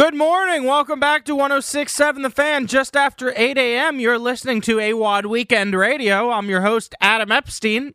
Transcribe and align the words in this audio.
Good 0.00 0.16
morning. 0.16 0.64
Welcome 0.64 0.98
back 0.98 1.26
to 1.26 1.34
1067 1.34 2.22
The 2.22 2.30
Fan. 2.30 2.66
Just 2.66 2.96
after 2.96 3.34
8 3.36 3.58
a.m., 3.58 4.00
you're 4.00 4.18
listening 4.18 4.62
to 4.62 4.76
AWOD 4.76 5.26
Weekend 5.26 5.74
Radio. 5.74 6.30
I'm 6.30 6.48
your 6.48 6.62
host, 6.62 6.94
Adam 7.02 7.30
Epstein. 7.30 7.92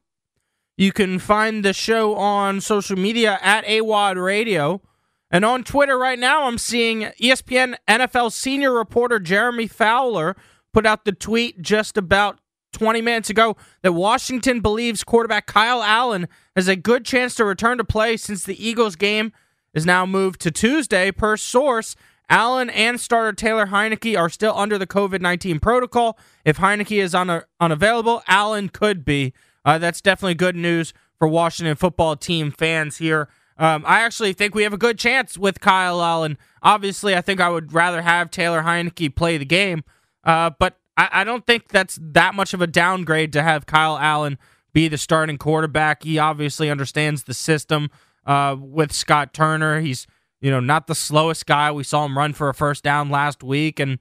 You 0.77 0.91
can 0.91 1.17
find 1.17 1.65
the 1.65 1.73
show 1.73 2.13
on 2.13 2.61
social 2.61 2.95
media 2.95 3.39
at 3.41 3.65
AWOD 3.65 4.23
Radio. 4.23 4.83
And 5.31 5.43
on 5.43 5.63
Twitter 5.63 5.97
right 5.97 6.19
now, 6.19 6.43
I'm 6.43 6.59
seeing 6.59 7.09
ESPN 7.19 7.73
NFL 7.87 8.31
senior 8.33 8.71
reporter 8.71 9.19
Jeremy 9.19 9.65
Fowler 9.65 10.35
put 10.75 10.85
out 10.85 11.05
the 11.05 11.11
tweet 11.11 11.59
just 11.59 11.97
about 11.97 12.37
20 12.73 13.01
minutes 13.01 13.31
ago 13.31 13.57
that 13.81 13.93
Washington 13.93 14.59
believes 14.59 15.03
quarterback 15.03 15.47
Kyle 15.47 15.81
Allen 15.81 16.27
has 16.55 16.67
a 16.67 16.75
good 16.75 17.03
chance 17.03 17.33
to 17.33 17.45
return 17.45 17.79
to 17.79 17.83
play 17.83 18.15
since 18.15 18.43
the 18.43 18.63
Eagles 18.63 18.95
game 18.95 19.31
is 19.75 19.85
now 19.85 20.05
moved 20.05 20.41
to 20.41 20.49
Tuesday. 20.49 21.11
Per 21.11 21.37
source, 21.37 21.95
Allen 22.29 22.71
and 22.71 22.99
starter 22.99 23.33
Taylor 23.33 23.67
Heinicke 23.67 24.17
are 24.17 24.29
still 24.29 24.57
under 24.57 24.79
the 24.79 24.87
COVID 24.87 25.21
19 25.21 25.59
protocol. 25.59 26.17
If 26.43 26.57
Heinicke 26.57 27.03
is 27.03 27.13
un- 27.13 27.43
unavailable, 27.59 28.23
Allen 28.27 28.69
could 28.69 29.05
be. 29.05 29.33
Uh, 29.63 29.77
that's 29.77 30.01
definitely 30.01 30.35
good 30.35 30.55
news 30.55 30.93
for 31.19 31.27
Washington 31.27 31.75
football 31.75 32.15
team 32.15 32.51
fans 32.51 32.97
here. 32.97 33.29
Um, 33.57 33.83
I 33.85 34.01
actually 34.01 34.33
think 34.33 34.53
we 34.53 34.63
have 34.63 34.73
a 34.73 34.77
good 34.77 34.97
chance 34.97 35.37
with 35.37 35.61
Kyle 35.61 36.01
Allen. 36.01 36.37
Obviously, 36.61 37.15
I 37.15 37.21
think 37.21 37.39
I 37.39 37.49
would 37.49 37.73
rather 37.73 38.01
have 38.01 38.31
Taylor 38.31 38.63
Heinicke 38.63 39.15
play 39.15 39.37
the 39.37 39.45
game, 39.45 39.83
uh, 40.23 40.51
but 40.57 40.77
I, 40.97 41.09
I 41.11 41.23
don't 41.23 41.45
think 41.45 41.69
that's 41.69 41.97
that 42.01 42.35
much 42.35 42.53
of 42.53 42.61
a 42.61 42.67
downgrade 42.67 43.31
to 43.33 43.43
have 43.43 43.65
Kyle 43.65 43.97
Allen 43.97 44.37
be 44.73 44.87
the 44.89 44.97
starting 44.97 45.37
quarterback. 45.37 46.03
He 46.03 46.19
obviously 46.19 46.69
understands 46.69 47.23
the 47.23 47.33
system 47.33 47.89
uh, 48.25 48.55
with 48.59 48.91
Scott 48.91 49.33
Turner. 49.33 49.79
He's 49.79 50.07
you 50.41 50.51
know 50.51 50.59
not 50.59 50.87
the 50.87 50.95
slowest 50.95 51.45
guy. 51.45 51.71
We 51.71 51.83
saw 51.83 52.05
him 52.05 52.17
run 52.17 52.33
for 52.33 52.49
a 52.49 52.53
first 52.53 52.83
down 52.83 53.09
last 53.09 53.43
week, 53.43 53.79
and 53.79 53.99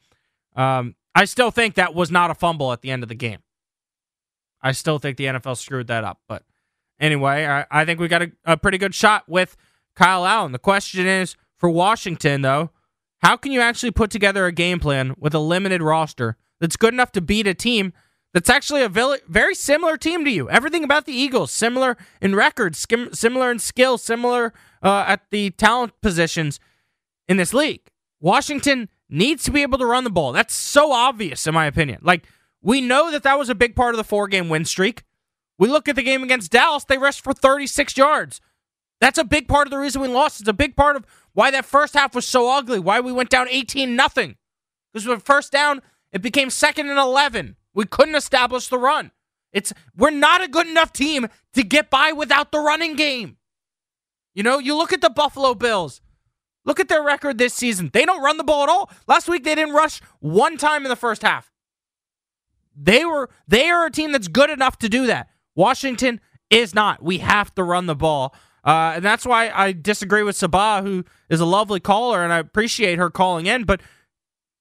um, 0.56 0.94
I 1.14 1.24
still 1.24 1.50
think 1.50 1.74
that 1.74 1.94
was 1.94 2.10
not 2.10 2.30
a 2.30 2.34
fumble 2.34 2.72
at 2.72 2.82
the 2.82 2.90
end 2.90 3.02
of 3.02 3.08
the 3.08 3.14
game. 3.14 3.40
I 4.62 4.72
still 4.72 4.98
think 4.98 5.16
the 5.16 5.26
NFL 5.26 5.58
screwed 5.58 5.88
that 5.88 6.04
up, 6.04 6.20
but 6.26 6.44
anyway, 6.98 7.46
I, 7.46 7.66
I 7.70 7.84
think 7.84 8.00
we 8.00 8.08
got 8.08 8.22
a, 8.22 8.32
a 8.44 8.56
pretty 8.56 8.78
good 8.78 8.94
shot 8.94 9.24
with 9.28 9.56
Kyle 9.94 10.24
Allen. 10.24 10.52
The 10.52 10.58
question 10.58 11.06
is 11.06 11.36
for 11.58 11.68
Washington 11.68 12.42
though, 12.42 12.70
how 13.18 13.36
can 13.36 13.52
you 13.52 13.60
actually 13.60 13.90
put 13.90 14.10
together 14.10 14.46
a 14.46 14.52
game 14.52 14.80
plan 14.80 15.14
with 15.18 15.34
a 15.34 15.38
limited 15.38 15.82
roster 15.82 16.36
that's 16.60 16.76
good 16.76 16.94
enough 16.94 17.12
to 17.12 17.20
beat 17.20 17.46
a 17.46 17.54
team 17.54 17.92
that's 18.34 18.50
actually 18.50 18.82
a 18.82 18.88
very 18.88 19.54
similar 19.54 19.96
team 19.96 20.24
to 20.24 20.30
you. 20.30 20.50
Everything 20.50 20.82
about 20.82 21.06
the 21.06 21.12
Eagles 21.12 21.52
similar 21.52 21.96
in 22.20 22.34
records, 22.34 22.84
similar 23.12 23.50
in 23.52 23.60
skill, 23.60 23.96
similar 23.96 24.52
uh, 24.82 25.04
at 25.06 25.30
the 25.30 25.50
talent 25.50 25.92
positions 26.02 26.58
in 27.28 27.36
this 27.36 27.54
league. 27.54 27.92
Washington 28.20 28.88
needs 29.08 29.44
to 29.44 29.52
be 29.52 29.62
able 29.62 29.78
to 29.78 29.86
run 29.86 30.02
the 30.02 30.10
ball. 30.10 30.32
That's 30.32 30.54
so 30.54 30.90
obvious, 30.92 31.46
in 31.46 31.54
my 31.54 31.66
opinion. 31.66 32.00
Like 32.02 32.26
we 32.60 32.80
know 32.80 33.12
that 33.12 33.22
that 33.22 33.38
was 33.38 33.48
a 33.48 33.54
big 33.54 33.76
part 33.76 33.94
of 33.94 33.98
the 33.98 34.04
four-game 34.04 34.48
win 34.48 34.64
streak. 34.64 35.04
We 35.56 35.68
look 35.68 35.88
at 35.88 35.94
the 35.94 36.02
game 36.02 36.24
against 36.24 36.50
Dallas; 36.50 36.82
they 36.82 36.98
rushed 36.98 37.22
for 37.22 37.32
36 37.32 37.96
yards. 37.96 38.40
That's 39.00 39.18
a 39.18 39.24
big 39.24 39.46
part 39.46 39.68
of 39.68 39.70
the 39.70 39.78
reason 39.78 40.02
we 40.02 40.08
lost. 40.08 40.40
It's 40.40 40.48
a 40.48 40.52
big 40.52 40.74
part 40.74 40.96
of 40.96 41.06
why 41.34 41.52
that 41.52 41.64
first 41.64 41.94
half 41.94 42.16
was 42.16 42.26
so 42.26 42.50
ugly. 42.50 42.80
Why 42.80 42.98
we 42.98 43.12
went 43.12 43.30
down 43.30 43.46
18 43.48 43.94
nothing. 43.94 44.34
Because 44.92 45.06
with 45.06 45.22
first 45.22 45.52
down, 45.52 45.82
it 46.10 46.22
became 46.22 46.50
second 46.50 46.90
and 46.90 46.98
11. 46.98 47.56
We 47.74 47.84
couldn't 47.86 48.14
establish 48.14 48.68
the 48.68 48.78
run. 48.78 49.10
It's 49.52 49.72
we're 49.96 50.10
not 50.10 50.42
a 50.42 50.48
good 50.48 50.66
enough 50.66 50.92
team 50.92 51.28
to 51.52 51.62
get 51.62 51.90
by 51.90 52.12
without 52.12 52.52
the 52.52 52.58
running 52.58 52.96
game. 52.96 53.36
You 54.34 54.42
know, 54.42 54.58
you 54.58 54.76
look 54.76 54.92
at 54.92 55.00
the 55.00 55.10
Buffalo 55.10 55.54
Bills. 55.54 56.00
Look 56.64 56.80
at 56.80 56.88
their 56.88 57.02
record 57.02 57.38
this 57.38 57.54
season. 57.54 57.90
They 57.92 58.04
don't 58.04 58.22
run 58.22 58.36
the 58.36 58.44
ball 58.44 58.64
at 58.64 58.68
all. 58.68 58.90
Last 59.06 59.28
week 59.28 59.44
they 59.44 59.54
didn't 59.54 59.74
rush 59.74 60.00
one 60.20 60.56
time 60.56 60.84
in 60.84 60.88
the 60.88 60.96
first 60.96 61.22
half. 61.22 61.52
They 62.76 63.04
were 63.04 63.30
they 63.46 63.68
are 63.68 63.86
a 63.86 63.90
team 63.90 64.12
that's 64.12 64.28
good 64.28 64.50
enough 64.50 64.78
to 64.78 64.88
do 64.88 65.06
that. 65.06 65.28
Washington 65.54 66.20
is 66.50 66.74
not. 66.74 67.02
We 67.02 67.18
have 67.18 67.54
to 67.54 67.62
run 67.62 67.86
the 67.86 67.94
ball. 67.94 68.34
Uh, 68.64 68.94
and 68.96 69.04
that's 69.04 69.26
why 69.26 69.50
I 69.50 69.72
disagree 69.72 70.22
with 70.22 70.36
Sabah, 70.36 70.82
who 70.82 71.04
is 71.28 71.40
a 71.40 71.44
lovely 71.44 71.80
caller, 71.80 72.24
and 72.24 72.32
I 72.32 72.38
appreciate 72.38 72.98
her 72.98 73.10
calling 73.10 73.44
in. 73.46 73.64
But 73.64 73.82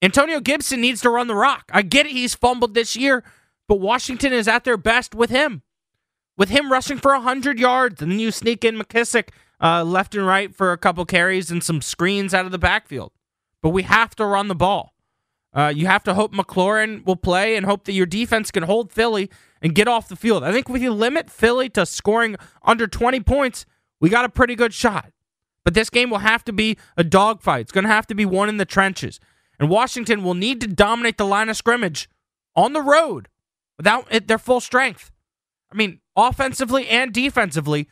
Antonio 0.03 0.41
Gibson 0.41 0.81
needs 0.81 0.99
to 1.01 1.09
run 1.09 1.27
the 1.27 1.35
rock. 1.35 1.71
I 1.71 1.81
get 1.81 2.05
it, 2.05 2.11
he's 2.11 2.35
fumbled 2.35 2.73
this 2.73 2.97
year, 2.97 3.23
but 3.69 3.79
Washington 3.79 4.33
is 4.33 4.49
at 4.49 4.65
their 4.65 4.75
best 4.75 5.15
with 5.15 5.29
him. 5.29 5.61
With 6.35 6.49
him 6.49 6.69
rushing 6.69 6.97
for 6.97 7.13
100 7.13 7.57
yards, 7.57 8.01
and 8.01 8.11
then 8.11 8.19
you 8.19 8.29
sneak 8.29 8.65
in 8.65 8.77
McKissic 8.77 9.29
uh, 9.61 9.85
left 9.85 10.13
and 10.13 10.27
right 10.27 10.53
for 10.53 10.73
a 10.73 10.77
couple 10.77 11.05
carries 11.05 11.49
and 11.49 11.63
some 11.63 11.81
screens 11.81 12.33
out 12.33 12.45
of 12.45 12.51
the 12.51 12.57
backfield. 12.57 13.13
But 13.61 13.69
we 13.69 13.83
have 13.83 14.13
to 14.15 14.25
run 14.25 14.49
the 14.49 14.55
ball. 14.55 14.93
Uh, 15.53 15.71
you 15.73 15.85
have 15.85 16.03
to 16.03 16.15
hope 16.15 16.33
McLaurin 16.33 17.05
will 17.05 17.15
play 17.15 17.55
and 17.55 17.65
hope 17.65 17.85
that 17.85 17.93
your 17.93 18.07
defense 18.07 18.51
can 18.51 18.63
hold 18.63 18.91
Philly 18.91 19.29
and 19.61 19.73
get 19.73 19.87
off 19.87 20.09
the 20.09 20.17
field. 20.17 20.43
I 20.43 20.51
think 20.51 20.69
if 20.69 20.81
you 20.81 20.91
limit 20.91 21.29
Philly 21.29 21.69
to 21.69 21.85
scoring 21.85 22.35
under 22.63 22.87
20 22.87 23.21
points, 23.21 23.65
we 24.01 24.09
got 24.09 24.25
a 24.25 24.29
pretty 24.29 24.55
good 24.55 24.73
shot. 24.73 25.13
But 25.63 25.75
this 25.75 25.89
game 25.89 26.09
will 26.09 26.17
have 26.17 26.43
to 26.45 26.51
be 26.51 26.77
a 26.97 27.05
dogfight. 27.05 27.61
It's 27.61 27.71
going 27.71 27.85
to 27.85 27.89
have 27.89 28.07
to 28.07 28.15
be 28.15 28.25
one 28.25 28.49
in 28.49 28.57
the 28.57 28.65
trenches. 28.65 29.21
And 29.59 29.69
Washington 29.69 30.23
will 30.23 30.33
need 30.33 30.61
to 30.61 30.67
dominate 30.67 31.17
the 31.17 31.25
line 31.25 31.49
of 31.49 31.57
scrimmage 31.57 32.09
on 32.55 32.73
the 32.73 32.81
road 32.81 33.29
without 33.77 34.07
it, 34.11 34.27
their 34.27 34.37
full 34.37 34.59
strength. 34.59 35.11
I 35.71 35.75
mean, 35.75 35.99
offensively 36.15 36.87
and 36.87 37.13
defensively, 37.13 37.87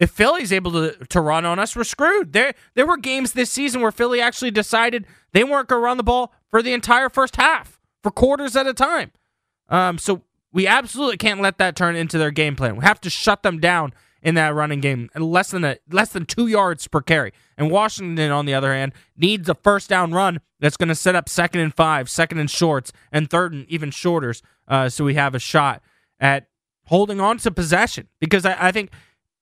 if 0.00 0.10
Philly's 0.10 0.52
able 0.52 0.72
to, 0.72 1.06
to 1.06 1.20
run 1.20 1.44
on 1.44 1.58
us, 1.58 1.76
we're 1.76 1.84
screwed. 1.84 2.32
There 2.32 2.54
there 2.74 2.86
were 2.86 2.96
games 2.96 3.32
this 3.32 3.50
season 3.50 3.80
where 3.80 3.92
Philly 3.92 4.20
actually 4.20 4.50
decided 4.50 5.06
they 5.32 5.44
weren't 5.44 5.68
going 5.68 5.80
to 5.80 5.84
run 5.84 5.96
the 5.96 6.02
ball 6.02 6.32
for 6.50 6.62
the 6.62 6.72
entire 6.72 7.08
first 7.08 7.36
half, 7.36 7.80
for 8.02 8.10
quarters 8.10 8.56
at 8.56 8.66
a 8.66 8.74
time. 8.74 9.12
Um, 9.68 9.98
so 9.98 10.22
we 10.52 10.66
absolutely 10.66 11.16
can't 11.16 11.40
let 11.40 11.58
that 11.58 11.76
turn 11.76 11.96
into 11.96 12.18
their 12.18 12.30
game 12.30 12.56
plan. 12.56 12.76
We 12.76 12.84
have 12.84 13.00
to 13.02 13.10
shut 13.10 13.42
them 13.42 13.60
down 13.60 13.92
in 14.24 14.34
that 14.34 14.54
running 14.54 14.80
game, 14.80 15.10
less 15.14 15.50
than 15.50 15.62
a 15.64 15.76
less 15.90 16.08
than 16.08 16.24
two 16.24 16.46
yards 16.46 16.88
per 16.88 17.02
carry. 17.02 17.32
And 17.58 17.70
Washington, 17.70 18.32
on 18.32 18.46
the 18.46 18.54
other 18.54 18.72
hand, 18.72 18.92
needs 19.16 19.48
a 19.50 19.54
first 19.54 19.88
down 19.88 20.12
run 20.12 20.40
that's 20.58 20.78
going 20.78 20.88
to 20.88 20.94
set 20.94 21.14
up 21.14 21.28
second 21.28 21.60
and 21.60 21.74
five, 21.74 22.08
second 22.08 22.38
and 22.38 22.50
shorts, 22.50 22.90
and 23.12 23.28
third 23.28 23.52
and 23.52 23.68
even 23.68 23.90
shorters, 23.90 24.42
uh, 24.66 24.88
so 24.88 25.04
we 25.04 25.14
have 25.14 25.34
a 25.34 25.38
shot 25.38 25.82
at 26.18 26.48
holding 26.86 27.20
on 27.20 27.36
to 27.38 27.50
possession. 27.50 28.08
Because 28.18 28.46
I, 28.46 28.56
I 28.68 28.72
think 28.72 28.90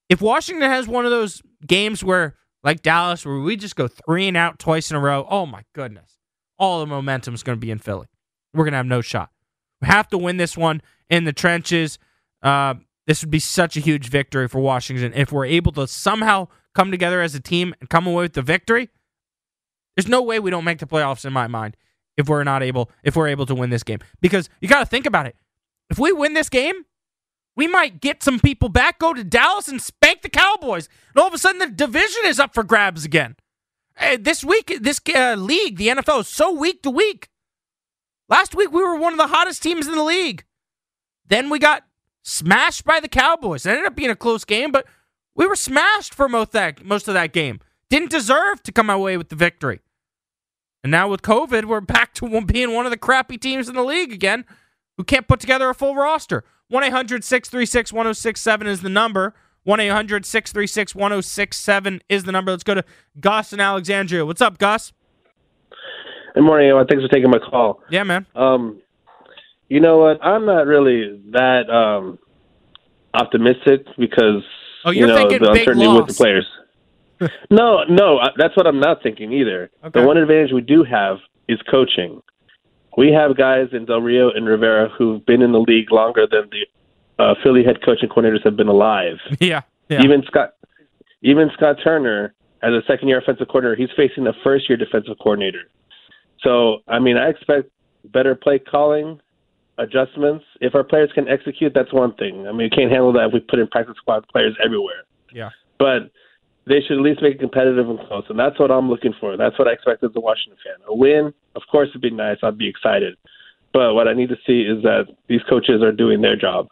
if 0.08 0.20
Washington 0.20 0.68
has 0.68 0.88
one 0.88 1.04
of 1.04 1.12
those 1.12 1.40
games 1.64 2.02
where, 2.02 2.34
like 2.64 2.82
Dallas, 2.82 3.24
where 3.24 3.38
we 3.38 3.56
just 3.56 3.76
go 3.76 3.86
three 3.86 4.26
and 4.26 4.36
out 4.36 4.58
twice 4.58 4.90
in 4.90 4.96
a 4.96 5.00
row, 5.00 5.24
oh 5.30 5.46
my 5.46 5.62
goodness, 5.74 6.18
all 6.58 6.80
the 6.80 6.86
momentum 6.86 7.34
is 7.34 7.44
going 7.44 7.56
to 7.56 7.60
be 7.60 7.70
in 7.70 7.78
Philly. 7.78 8.08
We're 8.52 8.64
going 8.64 8.72
to 8.72 8.78
have 8.78 8.86
no 8.86 9.00
shot. 9.00 9.30
We 9.80 9.86
have 9.86 10.08
to 10.08 10.18
win 10.18 10.38
this 10.38 10.56
one 10.56 10.82
in 11.08 11.22
the 11.22 11.32
trenches. 11.32 12.00
Uh, 12.42 12.74
this 13.12 13.22
would 13.22 13.30
be 13.30 13.38
such 13.38 13.76
a 13.76 13.80
huge 13.80 14.08
victory 14.08 14.48
for 14.48 14.58
Washington 14.58 15.12
if 15.14 15.30
we're 15.30 15.44
able 15.44 15.70
to 15.70 15.86
somehow 15.86 16.48
come 16.74 16.90
together 16.90 17.20
as 17.20 17.34
a 17.34 17.40
team 17.40 17.74
and 17.78 17.90
come 17.90 18.06
away 18.06 18.22
with 18.22 18.32
the 18.32 18.40
victory. 18.40 18.88
There's 19.94 20.08
no 20.08 20.22
way 20.22 20.40
we 20.40 20.50
don't 20.50 20.64
make 20.64 20.78
the 20.78 20.86
playoffs 20.86 21.26
in 21.26 21.32
my 21.34 21.46
mind 21.46 21.76
if 22.16 22.26
we're 22.26 22.42
not 22.42 22.62
able 22.62 22.90
if 23.02 23.14
we're 23.14 23.28
able 23.28 23.44
to 23.44 23.54
win 23.54 23.68
this 23.68 23.82
game 23.82 23.98
because 24.22 24.48
you 24.62 24.68
got 24.68 24.78
to 24.78 24.86
think 24.86 25.04
about 25.04 25.26
it. 25.26 25.36
If 25.90 25.98
we 25.98 26.10
win 26.10 26.32
this 26.32 26.48
game, 26.48 26.86
we 27.54 27.68
might 27.68 28.00
get 28.00 28.22
some 28.22 28.40
people 28.40 28.70
back, 28.70 28.98
go 28.98 29.12
to 29.12 29.22
Dallas 29.22 29.68
and 29.68 29.82
spank 29.82 30.22
the 30.22 30.30
Cowboys, 30.30 30.88
and 31.14 31.20
all 31.20 31.28
of 31.28 31.34
a 31.34 31.38
sudden 31.38 31.58
the 31.58 31.66
division 31.66 32.22
is 32.24 32.40
up 32.40 32.54
for 32.54 32.64
grabs 32.64 33.04
again. 33.04 33.36
Uh, 34.00 34.16
this 34.18 34.42
week, 34.42 34.78
this 34.80 35.02
uh, 35.14 35.34
league, 35.34 35.76
the 35.76 35.88
NFL, 35.88 36.20
is 36.20 36.28
so 36.28 36.50
week 36.50 36.82
to 36.82 36.88
week. 36.88 37.28
Last 38.30 38.54
week, 38.54 38.72
we 38.72 38.82
were 38.82 38.96
one 38.96 39.12
of 39.12 39.18
the 39.18 39.26
hottest 39.26 39.62
teams 39.62 39.86
in 39.86 39.96
the 39.96 40.02
league. 40.02 40.46
Then 41.28 41.50
we 41.50 41.58
got 41.58 41.84
smashed 42.22 42.84
by 42.84 43.00
the 43.00 43.08
Cowboys. 43.08 43.66
It 43.66 43.70
ended 43.70 43.86
up 43.86 43.96
being 43.96 44.10
a 44.10 44.16
close 44.16 44.44
game, 44.44 44.72
but 44.72 44.86
we 45.34 45.46
were 45.46 45.56
smashed 45.56 46.14
for 46.14 46.28
most 46.28 46.52
that 46.52 46.84
most 46.84 47.08
of 47.08 47.14
that 47.14 47.32
game. 47.32 47.60
Didn't 47.88 48.10
deserve 48.10 48.62
to 48.62 48.72
come 48.72 48.88
away 48.88 49.16
with 49.16 49.28
the 49.28 49.36
victory. 49.36 49.80
And 50.82 50.90
now 50.90 51.08
with 51.08 51.22
COVID, 51.22 51.66
we're 51.66 51.80
back 51.80 52.14
to 52.14 52.40
being 52.42 52.72
one 52.72 52.86
of 52.86 52.90
the 52.90 52.96
crappy 52.96 53.38
teams 53.38 53.68
in 53.68 53.74
the 53.74 53.84
league 53.84 54.12
again 54.12 54.44
who 54.96 55.04
can't 55.04 55.28
put 55.28 55.40
together 55.40 55.68
a 55.68 55.74
full 55.74 55.94
roster. 55.94 56.44
1 56.68 56.84
800 56.84 57.22
636 57.22 57.92
1067 57.92 58.66
is 58.66 58.80
the 58.80 58.88
number. 58.88 59.34
1 59.64 59.78
800 59.78 60.24
636 60.26 60.94
1067 60.94 62.02
is 62.08 62.24
the 62.24 62.32
number. 62.32 62.50
Let's 62.50 62.64
go 62.64 62.74
to 62.74 62.84
Gus 63.20 63.52
in 63.52 63.60
Alexandria. 63.60 64.26
What's 64.26 64.40
up, 64.40 64.58
Gus? 64.58 64.92
Good 66.34 66.42
morning, 66.42 66.68
everyone. 66.68 66.86
Thanks 66.86 67.04
for 67.04 67.08
taking 67.08 67.30
my 67.30 67.38
call. 67.38 67.80
Yeah, 67.90 68.04
man. 68.04 68.26
Um, 68.34 68.80
you 69.72 69.80
know 69.80 69.96
what? 69.96 70.22
I'm 70.22 70.44
not 70.44 70.66
really 70.66 71.18
that 71.30 71.70
um, 71.70 72.18
optimistic 73.14 73.86
because 73.96 74.42
Oh, 74.84 74.90
you 74.90 75.06
know 75.06 75.14
the 75.28 75.50
uncertainty 75.50 75.88
with 75.88 76.08
the 76.08 76.14
players. 76.14 76.46
no, 77.50 77.84
no, 77.84 78.20
that's 78.36 78.54
what 78.54 78.66
I'm 78.66 78.80
not 78.80 79.02
thinking 79.02 79.32
either. 79.32 79.70
Okay. 79.82 79.98
The 79.98 80.06
one 80.06 80.18
advantage 80.18 80.52
we 80.52 80.60
do 80.60 80.84
have 80.84 81.18
is 81.48 81.58
coaching. 81.70 82.20
We 82.98 83.12
have 83.12 83.34
guys 83.34 83.68
in 83.72 83.86
Del 83.86 84.02
Rio 84.02 84.30
and 84.30 84.46
Rivera 84.46 84.90
who've 84.90 85.24
been 85.24 85.40
in 85.40 85.52
the 85.52 85.60
league 85.60 85.90
longer 85.90 86.26
than 86.30 86.50
the 86.50 87.22
uh, 87.22 87.34
Philly 87.42 87.64
head 87.64 87.82
coach 87.82 87.98
and 88.02 88.10
coordinators 88.10 88.44
have 88.44 88.56
been 88.56 88.68
alive. 88.68 89.16
Yeah. 89.40 89.62
yeah. 89.88 90.02
Even 90.02 90.22
Scott, 90.26 90.50
even 91.22 91.50
Scott 91.54 91.76
Turner, 91.82 92.34
as 92.62 92.74
a 92.74 92.82
second 92.86 93.08
year 93.08 93.20
offensive 93.20 93.48
coordinator, 93.48 93.76
he's 93.76 93.96
facing 93.96 94.26
a 94.26 94.34
first 94.44 94.68
year 94.68 94.76
defensive 94.76 95.16
coordinator. 95.18 95.70
So, 96.42 96.82
I 96.88 96.98
mean, 96.98 97.16
I 97.16 97.28
expect 97.28 97.70
better 98.04 98.34
play 98.34 98.58
calling, 98.58 99.20
adjustments. 99.78 100.44
If 100.60 100.74
our 100.74 100.84
players 100.84 101.10
can 101.14 101.28
execute, 101.28 101.72
that's 101.74 101.92
one 101.92 102.14
thing. 102.14 102.46
I 102.46 102.52
mean, 102.52 102.68
we 102.68 102.70
can't 102.70 102.90
handle 102.90 103.12
that 103.14 103.26
if 103.26 103.32
we 103.32 103.40
put 103.40 103.58
in 103.58 103.68
practice 103.68 103.96
squad 103.96 104.26
players 104.28 104.56
everywhere. 104.64 105.04
Yeah. 105.32 105.50
But 105.78 106.10
they 106.66 106.80
should 106.80 106.98
at 106.98 107.02
least 107.02 107.22
make 107.22 107.34
it 107.34 107.40
competitive 107.40 107.88
and 107.88 107.98
close, 108.06 108.24
and 108.28 108.38
that's 108.38 108.58
what 108.58 108.70
I'm 108.70 108.88
looking 108.88 109.14
for. 109.18 109.36
That's 109.36 109.58
what 109.58 109.66
I 109.66 109.72
expect 109.72 110.04
as 110.04 110.10
a 110.14 110.20
Washington 110.20 110.58
fan. 110.64 110.74
A 110.86 110.94
win, 110.94 111.34
of 111.56 111.62
course, 111.70 111.88
would 111.92 112.02
be 112.02 112.10
nice. 112.10 112.38
I'd 112.42 112.58
be 112.58 112.68
excited. 112.68 113.16
But 113.72 113.94
what 113.94 114.06
I 114.06 114.12
need 114.12 114.28
to 114.28 114.36
see 114.46 114.62
is 114.62 114.82
that 114.82 115.06
these 115.28 115.40
coaches 115.48 115.82
are 115.82 115.92
doing 115.92 116.20
their 116.20 116.36
job. 116.36 116.68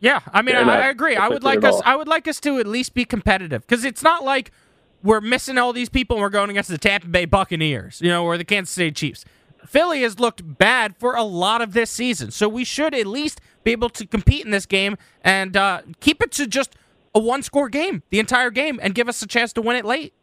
Yeah, 0.00 0.20
I 0.32 0.42
mean, 0.42 0.56
I, 0.56 0.62
I 0.62 0.88
agree. 0.88 1.16
I 1.16 1.28
would 1.28 1.42
like 1.42 1.62
us. 1.62 1.74
all. 1.74 1.82
I 1.84 1.94
would 1.94 2.08
like 2.08 2.26
us 2.26 2.40
to 2.40 2.58
at 2.58 2.66
least 2.66 2.94
be 2.94 3.04
competitive 3.04 3.66
because 3.66 3.84
it's 3.84 4.02
not 4.02 4.24
like 4.24 4.50
we're 5.02 5.20
missing 5.20 5.58
all 5.58 5.72
these 5.72 5.90
people 5.90 6.16
and 6.16 6.22
we're 6.22 6.30
going 6.30 6.50
against 6.50 6.70
the 6.70 6.78
Tampa 6.78 7.06
Bay 7.06 7.26
Buccaneers, 7.26 8.00
you 8.00 8.08
know, 8.08 8.24
or 8.24 8.38
the 8.38 8.44
Kansas 8.44 8.74
City 8.74 8.90
Chiefs. 8.92 9.24
Philly 9.66 10.02
has 10.02 10.18
looked 10.18 10.58
bad 10.58 10.96
for 10.96 11.14
a 11.14 11.22
lot 11.22 11.62
of 11.62 11.72
this 11.72 11.90
season, 11.90 12.30
so 12.30 12.48
we 12.48 12.64
should 12.64 12.94
at 12.94 13.06
least 13.06 13.40
be 13.64 13.72
able 13.72 13.88
to 13.90 14.06
compete 14.06 14.44
in 14.44 14.50
this 14.50 14.66
game 14.66 14.96
and 15.22 15.56
uh, 15.56 15.82
keep 16.00 16.22
it 16.22 16.32
to 16.32 16.46
just 16.46 16.74
a 17.14 17.20
one-score 17.20 17.68
game, 17.68 18.02
the 18.10 18.18
entire 18.18 18.50
game, 18.50 18.78
and 18.82 18.94
give 18.94 19.08
us 19.08 19.20
a 19.22 19.26
chance 19.26 19.52
to 19.52 19.62
win 19.62 19.76
it 19.76 19.84
late. 19.84 20.14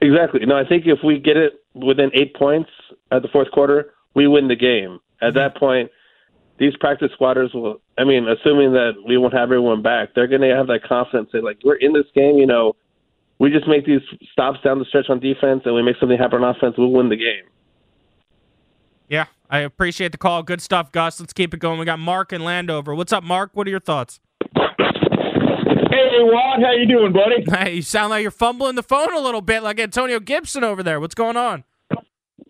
Exactly. 0.00 0.44
No, 0.44 0.56
I 0.56 0.66
think 0.66 0.84
if 0.86 0.98
we 1.04 1.18
get 1.18 1.36
it 1.36 1.64
within 1.74 2.10
eight 2.14 2.34
points 2.34 2.70
at 3.10 3.22
the 3.22 3.28
fourth 3.28 3.50
quarter, 3.50 3.94
we 4.14 4.26
win 4.26 4.48
the 4.48 4.56
game. 4.56 5.00
At 5.22 5.34
that 5.34 5.56
point, 5.56 5.90
these 6.58 6.76
practice 6.76 7.10
squatters 7.14 7.52
will. 7.54 7.80
I 7.96 8.04
mean, 8.04 8.28
assuming 8.28 8.72
that 8.72 8.92
we 9.06 9.16
won't 9.16 9.32
have 9.32 9.44
everyone 9.44 9.82
back, 9.82 10.10
they're 10.14 10.26
going 10.26 10.42
to 10.42 10.54
have 10.54 10.66
that 10.66 10.82
confidence. 10.84 11.30
Say, 11.32 11.40
like, 11.40 11.58
we're 11.64 11.76
in 11.76 11.92
this 11.92 12.06
game. 12.14 12.36
You 12.36 12.46
know, 12.46 12.76
we 13.38 13.50
just 13.50 13.66
make 13.66 13.86
these 13.86 14.02
stops 14.32 14.58
down 14.62 14.78
the 14.78 14.84
stretch 14.84 15.06
on 15.08 15.20
defense, 15.20 15.62
and 15.64 15.74
we 15.74 15.82
make 15.82 15.96
something 15.98 16.18
happen 16.18 16.42
on 16.42 16.54
offense. 16.54 16.74
We'll 16.76 16.92
win 16.92 17.08
the 17.08 17.16
game. 17.16 17.44
I 19.50 19.58
appreciate 19.60 20.12
the 20.12 20.18
call. 20.18 20.42
Good 20.42 20.60
stuff, 20.60 20.90
Gus. 20.92 21.20
Let's 21.20 21.32
keep 21.32 21.54
it 21.54 21.60
going. 21.60 21.78
We 21.78 21.84
got 21.84 21.98
Mark 21.98 22.32
and 22.32 22.44
Landover. 22.44 22.94
What's 22.94 23.12
up, 23.12 23.22
Mark? 23.24 23.50
What 23.54 23.66
are 23.66 23.70
your 23.70 23.80
thoughts? 23.80 24.20
Hey, 24.56 26.22
Watt, 26.22 26.60
how 26.60 26.72
you 26.72 26.86
doing, 26.86 27.12
buddy? 27.12 27.44
Hey, 27.64 27.76
you 27.76 27.82
sound 27.82 28.10
like 28.10 28.22
you're 28.22 28.30
fumbling 28.30 28.74
the 28.74 28.82
phone 28.82 29.14
a 29.14 29.20
little 29.20 29.40
bit, 29.42 29.62
like 29.62 29.78
Antonio 29.78 30.18
Gibson 30.18 30.64
over 30.64 30.82
there. 30.82 30.98
What's 30.98 31.14
going 31.14 31.36
on? 31.36 31.64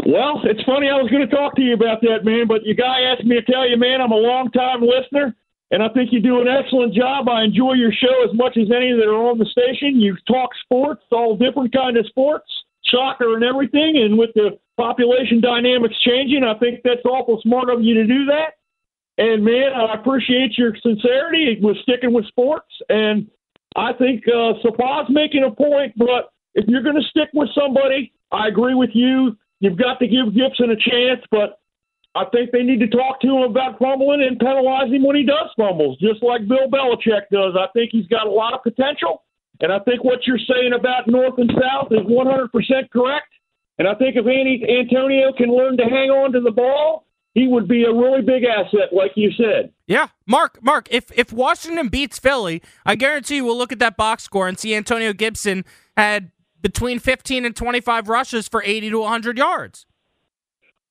Well, 0.06 0.40
it's 0.44 0.62
funny. 0.64 0.88
I 0.88 1.00
was 1.00 1.10
going 1.10 1.28
to 1.28 1.34
talk 1.34 1.56
to 1.56 1.62
you 1.62 1.74
about 1.74 2.00
that, 2.02 2.24
man, 2.24 2.46
but 2.46 2.64
your 2.64 2.74
guy 2.74 3.00
asked 3.02 3.24
me 3.24 3.36
to 3.36 3.42
tell 3.42 3.68
you, 3.68 3.76
man, 3.76 4.00
I'm 4.00 4.12
a 4.12 4.16
long-time 4.16 4.82
listener, 4.82 5.34
and 5.70 5.82
I 5.82 5.88
think 5.88 6.12
you 6.12 6.20
do 6.20 6.40
an 6.40 6.48
excellent 6.48 6.94
job. 6.94 7.28
I 7.28 7.44
enjoy 7.44 7.72
your 7.74 7.92
show 7.92 8.24
as 8.24 8.34
much 8.34 8.56
as 8.56 8.68
any 8.70 8.92
that 8.92 9.08
are 9.08 9.28
on 9.30 9.38
the 9.38 9.46
station. 9.46 10.00
You 10.00 10.16
talk 10.26 10.50
sports, 10.64 11.02
all 11.10 11.36
different 11.36 11.72
kind 11.72 11.96
of 11.96 12.06
sports, 12.06 12.46
soccer 12.94 13.34
and 13.34 13.42
everything, 13.42 13.96
and 13.96 14.16
with 14.16 14.30
the 14.34 14.58
population 14.76 15.40
dynamics 15.40 15.94
changing, 16.04 16.44
I 16.44 16.58
think 16.58 16.80
that's 16.84 17.04
awful 17.04 17.40
smart 17.42 17.70
of 17.70 17.82
you 17.82 17.94
to 17.94 18.06
do 18.06 18.26
that. 18.26 18.54
And 19.18 19.44
man, 19.44 19.72
I 19.74 19.94
appreciate 19.94 20.58
your 20.58 20.74
sincerity 20.82 21.58
with 21.60 21.76
sticking 21.82 22.12
with 22.12 22.26
sports. 22.26 22.70
And 22.88 23.28
I 23.76 23.92
think 23.92 24.24
uh, 24.26 24.54
Sabah's 24.64 25.08
making 25.10 25.44
a 25.44 25.50
point, 25.50 25.94
but 25.96 26.32
if 26.54 26.66
you're 26.68 26.82
going 26.82 26.96
to 26.96 27.08
stick 27.10 27.28
with 27.32 27.48
somebody, 27.54 28.12
I 28.32 28.48
agree 28.48 28.74
with 28.74 28.90
you. 28.94 29.36
You've 29.60 29.78
got 29.78 29.98
to 30.00 30.06
give 30.06 30.34
Gibson 30.34 30.70
a 30.70 30.76
chance, 30.76 31.20
but 31.30 31.60
I 32.14 32.24
think 32.26 32.52
they 32.52 32.62
need 32.62 32.80
to 32.80 32.88
talk 32.88 33.20
to 33.20 33.26
him 33.26 33.42
about 33.50 33.78
fumbling 33.78 34.22
and 34.22 34.38
penalize 34.38 34.90
him 34.92 35.04
when 35.04 35.16
he 35.16 35.24
does 35.24 35.50
fumbles, 35.56 35.98
just 35.98 36.22
like 36.22 36.46
Bill 36.46 36.68
Belichick 36.70 37.28
does. 37.32 37.54
I 37.58 37.66
think 37.72 37.90
he's 37.90 38.06
got 38.06 38.26
a 38.26 38.30
lot 38.30 38.54
of 38.54 38.62
potential, 38.62 39.22
and 39.60 39.72
I 39.72 39.78
think 39.80 40.04
what 40.04 40.26
you're 40.26 40.38
saying 40.38 40.72
about 40.72 41.06
North 41.06 41.38
and 41.38 41.50
South 41.50 41.92
is 41.92 42.00
100% 42.00 42.90
correct. 42.90 43.28
And 43.78 43.88
I 43.88 43.94
think 43.94 44.16
if 44.16 44.26
Antonio 44.26 45.32
can 45.36 45.54
learn 45.54 45.76
to 45.78 45.84
hang 45.84 46.10
on 46.10 46.32
to 46.32 46.40
the 46.40 46.50
ball, 46.50 47.06
he 47.34 47.48
would 47.48 47.66
be 47.66 47.82
a 47.82 47.92
really 47.92 48.22
big 48.22 48.44
asset, 48.44 48.92
like 48.92 49.12
you 49.16 49.32
said. 49.32 49.72
Yeah, 49.86 50.08
Mark. 50.26 50.62
Mark, 50.62 50.86
if 50.90 51.10
if 51.18 51.32
Washington 51.32 51.88
beats 51.88 52.18
Philly, 52.18 52.62
I 52.86 52.94
guarantee 52.94 53.36
you 53.36 53.44
we'll 53.44 53.58
look 53.58 53.72
at 53.72 53.80
that 53.80 53.96
box 53.96 54.22
score 54.22 54.46
and 54.46 54.58
see 54.58 54.74
Antonio 54.74 55.12
Gibson 55.12 55.64
had 55.96 56.30
between 56.60 56.98
15 56.98 57.44
and 57.44 57.54
25 57.54 58.08
rushes 58.08 58.48
for 58.48 58.62
80 58.64 58.90
to 58.90 59.00
100 59.00 59.36
yards. 59.36 59.84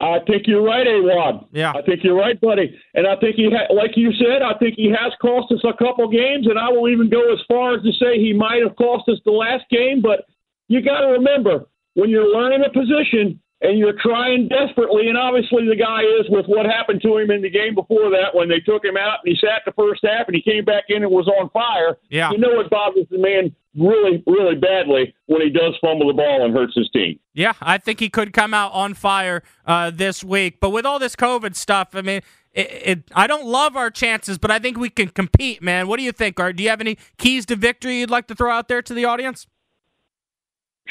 I 0.04 0.20
think 0.28 0.48
you're 0.48 0.64
right, 0.64 0.86
Awad. 0.86 1.48
Yeah. 1.54 1.72
I 1.72 1.82
think 1.82 2.04
you're 2.04 2.18
right, 2.18 2.40
buddy. 2.40 2.78
And 2.94 3.08
I 3.08 3.16
think 3.16 3.36
he, 3.38 3.50
ha- 3.50 3.74
like 3.74 3.96
you 3.96 4.12
said, 4.14 4.42
I 4.42 4.58
think 4.58 4.76
he 4.76 4.90
has 4.90 5.14
cost 5.22 5.52
us 5.52 5.62
a 5.64 5.74
couple 5.78 6.10
games, 6.10 6.48
and 6.48 6.60
I 6.60 6.70
will 6.70 6.90
even 6.90 7.10
go 7.10 7.32
as 7.32 7.40
far 7.48 7.76
as 7.76 7.84
to 7.84 7.92
say 7.94 8.20
he 8.20 8.34
might 8.34 8.62
have 8.62 8.76
cost 8.76 9.08
us 9.08 9.20
the 9.26 9.32
last 9.32 9.64
game. 9.70 10.02
But 10.02 10.26
you 10.68 10.82
got 10.82 11.02
to 11.02 11.08
remember, 11.08 11.68
when 11.94 12.10
you're 12.10 12.28
learning 12.28 12.64
a 12.66 12.72
position 12.72 13.40
and 13.62 13.80
you're 13.80 13.96
trying 14.02 14.50
desperately, 14.50 15.08
and 15.08 15.18
obviously 15.18 15.68
the 15.68 15.76
guy 15.76 16.02
is 16.02 16.26
with 16.30 16.48
what 16.48 16.66
happened 16.66 17.02
to 17.04 17.18
him 17.18 17.32
in 17.32 17.42
the 17.42 17.50
game 17.50 17.74
before 17.74 18.10
that 18.10 18.36
when 18.36 18.50
they 18.50 18.60
took 18.60 18.84
him 18.84 18.98
out 18.98 19.20
and 19.24 19.34
he 19.34 19.40
sat 19.40 19.62
the 19.66 19.72
first 19.72 20.02
half 20.04 20.28
and 20.28 20.36
he 20.36 20.42
came 20.42 20.66
back 20.66 20.86
in 20.90 21.04
and 21.04 21.12
was 21.12 21.28
on 21.28 21.50
fire. 21.52 21.98
Yeah. 22.10 22.32
You 22.32 22.40
know 22.40 22.60
it 22.60 22.70
bothers 22.70 23.08
the 23.10 23.20
man 23.20 23.56
really, 23.78 24.22
really 24.28 24.56
badly 24.56 25.16
when 25.28 25.42
he 25.42 25.50
does 25.50 25.76
fumble 25.80 26.08
the 26.08 26.14
ball 26.14 26.44
and 26.44 26.54
hurts 26.54 26.76
his 26.76 26.90
team. 26.92 27.20
Yeah, 27.34 27.54
I 27.62 27.80
think 27.80 28.00
he 28.00 28.10
could 28.10 28.32
come 28.32 28.54
out 28.54 28.72
on 28.74 28.94
fire 28.94 29.42
uh, 29.66 29.90
this 29.90 30.24
week. 30.24 30.60
But 30.60 30.70
with 30.70 30.86
all 30.86 31.00
this 31.00 31.16
COVID 31.16 31.56
stuff, 31.56 31.90
I 31.94 32.02
mean, 32.02 32.22
it, 32.54 32.70
it, 32.86 33.04
I 33.16 33.26
don't 33.26 33.46
love 33.46 33.76
our 33.76 33.90
chances, 33.90 34.38
but 34.38 34.52
I 34.52 34.60
think 34.60 34.78
we 34.78 34.90
can 34.90 35.10
compete, 35.10 35.62
man. 35.62 35.88
What 35.88 35.98
do 35.98 36.04
you 36.04 36.12
think? 36.12 36.40
Or 36.40 36.54
do 36.54 36.62
you 36.62 36.70
have 36.70 36.82
any 36.82 36.98
keys 37.18 37.46
to 37.48 37.56
victory 37.56 38.00
you'd 38.00 38.12
like 38.12 38.28
to 38.28 38.36
throw 38.36 38.52
out 38.52 38.68
there 38.68 38.84
to 38.84 38.94
the 38.94 39.06
audience? 39.06 39.48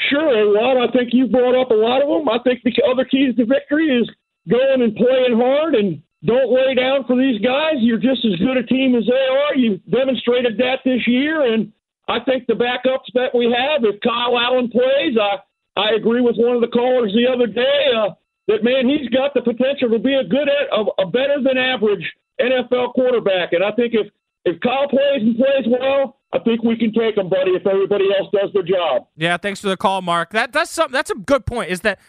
Sure, 0.09 0.53
Rod. 0.53 0.89
I 0.89 0.91
think 0.91 1.13
you 1.13 1.27
brought 1.27 1.59
up 1.59 1.71
a 1.71 1.75
lot 1.75 2.01
of 2.01 2.09
them. 2.09 2.27
I 2.27 2.39
think 2.43 2.61
the 2.63 2.73
other 2.91 3.05
keys 3.05 3.35
to 3.37 3.45
victory 3.45 3.87
is 3.87 4.09
going 4.49 4.81
and 4.81 4.95
playing 4.95 5.37
hard 5.37 5.75
and 5.75 6.01
don't 6.25 6.51
lay 6.51 6.73
down 6.73 7.05
for 7.05 7.15
these 7.15 7.39
guys. 7.41 7.75
You're 7.79 7.99
just 7.99 8.25
as 8.25 8.35
good 8.39 8.57
a 8.57 8.63
team 8.63 8.95
as 8.95 9.05
they 9.05 9.13
are. 9.13 9.55
You've 9.55 9.85
demonstrated 9.85 10.57
that 10.57 10.79
this 10.83 11.07
year, 11.07 11.53
and 11.53 11.71
I 12.07 12.19
think 12.19 12.47
the 12.47 12.53
backups 12.53 13.11
that 13.13 13.35
we 13.35 13.45
have, 13.45 13.83
if 13.83 14.01
Kyle 14.01 14.37
Allen 14.37 14.69
plays, 14.69 15.15
I 15.19 15.37
I 15.75 15.91
agree 15.95 16.21
with 16.21 16.35
one 16.37 16.55
of 16.55 16.61
the 16.61 16.67
callers 16.67 17.13
the 17.13 17.27
other 17.31 17.47
day 17.47 17.91
uh, 17.97 18.13
that 18.47 18.63
man 18.63 18.87
he's 18.87 19.09
got 19.09 19.33
the 19.33 19.41
potential 19.41 19.89
to 19.89 19.99
be 19.99 20.13
a 20.13 20.23
good, 20.23 20.47
a, 20.47 21.01
a 21.01 21.05
better 21.09 21.41
than 21.41 21.57
average 21.57 22.03
NFL 22.39 22.93
quarterback, 22.93 23.53
and 23.53 23.63
I 23.63 23.71
think 23.71 23.93
if 23.93 24.07
if 24.45 24.59
Kyle 24.59 24.89
plays 24.89 25.21
and 25.21 25.37
plays 25.37 25.65
well, 25.67 26.19
I 26.33 26.39
think 26.39 26.63
we 26.63 26.77
can 26.77 26.91
take 26.91 27.17
him, 27.17 27.29
buddy. 27.29 27.51
If 27.51 27.65
everybody 27.65 28.05
else 28.17 28.29
does 28.33 28.49
their 28.53 28.63
job. 28.63 29.07
Yeah, 29.15 29.37
thanks 29.37 29.61
for 29.61 29.69
the 29.69 29.77
call, 29.77 30.01
Mark. 30.01 30.31
That 30.31 30.51
that's 30.51 30.71
some, 30.71 30.91
that's 30.91 31.11
a 31.11 31.15
good 31.15 31.45
point. 31.45 31.71
Is 31.71 31.81
that 31.81 31.99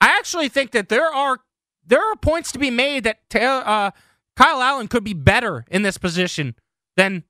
I 0.00 0.08
actually 0.16 0.48
think 0.48 0.70
that 0.72 0.88
there 0.88 1.12
are 1.12 1.38
there 1.84 2.00
are 2.00 2.16
points 2.16 2.52
to 2.52 2.58
be 2.58 2.70
made 2.70 3.04
that 3.04 3.18
uh, 3.34 3.90
Kyle 4.36 4.62
Allen 4.62 4.86
could 4.86 5.04
be 5.04 5.14
better 5.14 5.64
in 5.70 5.82
this 5.82 5.98
position 5.98 6.54
than 6.96 7.24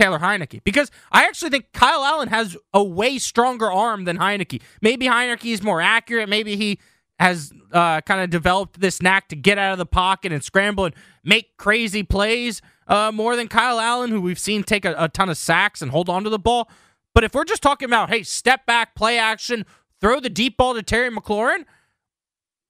Taylor 0.00 0.18
Heinicke 0.18 0.64
because 0.64 0.90
I 1.12 1.26
actually 1.26 1.50
think 1.50 1.72
Kyle 1.72 2.02
Allen 2.02 2.28
has 2.28 2.56
a 2.72 2.82
way 2.82 3.18
stronger 3.18 3.70
arm 3.70 4.04
than 4.04 4.16
Heinicke. 4.16 4.62
Maybe 4.80 5.06
Heinicke 5.06 5.52
is 5.52 5.62
more 5.62 5.82
accurate. 5.82 6.28
Maybe 6.28 6.56
he 6.56 6.78
has 7.18 7.52
uh, 7.72 8.00
kind 8.00 8.22
of 8.22 8.30
developed 8.30 8.80
this 8.80 9.02
knack 9.02 9.28
to 9.28 9.36
get 9.36 9.58
out 9.58 9.72
of 9.72 9.78
the 9.78 9.84
pocket 9.84 10.32
and 10.32 10.42
scramble 10.42 10.86
and 10.86 10.94
make 11.22 11.56
crazy 11.58 12.02
plays 12.02 12.62
uh, 12.88 13.12
more 13.12 13.36
than 13.36 13.46
Kyle 13.46 13.78
Allen, 13.78 14.10
who 14.10 14.22
we've 14.22 14.38
seen 14.38 14.62
take 14.62 14.86
a, 14.86 14.94
a 14.96 15.08
ton 15.08 15.28
of 15.28 15.36
sacks 15.36 15.82
and 15.82 15.90
hold 15.90 16.08
on 16.08 16.24
to 16.24 16.30
the 16.30 16.38
ball. 16.38 16.70
But 17.14 17.24
if 17.24 17.34
we're 17.34 17.44
just 17.44 17.62
talking 17.62 17.86
about, 17.86 18.08
hey, 18.08 18.22
step 18.22 18.64
back, 18.64 18.94
play 18.94 19.18
action, 19.18 19.66
throw 20.00 20.18
the 20.18 20.30
deep 20.30 20.56
ball 20.56 20.72
to 20.74 20.82
Terry 20.82 21.10
McLaurin, 21.10 21.66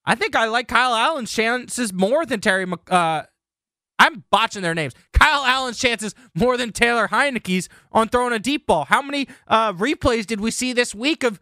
I 0.04 0.16
think 0.16 0.34
I 0.34 0.46
like 0.46 0.66
Kyle 0.66 0.94
Allen's 0.94 1.30
chances 1.30 1.92
more 1.92 2.26
than 2.26 2.40
Terry. 2.40 2.66
Uh, 2.90 3.22
I'm 4.00 4.24
botching 4.30 4.62
their 4.62 4.74
names. 4.74 4.94
Kyle 5.12 5.44
Allen's 5.44 5.78
chances 5.78 6.14
more 6.34 6.56
than 6.56 6.72
Taylor 6.72 7.08
Heinicke's 7.08 7.68
on 7.92 8.08
throwing 8.08 8.32
a 8.32 8.38
deep 8.38 8.66
ball. 8.66 8.86
How 8.86 9.02
many 9.02 9.28
uh, 9.46 9.74
replays 9.74 10.26
did 10.26 10.40
we 10.40 10.50
see 10.50 10.72
this 10.72 10.94
week 10.94 11.22
of 11.22 11.38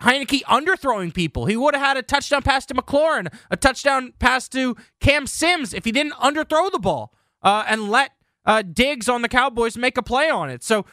Heinicke 0.00 0.42
underthrowing 0.44 1.12
people? 1.12 1.44
He 1.44 1.56
would 1.56 1.74
have 1.74 1.84
had 1.84 1.96
a 1.98 2.02
touchdown 2.02 2.42
pass 2.42 2.64
to 2.66 2.74
McLaurin, 2.74 3.32
a 3.50 3.56
touchdown 3.58 4.14
pass 4.18 4.48
to 4.48 4.74
Cam 5.00 5.26
Sims 5.26 5.74
if 5.74 5.84
he 5.84 5.92
didn't 5.92 6.14
underthrow 6.14 6.72
the 6.72 6.78
ball 6.78 7.12
uh, 7.42 7.64
and 7.68 7.90
let 7.90 8.12
uh, 8.46 8.62
Diggs 8.62 9.08
on 9.10 9.20
the 9.20 9.28
Cowboys 9.28 9.76
make 9.76 9.98
a 9.98 10.02
play 10.02 10.30
on 10.30 10.48
it. 10.48 10.64
So 10.64 10.86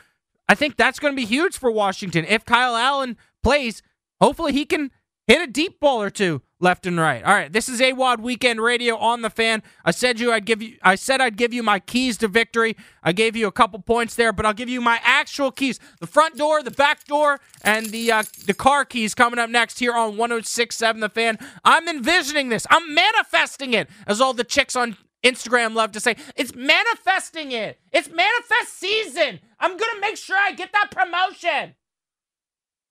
I 0.50 0.55
think 0.55 0.75
that's 0.75 1.00
going 1.00 1.13
to 1.13 1.15
be 1.15 1.25
huge 1.25 1.57
for 1.57 1.72
Washington. 1.72 2.25
If 2.27 2.43
Kyle 2.43 2.75
Allen 2.75 3.15
plays, 3.41 3.81
hopefully 4.19 4.51
he 4.51 4.65
can 4.65 4.91
hit 5.27 5.41
a 5.41 5.51
deep 5.51 5.79
ball 5.79 6.01
or 6.01 6.10
two 6.10 6.41
left 6.60 6.86
and 6.86 7.00
right. 7.00 7.24
All 7.24 7.34
right, 7.34 7.51
this 7.51 7.67
is 7.67 7.82
AWOD 7.82 8.20
Weekend 8.20 8.62
Radio 8.62 8.98
on 8.98 9.22
the 9.22 9.29
fan. 9.29 9.62
I 9.84 9.91
said 9.91 10.20
you 10.20 10.32
I'd 10.32 10.46
give 10.46 10.62
you 10.62 10.77
I 10.82 10.96
said 10.96 11.22
I'd 11.22 11.38
give 11.38 11.53
you 11.53 11.63
my 11.63 11.79
keys 11.79 12.17
to 12.17 12.27
victory. 12.27 12.75
I 13.03 13.12
gave 13.12 13.36
you 13.36 13.48
a 13.48 13.51
couple 13.51 13.79
points 13.79 14.15
there, 14.15 14.32
but 14.32 14.46
I'll 14.46 14.53
give 14.53 14.70
you 14.70 14.82
my 14.82 15.00
actual 15.03 15.51
keys. 15.51 15.79
The 16.00 16.08
front 16.08 16.38
door, 16.38 16.63
the 16.63 16.72
back 16.72 17.05
door, 17.05 17.39
and 17.62 17.88
the 17.88 18.12
uh, 18.12 18.24
the 18.46 18.53
car 18.53 18.86
keys 18.86 19.13
coming 19.13 19.39
up 19.39 19.50
next 19.50 19.79
here 19.79 19.94
on 19.94 20.17
1067 20.17 21.01
The 21.01 21.10
Fan. 21.10 21.38
I'm 21.63 21.88
envisioning 21.88 22.50
this. 22.50 22.65
I'm 22.70 22.94
manifesting 22.94 23.74
it. 23.74 23.89
As 24.08 24.22
all 24.22 24.34
the 24.34 24.44
chicks 24.44 24.75
on 24.75 24.98
Instagram 25.24 25.74
love 25.74 25.91
to 25.94 26.00
say, 26.00 26.15
it's 26.36 26.55
manifesting 26.55 27.51
it. 27.51 27.79
It's 27.91 28.10
manifest 28.10 28.79
season. 28.79 29.39
I'm 29.60 29.72
going 29.72 29.96
to 29.96 30.01
make 30.01 30.17
sure 30.17 30.38
I 30.38 30.51
get 30.51 30.72
that 30.74 30.91
promotion. 30.91 31.75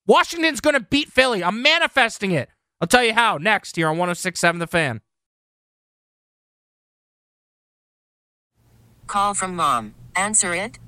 Washington's 0.07 0.61
going 0.61 0.75
to 0.75 0.81
beat 0.81 1.11
Philly. 1.11 1.43
I'm 1.43 1.63
manifesting 1.63 2.33
it. 2.33 2.49
I'll 2.81 2.89
tell 2.89 3.05
you 3.05 3.15
how 3.15 3.39
next 3.39 3.77
here 3.77 3.89
on 3.89 3.97
1067 3.97 4.59
The 4.59 4.67
Fan. 4.67 5.01
Call 9.07 9.33
from 9.33 9.57
mom. 9.57 9.95
Answer 10.15 10.55
it. 10.55 10.79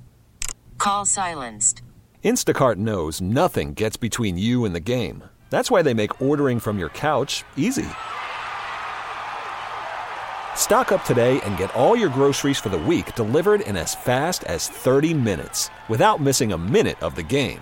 Call 0.77 1.05
silenced. 1.05 1.81
Instacart 2.23 2.75
knows 2.75 3.21
nothing 3.21 3.73
gets 3.73 3.97
between 3.97 4.37
you 4.37 4.65
and 4.65 4.75
the 4.75 4.79
game. 4.79 5.23
That's 5.49 5.71
why 5.71 5.81
they 5.81 5.93
make 5.93 6.21
ordering 6.21 6.59
from 6.59 6.77
your 6.77 6.89
couch 6.89 7.43
easy. 7.55 7.87
Stock 10.55 10.91
up 10.91 11.05
today 11.05 11.39
and 11.41 11.57
get 11.57 11.73
all 11.73 11.95
your 11.95 12.09
groceries 12.09 12.59
for 12.59 12.69
the 12.69 12.77
week 12.77 13.15
delivered 13.15 13.61
in 13.61 13.77
as 13.77 13.95
fast 13.95 14.43
as 14.43 14.67
30 14.67 15.13
minutes 15.13 15.69
without 15.87 16.19
missing 16.19 16.51
a 16.51 16.57
minute 16.57 17.01
of 17.01 17.15
the 17.15 17.23
game. 17.23 17.61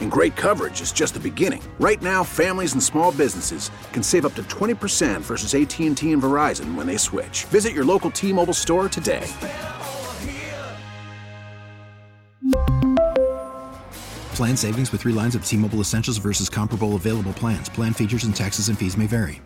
And 0.00 0.10
great 0.10 0.34
coverage 0.34 0.80
is 0.80 0.90
just 0.90 1.12
the 1.12 1.20
beginning. 1.20 1.62
Right 1.78 2.00
now, 2.00 2.24
families 2.24 2.72
and 2.72 2.82
small 2.82 3.12
businesses 3.12 3.70
can 3.92 4.02
save 4.02 4.24
up 4.24 4.34
to 4.36 4.42
20% 4.44 5.20
versus 5.20 5.54
AT&T 5.54 6.10
and 6.10 6.22
Verizon 6.22 6.74
when 6.74 6.86
they 6.86 6.96
switch. 6.96 7.44
Visit 7.50 7.74
your 7.74 7.84
local 7.84 8.10
T-Mobile 8.10 8.54
store 8.54 8.88
today. 8.88 9.30
Plan 14.36 14.54
savings 14.54 14.92
with 14.92 15.00
three 15.00 15.14
lines 15.14 15.34
of 15.34 15.46
T 15.46 15.56
Mobile 15.56 15.80
Essentials 15.80 16.18
versus 16.18 16.50
comparable 16.50 16.94
available 16.94 17.32
plans. 17.32 17.70
Plan 17.70 17.94
features 17.94 18.24
and 18.24 18.36
taxes 18.36 18.68
and 18.68 18.78
fees 18.78 18.96
may 18.96 19.06
vary. 19.06 19.40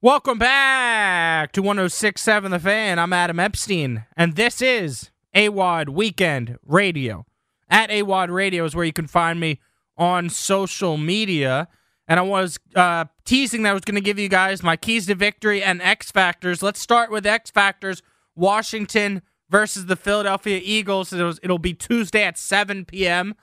Welcome 0.00 0.38
back 0.38 1.52
to 1.52 1.60
1067 1.60 2.50
The 2.50 2.58
Fan. 2.58 2.98
I'm 2.98 3.12
Adam 3.12 3.38
Epstein, 3.38 4.06
and 4.16 4.36
this 4.36 4.62
is 4.62 5.10
AWOD 5.34 5.88
Weekend 5.90 6.58
Radio. 6.64 7.26
At 7.68 7.90
AWOD 7.90 8.30
Radio 8.30 8.64
is 8.64 8.74
where 8.74 8.84
you 8.84 8.92
can 8.92 9.06
find 9.06 9.38
me 9.38 9.60
on 9.96 10.30
social 10.30 10.96
media. 10.96 11.68
And 12.06 12.18
I 12.18 12.22
was 12.22 12.58
uh, 12.74 13.04
teasing 13.24 13.62
that 13.62 13.70
I 13.70 13.72
was 13.74 13.82
going 13.82 13.96
to 13.96 14.00
give 14.00 14.18
you 14.18 14.28
guys 14.28 14.62
my 14.62 14.76
keys 14.76 15.06
to 15.06 15.14
victory 15.14 15.62
and 15.62 15.82
X 15.82 16.10
Factors. 16.10 16.62
Let's 16.62 16.80
start 16.80 17.10
with 17.10 17.26
X 17.26 17.50
Factors 17.50 18.02
Washington 18.34 19.22
versus 19.50 19.86
the 19.86 19.96
Philadelphia 19.96 20.60
Eagles. 20.62 21.12
It'll, 21.12 21.58
be 21.58 21.74
Tuesday 21.74 22.22
at 22.22 22.38
7 22.38 22.86
p.m. 22.86 23.34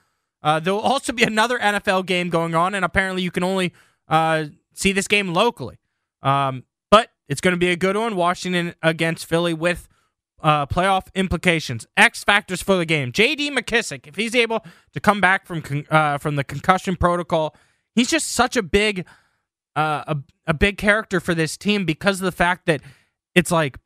Uh, 0.41 0.59
there 0.59 0.73
will 0.73 0.81
also 0.81 1.13
be 1.13 1.23
another 1.23 1.59
NFL 1.59 2.05
game 2.05 2.29
going 2.29 2.55
on, 2.55 2.73
and 2.73 2.85
apparently 2.85 3.21
you 3.21 3.31
can 3.31 3.43
only 3.43 3.73
uh, 4.07 4.45
see 4.73 4.91
this 4.91 5.07
game 5.07 5.33
locally. 5.33 5.77
Um, 6.23 6.63
but 6.89 7.09
it's 7.27 7.41
going 7.41 7.53
to 7.53 7.59
be 7.59 7.69
a 7.69 7.75
good 7.75 7.95
one. 7.95 8.15
Washington 8.15 8.73
against 8.81 9.25
Philly 9.27 9.53
with 9.53 9.87
uh, 10.45 10.67
playoff 10.67 11.07
implications. 11.15 11.87
X 11.97 12.23
factors 12.23 12.61
for 12.61 12.77
the 12.77 12.85
game. 12.85 13.11
J.D. 13.11 13.49
McKissic, 13.49 14.05
if 14.05 14.15
he's 14.15 14.35
able 14.35 14.63
to 14.93 14.99
come 14.99 15.19
back 15.19 15.47
from 15.47 15.63
con- 15.63 15.87
uh, 15.89 16.19
from 16.19 16.35
the 16.35 16.43
concussion 16.43 16.95
protocol, 16.95 17.55
he's 17.95 18.09
just 18.09 18.31
such 18.31 18.55
a 18.55 18.61
big 18.61 19.07
uh, 19.75 20.03
a 20.07 20.17
a 20.45 20.53
big 20.53 20.77
character 20.77 21.19
for 21.19 21.33
this 21.33 21.57
team 21.57 21.83
because 21.83 22.21
of 22.21 22.25
the 22.25 22.31
fact 22.31 22.67
that 22.67 22.81
it's 23.33 23.51
like 23.51 23.79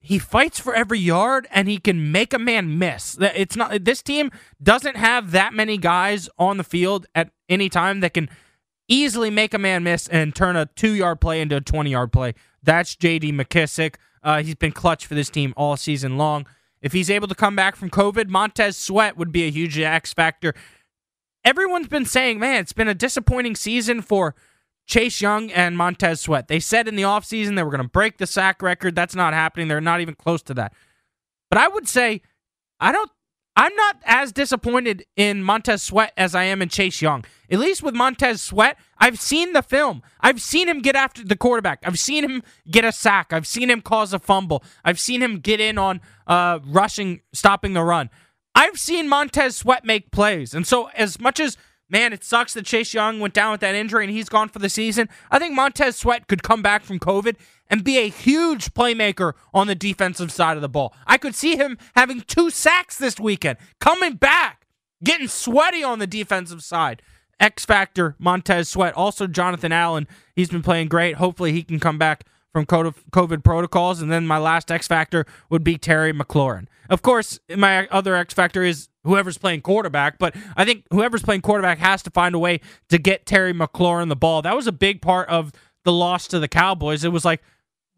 he 0.00 0.18
fights 0.18 0.58
for 0.58 0.74
every 0.74 0.98
yard 0.98 1.46
and 1.50 1.68
he 1.68 1.76
can 1.76 2.10
make 2.10 2.32
a 2.32 2.38
man 2.38 2.78
miss. 2.78 3.18
It's 3.20 3.54
not 3.54 3.84
this 3.84 4.02
team 4.02 4.30
doesn't 4.62 4.96
have 4.96 5.32
that 5.32 5.52
many 5.52 5.76
guys 5.76 6.30
on 6.38 6.56
the 6.56 6.64
field 6.64 7.06
at 7.14 7.30
any 7.50 7.68
time 7.68 8.00
that 8.00 8.14
can 8.14 8.30
easily 8.88 9.28
make 9.28 9.52
a 9.52 9.58
man 9.58 9.82
miss 9.82 10.08
and 10.08 10.34
turn 10.34 10.56
a 10.56 10.64
two 10.64 10.94
yard 10.94 11.20
play 11.20 11.42
into 11.42 11.56
a 11.56 11.60
20 11.60 11.90
yard 11.90 12.10
play. 12.10 12.32
That's 12.62 12.96
JD 12.96 13.34
McKissic. 13.34 13.96
Uh, 14.26 14.42
he's 14.42 14.56
been 14.56 14.72
clutch 14.72 15.06
for 15.06 15.14
this 15.14 15.30
team 15.30 15.54
all 15.56 15.76
season 15.76 16.18
long. 16.18 16.46
If 16.82 16.92
he's 16.92 17.10
able 17.10 17.28
to 17.28 17.34
come 17.34 17.54
back 17.54 17.76
from 17.76 17.90
COVID, 17.90 18.28
Montez 18.28 18.76
Sweat 18.76 19.16
would 19.16 19.30
be 19.30 19.44
a 19.44 19.50
huge 19.50 19.78
X 19.78 20.12
factor. 20.12 20.52
Everyone's 21.44 21.86
been 21.86 22.04
saying, 22.04 22.40
man, 22.40 22.60
it's 22.60 22.72
been 22.72 22.88
a 22.88 22.94
disappointing 22.94 23.54
season 23.54 24.02
for 24.02 24.34
Chase 24.84 25.20
Young 25.20 25.52
and 25.52 25.76
Montez 25.76 26.20
Sweat. 26.20 26.48
They 26.48 26.58
said 26.58 26.88
in 26.88 26.96
the 26.96 27.04
offseason 27.04 27.54
they 27.54 27.62
were 27.62 27.70
going 27.70 27.84
to 27.84 27.88
break 27.88 28.18
the 28.18 28.26
sack 28.26 28.62
record. 28.62 28.96
That's 28.96 29.14
not 29.14 29.32
happening. 29.32 29.68
They're 29.68 29.80
not 29.80 30.00
even 30.00 30.16
close 30.16 30.42
to 30.42 30.54
that. 30.54 30.72
But 31.48 31.58
I 31.58 31.68
would 31.68 31.86
say, 31.86 32.20
I 32.80 32.90
don't 32.90 33.10
I'm 33.56 33.74
not 33.74 33.96
as 34.04 34.32
disappointed 34.32 35.06
in 35.16 35.42
Montez 35.42 35.82
Sweat 35.82 36.12
as 36.16 36.34
I 36.34 36.44
am 36.44 36.60
in 36.60 36.68
Chase 36.68 37.00
Young. 37.00 37.24
At 37.50 37.58
least 37.58 37.82
with 37.82 37.94
Montez 37.94 38.42
Sweat, 38.42 38.76
I've 38.98 39.18
seen 39.18 39.54
the 39.54 39.62
film. 39.62 40.02
I've 40.20 40.42
seen 40.42 40.68
him 40.68 40.82
get 40.82 40.94
after 40.94 41.24
the 41.24 41.36
quarterback. 41.36 41.78
I've 41.82 41.98
seen 41.98 42.22
him 42.22 42.42
get 42.70 42.84
a 42.84 42.92
sack. 42.92 43.32
I've 43.32 43.46
seen 43.46 43.70
him 43.70 43.80
cause 43.80 44.12
a 44.12 44.18
fumble. 44.18 44.62
I've 44.84 45.00
seen 45.00 45.22
him 45.22 45.38
get 45.38 45.58
in 45.58 45.78
on 45.78 46.02
uh, 46.26 46.58
rushing, 46.66 47.22
stopping 47.32 47.72
the 47.72 47.82
run. 47.82 48.10
I've 48.54 48.78
seen 48.78 49.08
Montez 49.08 49.56
Sweat 49.56 49.84
make 49.84 50.10
plays. 50.10 50.52
And 50.52 50.66
so, 50.66 50.88
as 50.88 51.18
much 51.18 51.40
as 51.40 51.56
man, 51.88 52.12
it 52.12 52.24
sucks 52.24 52.54
that 52.54 52.66
Chase 52.66 52.94
Young 52.94 53.20
went 53.20 53.34
down 53.34 53.52
with 53.52 53.60
that 53.60 53.74
injury 53.74 54.04
and 54.04 54.12
he's 54.12 54.28
gone 54.28 54.48
for 54.48 54.58
the 54.58 54.68
season. 54.68 55.08
I 55.30 55.38
think 55.38 55.54
Montez 55.54 55.96
Sweat 55.96 56.28
could 56.28 56.42
come 56.42 56.62
back 56.62 56.82
from 56.82 56.98
COVID 56.98 57.36
and 57.68 57.84
be 57.84 57.98
a 57.98 58.08
huge 58.08 58.74
playmaker 58.74 59.32
on 59.52 59.66
the 59.66 59.74
defensive 59.74 60.30
side 60.30 60.56
of 60.56 60.62
the 60.62 60.68
ball. 60.68 60.94
I 61.06 61.18
could 61.18 61.34
see 61.34 61.56
him 61.56 61.78
having 61.94 62.20
two 62.22 62.50
sacks 62.50 62.96
this 62.98 63.18
weekend, 63.18 63.58
coming 63.80 64.14
back, 64.14 64.66
getting 65.02 65.28
sweaty 65.28 65.82
on 65.82 65.98
the 65.98 66.06
defensive 66.06 66.62
side. 66.62 67.02
X 67.38 67.66
Factor, 67.66 68.16
Montez 68.18 68.68
Sweat. 68.68 68.94
Also, 68.94 69.26
Jonathan 69.26 69.70
Allen. 69.70 70.08
He's 70.34 70.48
been 70.48 70.62
playing 70.62 70.88
great. 70.88 71.16
Hopefully, 71.16 71.52
he 71.52 71.62
can 71.62 71.78
come 71.78 71.98
back 71.98 72.24
from 72.50 72.64
COVID 72.64 73.44
protocols. 73.44 74.00
And 74.00 74.10
then 74.10 74.26
my 74.26 74.38
last 74.38 74.72
X 74.72 74.88
Factor 74.88 75.26
would 75.50 75.62
be 75.62 75.76
Terry 75.76 76.14
McLaurin. 76.14 76.66
Of 76.88 77.02
course, 77.02 77.38
my 77.54 77.86
other 77.88 78.14
X 78.14 78.32
Factor 78.32 78.62
is 78.62 78.88
whoever's 79.06 79.38
playing 79.38 79.62
quarterback, 79.62 80.18
but 80.18 80.34
I 80.56 80.64
think 80.64 80.84
whoever's 80.90 81.22
playing 81.22 81.40
quarterback 81.40 81.78
has 81.78 82.02
to 82.02 82.10
find 82.10 82.34
a 82.34 82.38
way 82.38 82.60
to 82.88 82.98
get 82.98 83.24
Terry 83.24 83.54
McLaurin 83.54 84.08
the 84.08 84.16
ball. 84.16 84.42
That 84.42 84.56
was 84.56 84.66
a 84.66 84.72
big 84.72 85.00
part 85.00 85.28
of 85.28 85.52
the 85.84 85.92
loss 85.92 86.26
to 86.28 86.38
the 86.38 86.48
Cowboys. 86.48 87.04
It 87.04 87.12
was 87.12 87.24
like 87.24 87.42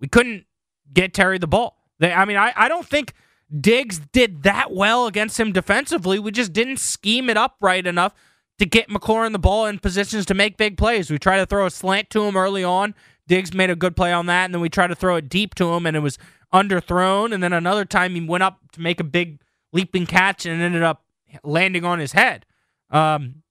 we 0.01 0.09
couldn't 0.09 0.45
get 0.93 1.15
Terry 1.15 1.39
the 1.39 1.49
ball. 1.49 1.77
They, 1.99 2.13
I 2.13 2.25
mean, 2.25 2.37
I, 2.37 2.53
I 2.55 2.69
don't 2.69 2.87
think 2.87 3.15
Diggs 3.61 3.99
did 4.13 4.43
that 4.43 4.73
well 4.73 5.07
against 5.07 5.41
him 5.41 5.53
defensively. 5.53 6.19
We 6.19 6.31
just 6.31 6.53
didn't 6.53 6.79
scheme 6.79 7.31
it 7.31 7.37
up 7.37 7.57
right 7.61 7.87
enough 7.87 8.15
to 8.59 8.67
get 8.67 8.89
McLaurin 8.89 9.33
the 9.33 9.39
ball 9.39 9.67
in 9.67 9.79
positions 9.79 10.27
to 10.27 10.35
make 10.35 10.57
big 10.57 10.77
plays. 10.77 11.11
We 11.11 11.19
tried 11.19 11.39
to 11.39 11.47
throw 11.47 11.67
a 11.67 11.71
slant 11.71 12.11
to 12.11 12.25
him 12.25 12.37
early 12.37 12.65
on. 12.65 12.95
Diggs 13.27 13.55
made 13.55 13.71
a 13.71 13.77
good 13.77 13.95
play 13.95 14.13
on 14.13 14.27
that, 14.27 14.47
and 14.47 14.55
then 14.55 14.61
we 14.61 14.69
tried 14.69 14.89
to 14.89 14.95
throw 14.95 15.17
it 15.17 15.29
deep 15.29 15.55
to 15.57 15.73
him, 15.73 15.87
and 15.87 15.97
it 15.97 16.01
was 16.01 16.19
underthrown. 16.53 17.33
And 17.33 17.43
then 17.43 17.53
another 17.53 17.85
time 17.85 18.15
he 18.15 18.21
went 18.21 18.43
up 18.43 18.59
to 18.73 18.81
make 18.81 19.01
a 19.01 19.05
big 19.05 19.41
leaping 19.73 20.07
catch 20.07 20.47
and 20.47 20.61
ended 20.61 20.83
up 20.83 21.05
landing 21.45 21.85
on 21.85 21.99
his 21.99 22.13
head. 22.13 22.47
Um, 22.91 23.43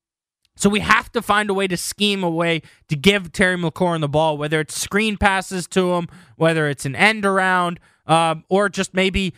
so 0.55 0.69
we 0.69 0.79
have 0.79 1.11
to 1.11 1.21
find 1.21 1.49
a 1.49 1.53
way 1.53 1.67
to 1.67 1.77
scheme 1.77 2.23
a 2.23 2.29
way 2.29 2.63
to 2.87 2.95
give 2.95 3.31
Terry 3.31 3.55
McLaurin 3.55 4.01
the 4.01 4.07
ball, 4.07 4.37
whether 4.37 4.59
it's 4.59 4.79
screen 4.79 5.15
passes 5.15 5.67
to 5.67 5.93
him, 5.93 6.07
whether 6.35 6.67
it's 6.67 6.85
an 6.85 6.95
end 6.95 7.25
around, 7.25 7.79
um, 8.07 8.43
or 8.49 8.67
just 8.67 8.93
maybe 8.93 9.33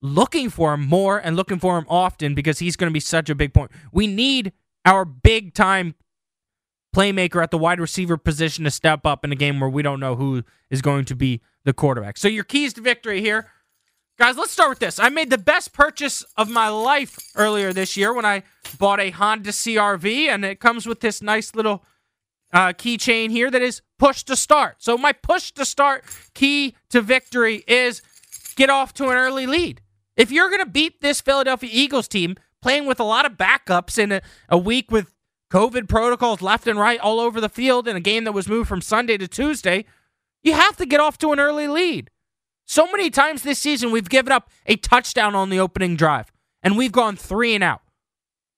looking 0.00 0.48
for 0.48 0.72
him 0.74 0.86
more 0.86 1.18
and 1.18 1.36
looking 1.36 1.58
for 1.58 1.76
him 1.76 1.84
often 1.88 2.34
because 2.34 2.58
he's 2.58 2.76
going 2.76 2.90
to 2.90 2.94
be 2.94 3.00
such 3.00 3.28
a 3.28 3.34
big 3.34 3.52
point. 3.52 3.70
We 3.92 4.06
need 4.06 4.52
our 4.86 5.04
big 5.04 5.52
time 5.52 5.94
playmaker 6.94 7.42
at 7.42 7.50
the 7.50 7.58
wide 7.58 7.80
receiver 7.80 8.16
position 8.16 8.64
to 8.64 8.70
step 8.70 9.04
up 9.04 9.24
in 9.24 9.32
a 9.32 9.36
game 9.36 9.60
where 9.60 9.68
we 9.68 9.82
don't 9.82 10.00
know 10.00 10.16
who 10.16 10.42
is 10.70 10.80
going 10.80 11.04
to 11.06 11.14
be 11.14 11.42
the 11.64 11.74
quarterback. 11.74 12.16
So 12.16 12.28
your 12.28 12.44
keys 12.44 12.72
to 12.74 12.80
victory 12.80 13.20
here. 13.20 13.50
Guys, 14.18 14.38
let's 14.38 14.50
start 14.50 14.70
with 14.70 14.78
this. 14.78 14.98
I 14.98 15.10
made 15.10 15.28
the 15.28 15.36
best 15.36 15.74
purchase 15.74 16.24
of 16.38 16.48
my 16.48 16.70
life 16.70 17.18
earlier 17.34 17.74
this 17.74 17.98
year 17.98 18.14
when 18.14 18.24
I 18.24 18.44
bought 18.78 18.98
a 18.98 19.10
Honda 19.10 19.50
CRV, 19.50 20.28
and 20.28 20.42
it 20.42 20.58
comes 20.58 20.86
with 20.86 21.00
this 21.00 21.20
nice 21.20 21.54
little 21.54 21.84
uh, 22.50 22.68
keychain 22.68 23.30
here 23.30 23.50
that 23.50 23.60
is 23.60 23.82
push 23.98 24.22
to 24.22 24.34
start. 24.34 24.76
So, 24.78 24.96
my 24.96 25.12
push 25.12 25.50
to 25.52 25.66
start 25.66 26.04
key 26.32 26.74
to 26.88 27.02
victory 27.02 27.62
is 27.68 28.00
get 28.56 28.70
off 28.70 28.94
to 28.94 29.10
an 29.10 29.18
early 29.18 29.46
lead. 29.46 29.82
If 30.16 30.30
you're 30.30 30.48
going 30.48 30.64
to 30.64 30.70
beat 30.70 31.02
this 31.02 31.20
Philadelphia 31.20 31.68
Eagles 31.70 32.08
team, 32.08 32.36
playing 32.62 32.86
with 32.86 32.98
a 32.98 33.04
lot 33.04 33.26
of 33.26 33.32
backups 33.32 33.98
in 33.98 34.12
a, 34.12 34.22
a 34.48 34.56
week 34.56 34.90
with 34.90 35.14
COVID 35.52 35.90
protocols 35.90 36.40
left 36.40 36.66
and 36.66 36.78
right 36.78 36.98
all 37.00 37.20
over 37.20 37.38
the 37.38 37.50
field 37.50 37.86
in 37.86 37.96
a 37.96 38.00
game 38.00 38.24
that 38.24 38.32
was 38.32 38.48
moved 38.48 38.68
from 38.70 38.80
Sunday 38.80 39.18
to 39.18 39.28
Tuesday, 39.28 39.84
you 40.42 40.54
have 40.54 40.78
to 40.78 40.86
get 40.86 41.00
off 41.00 41.18
to 41.18 41.32
an 41.32 41.38
early 41.38 41.68
lead. 41.68 42.10
So 42.66 42.90
many 42.90 43.10
times 43.10 43.42
this 43.42 43.60
season, 43.60 43.92
we've 43.92 44.08
given 44.08 44.32
up 44.32 44.50
a 44.66 44.76
touchdown 44.76 45.34
on 45.34 45.50
the 45.50 45.60
opening 45.60 45.96
drive, 45.96 46.32
and 46.62 46.76
we've 46.76 46.92
gone 46.92 47.16
three 47.16 47.54
and 47.54 47.62
out. 47.62 47.80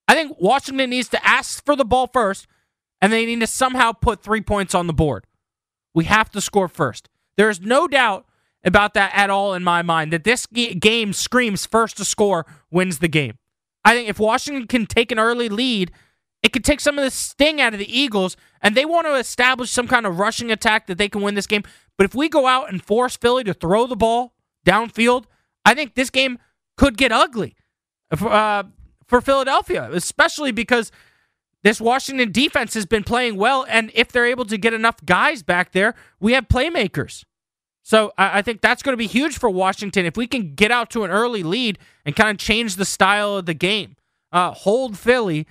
I 0.07 0.15
think 0.15 0.37
Washington 0.39 0.89
needs 0.89 1.09
to 1.09 1.27
ask 1.27 1.63
for 1.63 1.75
the 1.75 1.85
ball 1.85 2.07
first, 2.07 2.47
and 2.99 3.13
they 3.13 3.25
need 3.25 3.39
to 3.41 3.47
somehow 3.47 3.91
put 3.91 4.23
three 4.23 4.41
points 4.41 4.73
on 4.73 4.87
the 4.87 4.93
board. 4.93 5.25
We 5.93 6.05
have 6.05 6.31
to 6.31 6.41
score 6.41 6.67
first. 6.67 7.07
There 7.37 7.49
is 7.49 7.61
no 7.61 7.87
doubt 7.87 8.25
about 8.63 8.95
that 8.95 9.11
at 9.13 9.29
all 9.29 9.53
in 9.53 9.63
my 9.63 9.81
mind 9.81 10.11
that 10.11 10.23
this 10.23 10.45
game 10.47 11.13
screams 11.13 11.65
first 11.65 11.97
to 11.97 12.05
score 12.05 12.45
wins 12.71 12.99
the 12.99 13.07
game. 13.07 13.37
I 13.85 13.93
think 13.93 14.09
if 14.09 14.19
Washington 14.19 14.67
can 14.67 14.85
take 14.85 15.11
an 15.11 15.19
early 15.19 15.47
lead, 15.49 15.91
it 16.41 16.51
could 16.51 16.65
take 16.65 16.79
some 16.79 16.97
of 16.97 17.03
the 17.03 17.11
sting 17.11 17.61
out 17.61 17.73
of 17.73 17.79
the 17.79 17.97
Eagles, 17.97 18.35
and 18.61 18.75
they 18.75 18.85
want 18.85 19.07
to 19.07 19.15
establish 19.15 19.71
some 19.71 19.87
kind 19.87 20.05
of 20.05 20.19
rushing 20.19 20.51
attack 20.51 20.87
that 20.87 20.97
they 20.97 21.09
can 21.09 21.21
win 21.21 21.35
this 21.35 21.47
game. 21.47 21.63
But 21.99 22.05
if 22.05 22.15
we 22.15 22.29
go 22.29 22.47
out 22.47 22.71
and 22.71 22.81
force 22.81 23.17
Philly 23.17 23.43
to 23.43 23.53
throw 23.53 23.85
the 23.85 23.97
ball 23.97 24.33
downfield, 24.65 25.25
I 25.65 25.73
think 25.73 25.95
this 25.95 26.09
game 26.09 26.39
could 26.77 26.95
get 26.95 27.11
ugly 27.11 27.57
for, 28.15 28.31
uh, 28.31 28.63
for 29.05 29.19
Philadelphia, 29.19 29.89
especially 29.91 30.53
because 30.53 30.93
this 31.61 31.81
Washington 31.81 32.31
defense 32.31 32.73
has 32.75 32.85
been 32.85 33.03
playing 33.03 33.35
well. 33.35 33.65
And 33.67 33.91
if 33.93 34.13
they're 34.13 34.25
able 34.25 34.45
to 34.45 34.57
get 34.57 34.73
enough 34.73 35.03
guys 35.05 35.43
back 35.43 35.73
there, 35.73 35.93
we 36.21 36.31
have 36.31 36.47
playmakers. 36.47 37.25
So 37.83 38.13
I, 38.17 38.37
I 38.37 38.41
think 38.43 38.61
that's 38.61 38.81
going 38.81 38.93
to 38.93 38.97
be 38.97 39.05
huge 39.05 39.37
for 39.37 39.49
Washington 39.49 40.05
if 40.05 40.15
we 40.15 40.25
can 40.25 40.55
get 40.55 40.71
out 40.71 40.89
to 40.91 41.03
an 41.03 41.11
early 41.11 41.43
lead 41.43 41.79
and 42.05 42.15
kind 42.15 42.29
of 42.29 42.37
change 42.37 42.77
the 42.77 42.85
style 42.85 43.35
of 43.35 43.45
the 43.45 43.53
game. 43.53 43.97
Uh, 44.31 44.51
hold 44.51 44.97
Philly, 44.97 45.47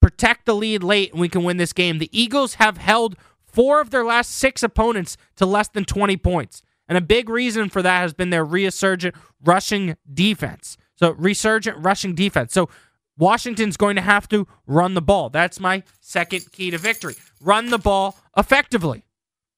protect 0.00 0.44
the 0.44 0.56
lead 0.56 0.82
late, 0.82 1.12
and 1.12 1.20
we 1.20 1.28
can 1.28 1.44
win 1.44 1.58
this 1.58 1.72
game. 1.72 1.98
The 1.98 2.10
Eagles 2.10 2.54
have 2.54 2.78
held 2.78 3.14
four 3.52 3.80
of 3.80 3.90
their 3.90 4.04
last 4.04 4.30
six 4.30 4.62
opponents 4.62 5.16
to 5.36 5.46
less 5.46 5.68
than 5.68 5.84
20 5.84 6.16
points. 6.16 6.62
And 6.88 6.98
a 6.98 7.00
big 7.00 7.28
reason 7.28 7.68
for 7.68 7.82
that 7.82 8.00
has 8.00 8.12
been 8.12 8.30
their 8.30 8.44
resurgent 8.44 9.14
rushing 9.42 9.96
defense. 10.12 10.76
So, 10.96 11.12
resurgent 11.12 11.78
rushing 11.78 12.14
defense. 12.14 12.52
So, 12.52 12.68
Washington's 13.16 13.76
going 13.76 13.96
to 13.96 14.02
have 14.02 14.28
to 14.28 14.46
run 14.66 14.94
the 14.94 15.02
ball. 15.02 15.30
That's 15.30 15.60
my 15.60 15.82
second 16.00 16.50
key 16.52 16.70
to 16.70 16.78
victory. 16.78 17.14
Run 17.40 17.70
the 17.70 17.78
ball 17.78 18.16
effectively. 18.36 19.04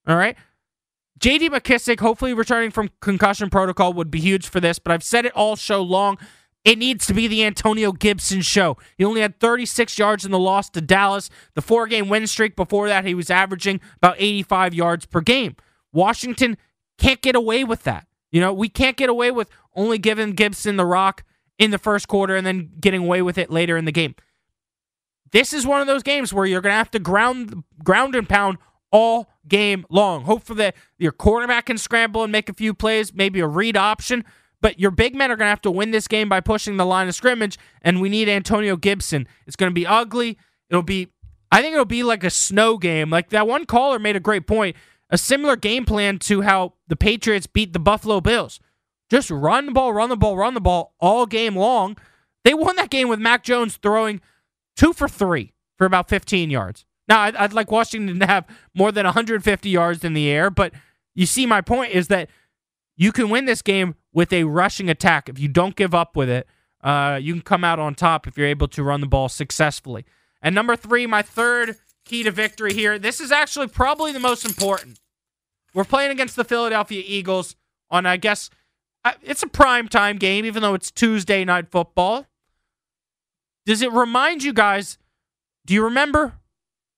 All 0.06 0.16
right. 0.16 0.36
JD 1.20 1.48
McKissic, 1.48 2.00
hopefully 2.00 2.34
returning 2.34 2.70
from 2.70 2.90
concussion 3.00 3.48
protocol, 3.48 3.92
would 3.92 4.10
be 4.10 4.20
huge 4.20 4.48
for 4.48 4.60
this, 4.60 4.78
but 4.78 4.92
I've 4.92 5.04
said 5.04 5.24
it 5.24 5.32
all 5.32 5.56
show 5.56 5.80
long. 5.80 6.18
It 6.64 6.78
needs 6.78 7.06
to 7.06 7.14
be 7.14 7.28
the 7.28 7.44
Antonio 7.44 7.92
Gibson 7.92 8.40
show. 8.40 8.78
He 8.96 9.04
only 9.04 9.20
had 9.20 9.38
36 9.38 9.98
yards 9.98 10.24
in 10.24 10.30
the 10.30 10.38
loss 10.38 10.70
to 10.70 10.80
Dallas. 10.80 11.28
The 11.54 11.60
four 11.60 11.86
game 11.86 12.08
win 12.08 12.26
streak 12.26 12.56
before 12.56 12.88
that, 12.88 13.04
he 13.04 13.14
was 13.14 13.30
averaging 13.30 13.80
about 13.98 14.16
85 14.18 14.72
yards 14.72 15.04
per 15.04 15.20
game. 15.20 15.56
Washington 15.92 16.56
can't 16.98 17.20
get 17.20 17.36
away 17.36 17.64
with 17.64 17.82
that. 17.82 18.06
You 18.32 18.40
know, 18.40 18.52
we 18.52 18.68
can't 18.68 18.96
get 18.96 19.10
away 19.10 19.30
with 19.30 19.50
only 19.76 19.98
giving 19.98 20.32
Gibson 20.32 20.76
the 20.76 20.86
rock 20.86 21.22
in 21.58 21.70
the 21.70 21.78
first 21.78 22.08
quarter 22.08 22.34
and 22.34 22.46
then 22.46 22.70
getting 22.80 23.04
away 23.04 23.22
with 23.22 23.38
it 23.38 23.50
later 23.50 23.76
in 23.76 23.84
the 23.84 23.92
game. 23.92 24.14
This 25.32 25.52
is 25.52 25.66
one 25.66 25.80
of 25.80 25.86
those 25.86 26.02
games 26.02 26.32
where 26.32 26.46
you're 26.46 26.60
going 26.60 26.72
to 26.72 26.78
have 26.78 26.90
to 26.92 26.98
ground 26.98 27.64
ground 27.82 28.14
and 28.14 28.28
pound 28.28 28.58
all 28.90 29.28
game 29.46 29.84
long. 29.90 30.22
Hopefully 30.24 30.72
your 30.98 31.12
quarterback 31.12 31.66
can 31.66 31.76
scramble 31.76 32.22
and 32.22 32.32
make 32.32 32.48
a 32.48 32.54
few 32.54 32.72
plays, 32.72 33.12
maybe 33.12 33.40
a 33.40 33.46
read 33.46 33.76
option. 33.76 34.24
But 34.64 34.80
your 34.80 34.92
big 34.92 35.14
men 35.14 35.30
are 35.30 35.36
going 35.36 35.44
to 35.44 35.50
have 35.50 35.60
to 35.60 35.70
win 35.70 35.90
this 35.90 36.08
game 36.08 36.30
by 36.30 36.40
pushing 36.40 36.78
the 36.78 36.86
line 36.86 37.06
of 37.06 37.14
scrimmage, 37.14 37.58
and 37.82 38.00
we 38.00 38.08
need 38.08 38.30
Antonio 38.30 38.76
Gibson. 38.76 39.28
It's 39.46 39.56
going 39.56 39.70
to 39.70 39.74
be 39.74 39.86
ugly. 39.86 40.38
It'll 40.70 40.82
be, 40.82 41.08
I 41.52 41.60
think 41.60 41.74
it'll 41.74 41.84
be 41.84 42.02
like 42.02 42.24
a 42.24 42.30
snow 42.30 42.78
game. 42.78 43.10
Like 43.10 43.28
that 43.28 43.46
one 43.46 43.66
caller 43.66 43.98
made 43.98 44.16
a 44.16 44.20
great 44.20 44.46
point. 44.46 44.74
A 45.10 45.18
similar 45.18 45.54
game 45.54 45.84
plan 45.84 46.18
to 46.20 46.40
how 46.40 46.72
the 46.88 46.96
Patriots 46.96 47.46
beat 47.46 47.74
the 47.74 47.78
Buffalo 47.78 48.22
Bills. 48.22 48.58
Just 49.10 49.30
run 49.30 49.66
the 49.66 49.72
ball, 49.72 49.92
run 49.92 50.08
the 50.08 50.16
ball, 50.16 50.34
run 50.34 50.54
the 50.54 50.62
ball 50.62 50.94
all 50.98 51.26
game 51.26 51.56
long. 51.56 51.98
They 52.42 52.54
won 52.54 52.76
that 52.76 52.88
game 52.88 53.08
with 53.08 53.20
Mac 53.20 53.44
Jones 53.44 53.76
throwing 53.76 54.22
two 54.76 54.94
for 54.94 55.08
three 55.08 55.52
for 55.76 55.84
about 55.84 56.08
15 56.08 56.48
yards. 56.48 56.86
Now, 57.06 57.20
I'd, 57.20 57.36
I'd 57.36 57.52
like 57.52 57.70
Washington 57.70 58.18
to 58.18 58.26
have 58.26 58.46
more 58.74 58.92
than 58.92 59.04
150 59.04 59.68
yards 59.68 60.04
in 60.04 60.14
the 60.14 60.30
air, 60.30 60.48
but 60.48 60.72
you 61.14 61.26
see, 61.26 61.44
my 61.44 61.60
point 61.60 61.92
is 61.92 62.08
that 62.08 62.30
you 62.96 63.12
can 63.12 63.28
win 63.28 63.44
this 63.44 63.60
game 63.60 63.96
with 64.14 64.32
a 64.32 64.44
rushing 64.44 64.88
attack. 64.88 65.28
If 65.28 65.38
you 65.38 65.48
don't 65.48 65.76
give 65.76 65.94
up 65.94 66.16
with 66.16 66.30
it, 66.30 66.46
uh, 66.82 67.18
you 67.20 67.34
can 67.34 67.42
come 67.42 67.64
out 67.64 67.78
on 67.78 67.94
top 67.94 68.26
if 68.26 68.38
you're 68.38 68.46
able 68.46 68.68
to 68.68 68.82
run 68.82 69.00
the 69.02 69.06
ball 69.06 69.28
successfully. 69.28 70.06
And 70.40 70.54
number 70.54 70.76
three, 70.76 71.06
my 71.06 71.20
third 71.20 71.76
key 72.04 72.22
to 72.22 72.30
victory 72.30 72.72
here. 72.72 72.98
This 72.98 73.20
is 73.20 73.32
actually 73.32 73.66
probably 73.66 74.12
the 74.12 74.20
most 74.20 74.44
important. 74.44 75.00
We're 75.74 75.84
playing 75.84 76.12
against 76.12 76.36
the 76.36 76.44
Philadelphia 76.44 77.02
Eagles 77.04 77.56
on, 77.90 78.06
I 78.06 78.16
guess, 78.16 78.48
uh, 79.04 79.12
it's 79.22 79.42
a 79.42 79.48
prime 79.48 79.88
time 79.88 80.16
game, 80.16 80.44
even 80.46 80.62
though 80.62 80.74
it's 80.74 80.90
Tuesday 80.90 81.44
night 81.44 81.70
football. 81.70 82.26
Does 83.66 83.82
it 83.82 83.92
remind 83.92 84.42
you 84.42 84.52
guys? 84.52 84.98
Do 85.66 85.74
you 85.74 85.82
remember 85.82 86.34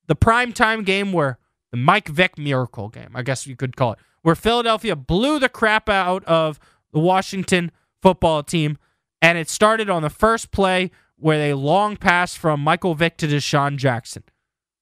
the 0.07 0.15
prime 0.15 0.53
time 0.53 0.83
game 0.83 1.13
where 1.13 1.39
the 1.71 1.77
Mike 1.77 2.09
Vick 2.09 2.37
miracle 2.37 2.89
game? 2.89 3.11
I 3.15 3.23
guess 3.23 3.47
you 3.47 3.57
could 3.57 3.77
call 3.77 3.93
it 3.93 3.99
where 4.23 4.35
Philadelphia 4.35 4.97
blew 4.97 5.39
the 5.39 5.49
crap 5.49 5.89
out 5.89 6.25
of 6.25 6.59
the 6.97 7.01
Washington 7.01 7.71
football 8.01 8.43
team 8.43 8.79
And 9.21 9.37
it 9.37 9.51
started 9.51 9.91
on 9.91 10.01
the 10.01 10.09
first 10.09 10.51
play 10.51 10.91
where 11.17 11.37
they 11.37 11.53
long 11.53 11.99
pass 11.99 12.35
from 12.35 12.61
Michael 12.61 12.95
Vick 12.95 13.19
to 13.19 13.29
DeSean 13.29 13.77
Jackson. 13.77 14.23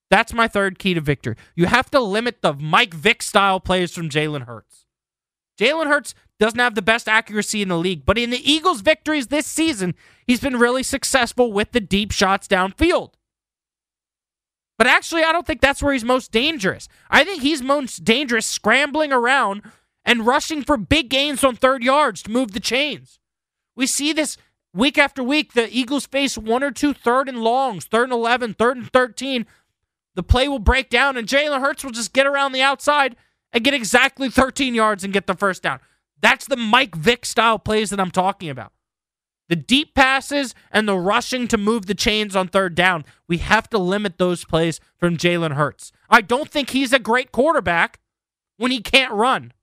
That's 0.09 0.33
my 0.33 0.47
third 0.47 0.79
key 0.79 0.93
to 0.93 1.01
victory. 1.01 1.35
You 1.55 1.65
have 1.65 1.91
to 1.91 1.99
limit 1.99 2.41
the 2.41 2.53
Mike 2.53 2.93
Vick 2.93 3.21
style 3.21 3.59
plays 3.59 3.91
from 3.91 4.09
Jalen 4.09 4.45
Hurts. 4.45 4.85
Jalen 5.59 5.87
Hurts 5.87 6.15
doesn't 6.39 6.59
have 6.59 6.75
the 6.75 6.81
best 6.81 7.09
accuracy 7.09 7.61
in 7.61 7.67
the 7.67 7.77
league, 7.77 8.05
but 8.05 8.17
in 8.17 8.29
the 8.29 8.49
Eagles' 8.49 8.79
victories 8.79 9.27
this 9.27 9.45
season, 9.45 9.93
he's 10.25 10.39
been 10.39 10.57
really 10.57 10.83
successful 10.83 11.51
with 11.51 11.73
the 11.73 11.81
deep 11.81 12.11
shots 12.11 12.47
downfield. 12.47 13.11
But 14.77 14.87
actually, 14.87 15.23
I 15.23 15.33
don't 15.33 15.45
think 15.45 15.59
that's 15.59 15.83
where 15.83 15.93
he's 15.93 16.05
most 16.05 16.31
dangerous. 16.31 16.87
I 17.09 17.25
think 17.25 17.41
he's 17.41 17.61
most 17.61 18.05
dangerous 18.05 18.45
scrambling 18.45 19.11
around 19.11 19.63
and 20.05 20.25
rushing 20.25 20.63
for 20.63 20.77
big 20.77 21.09
gains 21.09 21.43
on 21.43 21.55
third 21.55 21.83
yards 21.83 22.21
to 22.23 22.31
move 22.31 22.51
the 22.51 22.59
chains. 22.59 23.19
We 23.75 23.87
see 23.87 24.13
this 24.13 24.37
week 24.73 24.97
after 24.97 25.23
week. 25.23 25.53
The 25.53 25.67
Eagles 25.75 26.05
face 26.05 26.37
one 26.37 26.63
or 26.63 26.71
two 26.71 26.93
third 26.93 27.27
and 27.27 27.39
longs, 27.43 27.85
third 27.85 28.05
and 28.05 28.13
11, 28.13 28.53
third 28.53 28.77
and 28.77 28.91
13. 28.91 29.45
The 30.15 30.23
play 30.23 30.47
will 30.47 30.59
break 30.59 30.89
down, 30.89 31.17
and 31.17 31.27
Jalen 31.27 31.59
Hurts 31.59 31.83
will 31.83 31.91
just 31.91 32.13
get 32.13 32.27
around 32.27 32.51
the 32.51 32.61
outside 32.61 33.15
and 33.51 33.63
get 33.63 33.73
exactly 33.73 34.29
13 34.29 34.75
yards 34.75 35.03
and 35.03 35.13
get 35.13 35.27
the 35.27 35.33
first 35.33 35.63
down. 35.63 35.79
That's 36.21 36.45
the 36.45 36.55
Mike 36.55 36.95
Vick 36.95 37.25
style 37.25 37.59
plays 37.59 37.89
that 37.89 37.99
I'm 37.99 38.11
talking 38.11 38.49
about. 38.49 38.71
The 39.47 39.55
deep 39.55 39.93
passes 39.93 40.55
and 40.71 40.87
the 40.87 40.97
rushing 40.97 41.47
to 41.49 41.57
move 41.57 41.85
the 41.85 41.93
chains 41.93 42.35
on 42.35 42.47
third 42.47 42.73
down. 42.73 43.05
We 43.27 43.37
have 43.37 43.69
to 43.69 43.77
limit 43.77 44.17
those 44.17 44.43
plays 44.43 44.79
from 44.97 45.17
Jalen 45.17 45.53
Hurts. 45.53 45.91
I 46.09 46.21
don't 46.21 46.49
think 46.49 46.71
he's 46.71 46.93
a 46.93 46.99
great 46.99 47.31
quarterback 47.31 47.99
when 48.57 48.71
he 48.71 48.81
can't 48.81 49.13
run. 49.13 49.53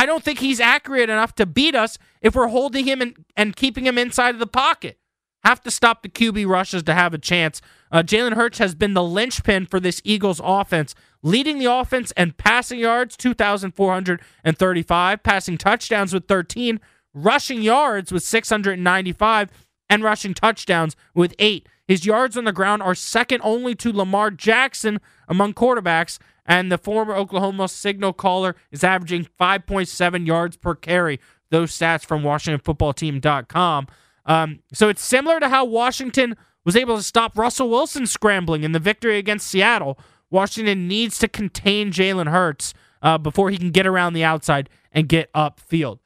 I 0.00 0.06
don't 0.06 0.24
think 0.24 0.38
he's 0.38 0.60
accurate 0.60 1.10
enough 1.10 1.34
to 1.34 1.44
beat 1.44 1.74
us 1.74 1.98
if 2.22 2.34
we're 2.34 2.48
holding 2.48 2.86
him 2.86 3.02
and, 3.02 3.22
and 3.36 3.54
keeping 3.54 3.84
him 3.84 3.98
inside 3.98 4.34
of 4.34 4.38
the 4.38 4.46
pocket. 4.46 4.98
Have 5.44 5.60
to 5.60 5.70
stop 5.70 6.02
the 6.02 6.08
QB 6.08 6.48
rushes 6.48 6.82
to 6.84 6.94
have 6.94 7.12
a 7.12 7.18
chance. 7.18 7.60
Uh, 7.92 8.02
Jalen 8.02 8.32
Hurts 8.32 8.56
has 8.60 8.74
been 8.74 8.94
the 8.94 9.02
linchpin 9.02 9.66
for 9.66 9.78
this 9.78 10.00
Eagles 10.02 10.40
offense, 10.42 10.94
leading 11.22 11.58
the 11.58 11.66
offense 11.66 12.14
and 12.16 12.34
passing 12.38 12.78
yards, 12.78 13.14
2,435, 13.18 15.22
passing 15.22 15.58
touchdowns 15.58 16.14
with 16.14 16.26
13, 16.26 16.80
rushing 17.12 17.60
yards 17.60 18.10
with 18.10 18.22
695, 18.22 19.50
and 19.90 20.02
rushing 20.02 20.32
touchdowns 20.32 20.96
with 21.14 21.34
eight. 21.38 21.68
His 21.86 22.06
yards 22.06 22.38
on 22.38 22.44
the 22.44 22.52
ground 22.52 22.82
are 22.82 22.94
second 22.94 23.42
only 23.44 23.74
to 23.74 23.92
Lamar 23.92 24.30
Jackson 24.30 24.98
among 25.28 25.52
quarterbacks, 25.52 26.18
and 26.46 26.70
the 26.70 26.78
former 26.78 27.14
Oklahoma 27.14 27.68
signal 27.68 28.12
caller 28.12 28.56
is 28.70 28.84
averaging 28.84 29.28
5.7 29.38 30.26
yards 30.26 30.56
per 30.56 30.74
carry. 30.74 31.20
Those 31.50 31.76
stats 31.76 32.04
from 32.04 32.22
WashingtonFootballTeam.com. 32.22 33.86
Um, 34.26 34.60
so 34.72 34.88
it's 34.88 35.02
similar 35.02 35.40
to 35.40 35.48
how 35.48 35.64
Washington 35.64 36.36
was 36.64 36.76
able 36.76 36.96
to 36.96 37.02
stop 37.02 37.36
Russell 37.36 37.70
Wilson 37.70 38.06
scrambling 38.06 38.62
in 38.64 38.72
the 38.72 38.78
victory 38.78 39.18
against 39.18 39.46
Seattle. 39.46 39.98
Washington 40.30 40.86
needs 40.86 41.18
to 41.18 41.28
contain 41.28 41.90
Jalen 41.90 42.28
Hurts 42.30 42.72
uh, 43.02 43.18
before 43.18 43.50
he 43.50 43.58
can 43.58 43.70
get 43.70 43.86
around 43.86 44.12
the 44.12 44.24
outside 44.24 44.68
and 44.92 45.08
get 45.08 45.32
upfield. 45.32 45.98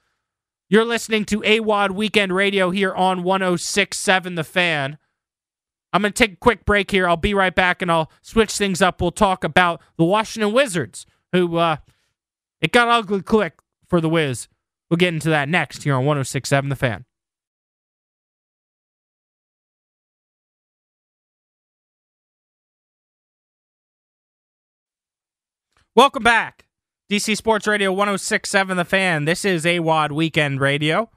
You're 0.68 0.85
listening 0.85 1.25
to 1.27 1.40
AWOD 1.40 1.90
Weekend 1.90 2.33
Radio 2.35 2.70
here 2.70 2.94
on 2.94 3.23
1067 3.23 4.35
The 4.35 4.44
Fan. 4.44 4.99
I'm 5.94 6.02
going 6.02 6.12
to 6.12 6.24
take 6.24 6.33
a 6.33 6.37
quick 6.37 6.64
break 6.64 6.90
here. 6.90 7.07
I'll 7.07 7.16
be 7.16 7.35
right 7.35 7.54
back 7.54 7.80
and 7.80 7.88
I'll 7.88 8.11
switch 8.20 8.50
things 8.50 8.83
up. 8.83 9.00
We'll 9.00 9.12
talk 9.12 9.44
about 9.44 9.80
the 9.96 10.04
Washington 10.04 10.52
Wizards, 10.52 11.07
who 11.30 11.57
uh, 11.57 11.76
it 12.61 12.72
got 12.72 12.88
ugly 12.88 13.22
quick 13.22 13.61
for 13.88 14.00
the 14.00 14.09
Wiz. 14.09 14.48
We'll 14.90 14.96
get 14.96 15.14
into 15.14 15.28
that 15.28 15.48
next 15.48 15.85
here 15.85 15.94
on 15.94 16.04
1067 16.04 16.68
The 16.68 16.74
Fan. 16.74 17.04
Welcome 25.94 26.24
back. 26.24 26.66
DC 27.09 27.37
Sports 27.37 27.68
Radio 27.68 27.92
1067 27.92 28.76
The 28.76 28.85
Fan. 28.85 29.26
This 29.26 29.44
is 29.44 29.64
AWOD 29.64 30.11
Weekend 30.11 30.61
Radio. 30.61 31.09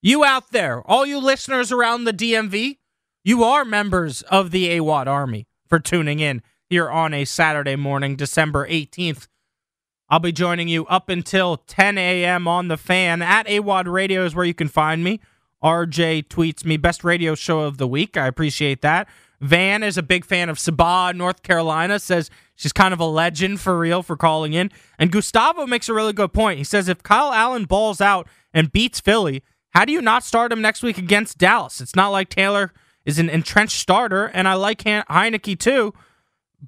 You 0.00 0.22
out 0.22 0.52
there, 0.52 0.80
all 0.82 1.04
you 1.04 1.18
listeners 1.18 1.72
around 1.72 2.04
the 2.04 2.12
DMV, 2.12 2.78
you 3.24 3.44
are 3.44 3.64
members 3.64 4.22
of 4.22 4.50
the 4.50 4.68
AWOD 4.70 5.06
Army 5.06 5.46
for 5.68 5.78
tuning 5.78 6.18
in 6.18 6.42
here 6.68 6.90
on 6.90 7.14
a 7.14 7.24
Saturday 7.24 7.76
morning, 7.76 8.16
December 8.16 8.66
18th. 8.66 9.28
I'll 10.08 10.18
be 10.18 10.32
joining 10.32 10.68
you 10.68 10.86
up 10.86 11.08
until 11.08 11.56
10 11.56 11.96
a.m. 11.98 12.48
on 12.48 12.68
The 12.68 12.76
Fan. 12.76 13.22
At 13.22 13.46
AWOD 13.46 13.90
Radio 13.90 14.24
is 14.24 14.34
where 14.34 14.44
you 14.44 14.54
can 14.54 14.68
find 14.68 15.04
me. 15.04 15.20
RJ 15.62 16.28
tweets 16.28 16.64
me, 16.64 16.76
best 16.76 17.04
radio 17.04 17.34
show 17.34 17.60
of 17.60 17.78
the 17.78 17.86
week. 17.86 18.16
I 18.16 18.26
appreciate 18.26 18.82
that. 18.82 19.08
Van 19.40 19.82
is 19.82 19.96
a 19.96 20.02
big 20.02 20.24
fan 20.24 20.48
of 20.48 20.58
Sabah, 20.58 21.14
North 21.14 21.42
Carolina, 21.42 21.98
says 21.98 22.30
she's 22.54 22.72
kind 22.72 22.92
of 22.92 23.00
a 23.00 23.04
legend 23.06 23.60
for 23.60 23.78
real 23.78 24.02
for 24.02 24.16
calling 24.16 24.52
in. 24.52 24.70
And 24.98 25.10
Gustavo 25.10 25.66
makes 25.66 25.88
a 25.88 25.94
really 25.94 26.12
good 26.12 26.32
point. 26.32 26.58
He 26.58 26.64
says 26.64 26.88
if 26.88 27.02
Kyle 27.02 27.32
Allen 27.32 27.64
balls 27.64 28.00
out 28.00 28.28
and 28.52 28.72
beats 28.72 29.00
Philly, 29.00 29.42
how 29.70 29.84
do 29.84 29.92
you 29.92 30.02
not 30.02 30.24
start 30.24 30.52
him 30.52 30.60
next 30.60 30.82
week 30.82 30.98
against 30.98 31.38
Dallas? 31.38 31.80
It's 31.80 31.96
not 31.96 32.10
like 32.10 32.28
Taylor 32.28 32.72
is 33.04 33.18
an 33.18 33.28
entrenched 33.28 33.78
starter, 33.78 34.26
and 34.26 34.46
I 34.46 34.54
like 34.54 34.84
Heinicke 34.84 35.58
too, 35.58 35.94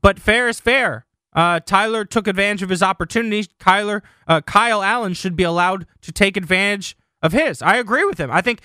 but 0.01 0.19
fair 0.19 0.49
is 0.49 0.61
fair. 0.61 1.07
Uh, 1.35 1.61
Tyler 1.61 2.05
took 2.05 2.29
advantage 2.29 2.63
of 2.63 2.69
his 2.69 2.83
opportunity. 2.83 3.49
Kyler, 3.59 4.03
uh, 4.29 4.41
Kyle 4.43 4.83
Allen 4.83 5.15
should 5.15 5.37
be 5.37 5.43
allowed 5.43 5.87
to 6.03 6.13
take 6.13 6.37
advantage 6.37 6.97
of 7.23 7.33
his. 7.33 7.61
I 7.61 7.77
agree 7.77 8.05
with 8.05 8.19
him. 8.19 8.31
I 8.31 8.41
think 8.41 8.61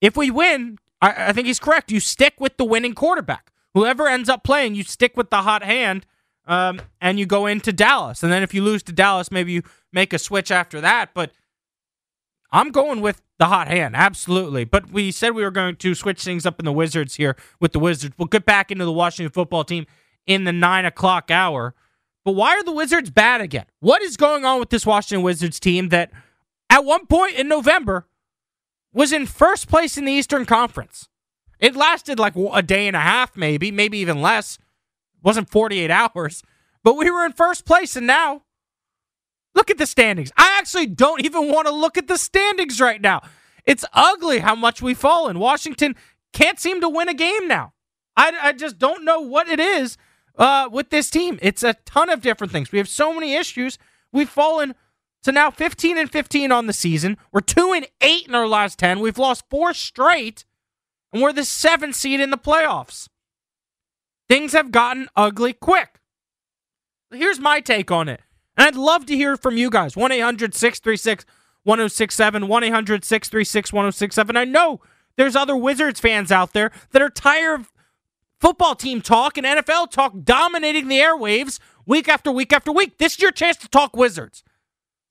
if 0.00 0.16
we 0.16 0.30
win, 0.30 0.78
I, 1.00 1.28
I 1.28 1.32
think 1.32 1.46
he's 1.46 1.60
correct. 1.60 1.92
You 1.92 2.00
stick 2.00 2.34
with 2.38 2.56
the 2.56 2.64
winning 2.64 2.94
quarterback. 2.94 3.52
Whoever 3.74 4.08
ends 4.08 4.28
up 4.28 4.42
playing, 4.42 4.74
you 4.74 4.82
stick 4.82 5.16
with 5.16 5.30
the 5.30 5.42
hot 5.42 5.62
hand, 5.62 6.06
um, 6.46 6.80
and 7.00 7.18
you 7.18 7.26
go 7.26 7.46
into 7.46 7.72
Dallas. 7.72 8.22
And 8.22 8.32
then 8.32 8.42
if 8.42 8.52
you 8.52 8.64
lose 8.64 8.82
to 8.84 8.92
Dallas, 8.92 9.30
maybe 9.30 9.52
you 9.52 9.62
make 9.92 10.12
a 10.12 10.18
switch 10.18 10.50
after 10.50 10.80
that. 10.80 11.10
But 11.14 11.30
I'm 12.50 12.70
going 12.70 13.00
with 13.00 13.20
the 13.38 13.46
hot 13.46 13.68
hand, 13.68 13.94
absolutely. 13.94 14.64
But 14.64 14.90
we 14.90 15.10
said 15.10 15.34
we 15.34 15.42
were 15.42 15.50
going 15.50 15.76
to 15.76 15.94
switch 15.94 16.22
things 16.22 16.46
up 16.46 16.58
in 16.58 16.64
the 16.64 16.72
Wizards 16.72 17.16
here 17.16 17.36
with 17.60 17.72
the 17.72 17.78
Wizards. 17.78 18.14
We'll 18.18 18.26
get 18.26 18.46
back 18.46 18.70
into 18.70 18.84
the 18.84 18.92
Washington 18.92 19.32
football 19.32 19.64
team 19.64 19.86
in 20.26 20.44
the 20.44 20.52
nine 20.52 20.84
o'clock 20.84 21.30
hour. 21.30 21.74
But 22.24 22.32
why 22.32 22.56
are 22.56 22.64
the 22.64 22.72
Wizards 22.72 23.10
bad 23.10 23.40
again? 23.40 23.66
What 23.80 24.02
is 24.02 24.16
going 24.16 24.44
on 24.44 24.60
with 24.60 24.70
this 24.70 24.86
Washington 24.86 25.22
Wizards 25.22 25.60
team 25.60 25.88
that 25.90 26.10
at 26.70 26.84
one 26.84 27.06
point 27.06 27.36
in 27.36 27.48
November 27.48 28.06
was 28.92 29.12
in 29.12 29.26
first 29.26 29.68
place 29.68 29.96
in 29.96 30.04
the 30.04 30.12
Eastern 30.12 30.44
Conference? 30.44 31.08
It 31.58 31.76
lasted 31.76 32.18
like 32.18 32.34
a 32.36 32.62
day 32.62 32.86
and 32.86 32.96
a 32.96 33.00
half, 33.00 33.36
maybe, 33.36 33.70
maybe 33.70 33.98
even 33.98 34.22
less. 34.22 34.56
It 34.56 35.24
wasn't 35.24 35.50
48 35.50 35.90
hours, 36.14 36.42
but 36.82 36.96
we 36.96 37.10
were 37.10 37.24
in 37.24 37.32
first 37.32 37.64
place, 37.64 37.96
and 37.96 38.06
now 38.06 38.42
look 39.58 39.70
at 39.72 39.78
the 39.78 39.86
standings. 39.86 40.30
I 40.36 40.56
actually 40.56 40.86
don't 40.86 41.24
even 41.24 41.50
want 41.50 41.66
to 41.66 41.74
look 41.74 41.98
at 41.98 42.06
the 42.06 42.16
standings 42.16 42.80
right 42.80 43.00
now. 43.00 43.22
It's 43.66 43.84
ugly 43.92 44.38
how 44.38 44.54
much 44.54 44.80
we've 44.80 44.96
fallen. 44.96 45.40
Washington 45.40 45.96
can't 46.32 46.60
seem 46.60 46.80
to 46.80 46.88
win 46.88 47.08
a 47.08 47.14
game 47.14 47.48
now. 47.48 47.72
I, 48.16 48.32
I 48.40 48.52
just 48.52 48.78
don't 48.78 49.04
know 49.04 49.20
what 49.20 49.48
it 49.48 49.58
is 49.58 49.98
uh, 50.38 50.68
with 50.70 50.90
this 50.90 51.10
team. 51.10 51.40
It's 51.42 51.64
a 51.64 51.74
ton 51.84 52.08
of 52.08 52.22
different 52.22 52.52
things. 52.52 52.70
We 52.70 52.78
have 52.78 52.88
so 52.88 53.12
many 53.12 53.34
issues. 53.34 53.78
We've 54.12 54.28
fallen 54.28 54.76
to 55.24 55.32
now 55.32 55.50
15 55.50 55.98
and 55.98 56.10
15 56.10 56.52
on 56.52 56.66
the 56.68 56.72
season. 56.72 57.16
We're 57.32 57.40
2 57.40 57.72
and 57.72 57.88
8 58.00 58.28
in 58.28 58.34
our 58.36 58.46
last 58.46 58.78
10. 58.78 59.00
We've 59.00 59.18
lost 59.18 59.44
four 59.50 59.74
straight 59.74 60.44
and 61.12 61.20
we're 61.20 61.32
the 61.32 61.44
seventh 61.44 61.96
seed 61.96 62.20
in 62.20 62.30
the 62.30 62.38
playoffs. 62.38 63.08
Things 64.28 64.52
have 64.52 64.70
gotten 64.70 65.08
ugly 65.16 65.52
quick. 65.52 65.98
Here's 67.10 67.40
my 67.40 67.60
take 67.60 67.90
on 67.90 68.08
it. 68.08 68.20
And 68.58 68.66
I'd 68.66 68.76
love 68.76 69.06
to 69.06 69.16
hear 69.16 69.36
from 69.36 69.56
you 69.56 69.70
guys. 69.70 69.96
1 69.96 70.12
800 70.12 70.54
636 70.54 71.24
1067, 71.62 72.48
1 72.48 72.64
800 72.64 73.04
636 73.04 73.72
1067. 73.72 74.36
I 74.36 74.44
know 74.44 74.80
there's 75.16 75.36
other 75.36 75.56
Wizards 75.56 76.00
fans 76.00 76.30
out 76.30 76.52
there 76.52 76.70
that 76.90 77.00
are 77.00 77.10
tired 77.10 77.60
of 77.60 77.72
football 78.40 78.74
team 78.74 79.00
talk 79.00 79.38
and 79.38 79.46
NFL 79.46 79.90
talk 79.90 80.12
dominating 80.22 80.88
the 80.88 80.98
airwaves 80.98 81.58
week 81.86 82.08
after 82.08 82.30
week 82.30 82.52
after 82.52 82.70
week. 82.72 82.98
This 82.98 83.14
is 83.14 83.22
your 83.22 83.32
chance 83.32 83.56
to 83.58 83.68
talk 83.68 83.96
Wizards. 83.96 84.44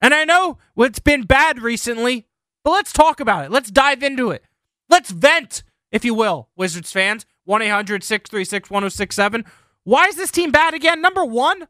And 0.01 0.13
I 0.13 0.25
know 0.25 0.59
it's 0.77 0.99
been 0.99 1.23
bad 1.23 1.61
recently, 1.61 2.27
but 2.63 2.71
let's 2.71 2.93
talk 2.93 3.19
about 3.19 3.45
it. 3.45 3.51
Let's 3.51 3.71
dive 3.71 4.03
into 4.03 4.29
it. 4.29 4.43
Let's 4.89 5.09
vent 5.09 5.63
if 5.91 6.03
you 6.05 6.13
will, 6.13 6.49
Wizards 6.55 6.91
fans. 6.91 7.25
1 7.45 7.61
800 7.61 8.03
636 8.03 8.69
1067. 8.69 9.45
Why 9.83 10.05
is 10.07 10.15
this 10.15 10.31
team 10.31 10.51
bad 10.51 10.73
again? 10.73 11.01
Number 11.01 11.23
one, 11.23 11.67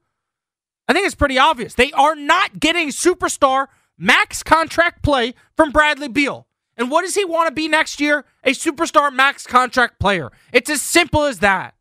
I 0.87 0.93
think 0.93 1.05
it's 1.05 1.15
pretty 1.15 1.37
obvious. 1.37 1.73
They 1.73 1.91
are 1.91 2.15
not 2.15 2.59
getting 2.59 2.89
superstar 2.89 3.67
max 3.97 4.43
contract 4.43 5.03
play 5.03 5.33
from 5.55 5.71
Bradley 5.71 6.07
Beal. 6.07 6.47
And 6.77 6.91
what 6.91 7.01
does 7.01 7.15
he 7.15 7.25
want 7.25 7.47
to 7.47 7.53
be 7.53 7.67
next 7.67 7.99
year? 7.99 8.25
A 8.43 8.51
superstar 8.51 9.11
max 9.11 9.45
contract 9.47 9.99
player. 9.99 10.31
It's 10.53 10.69
as 10.69 10.81
simple 10.81 11.23
as 11.23 11.39
that. 11.39 11.73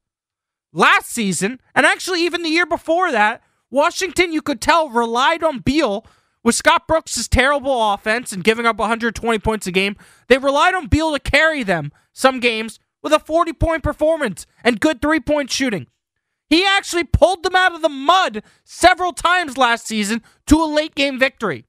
Last 0.72 1.10
season, 1.10 1.60
and 1.74 1.86
actually 1.86 2.22
even 2.22 2.42
the 2.42 2.48
year 2.48 2.66
before 2.66 3.12
that, 3.12 3.42
Washington, 3.70 4.32
you 4.32 4.42
could 4.42 4.60
tell, 4.60 4.88
relied 4.88 5.42
on 5.42 5.58
Beal 5.58 6.04
With 6.42 6.54
Scott 6.54 6.86
Brooks' 6.86 7.26
terrible 7.28 7.92
offense 7.92 8.32
and 8.32 8.44
giving 8.44 8.66
up 8.66 8.78
120 8.78 9.38
points 9.40 9.66
a 9.66 9.72
game, 9.72 9.96
they 10.28 10.38
relied 10.38 10.74
on 10.74 10.86
Beal 10.86 11.12
to 11.12 11.18
carry 11.18 11.62
them 11.62 11.92
some 12.12 12.40
games 12.40 12.78
with 13.02 13.12
a 13.12 13.18
40 13.18 13.52
point 13.52 13.82
performance 13.82 14.46
and 14.64 14.80
good 14.80 15.02
three 15.02 15.20
point 15.20 15.50
shooting. 15.50 15.88
He 16.48 16.64
actually 16.64 17.04
pulled 17.04 17.42
them 17.42 17.56
out 17.56 17.74
of 17.74 17.82
the 17.82 17.88
mud 17.88 18.42
several 18.64 19.12
times 19.12 19.58
last 19.58 19.86
season 19.86 20.22
to 20.46 20.62
a 20.62 20.64
late 20.64 20.94
game 20.94 21.18
victory. 21.18 21.64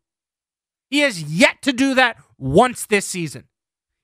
He 0.90 1.00
has 1.00 1.22
yet 1.22 1.62
to 1.64 1.74
do 1.74 1.96
that 1.96 2.18
once 2.38 2.86
this 2.86 3.06
season. 3.06 3.46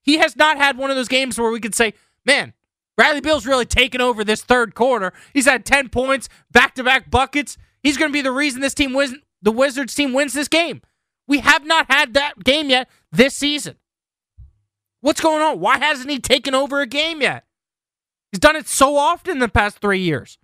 He 0.01 0.17
has 0.17 0.35
not 0.35 0.57
had 0.57 0.77
one 0.77 0.89
of 0.89 0.95
those 0.95 1.07
games 1.07 1.39
where 1.39 1.51
we 1.51 1.59
could 1.59 1.75
say, 1.75 1.93
man, 2.25 2.53
Bradley 2.97 3.21
Beal's 3.21 3.47
really 3.47 3.65
taken 3.65 4.01
over 4.01 4.23
this 4.23 4.41
third 4.43 4.75
quarter. 4.75 5.13
He's 5.33 5.45
had 5.45 5.65
10 5.65 5.89
points, 5.89 6.27
back 6.51 6.75
to 6.75 6.83
back 6.83 7.09
buckets. 7.09 7.57
He's 7.81 7.97
going 7.97 8.09
to 8.09 8.13
be 8.13 8.21
the 8.21 8.31
reason 8.31 8.61
this 8.61 8.73
team 8.73 8.93
wins, 8.93 9.15
the 9.41 9.51
Wizards 9.51 9.95
team 9.95 10.13
wins 10.13 10.33
this 10.33 10.47
game. 10.47 10.81
We 11.27 11.39
have 11.39 11.65
not 11.65 11.89
had 11.89 12.13
that 12.15 12.43
game 12.43 12.69
yet 12.69 12.89
this 13.11 13.33
season. 13.35 13.75
What's 15.01 15.21
going 15.21 15.41
on? 15.41 15.59
Why 15.59 15.77
hasn't 15.77 16.09
he 16.09 16.19
taken 16.19 16.53
over 16.53 16.81
a 16.81 16.87
game 16.87 17.21
yet? 17.21 17.45
He's 18.31 18.39
done 18.39 18.55
it 18.55 18.67
so 18.67 18.97
often 18.97 19.33
in 19.33 19.39
the 19.39 19.49
past 19.49 19.79
three 19.79 19.99
years. 19.99 20.37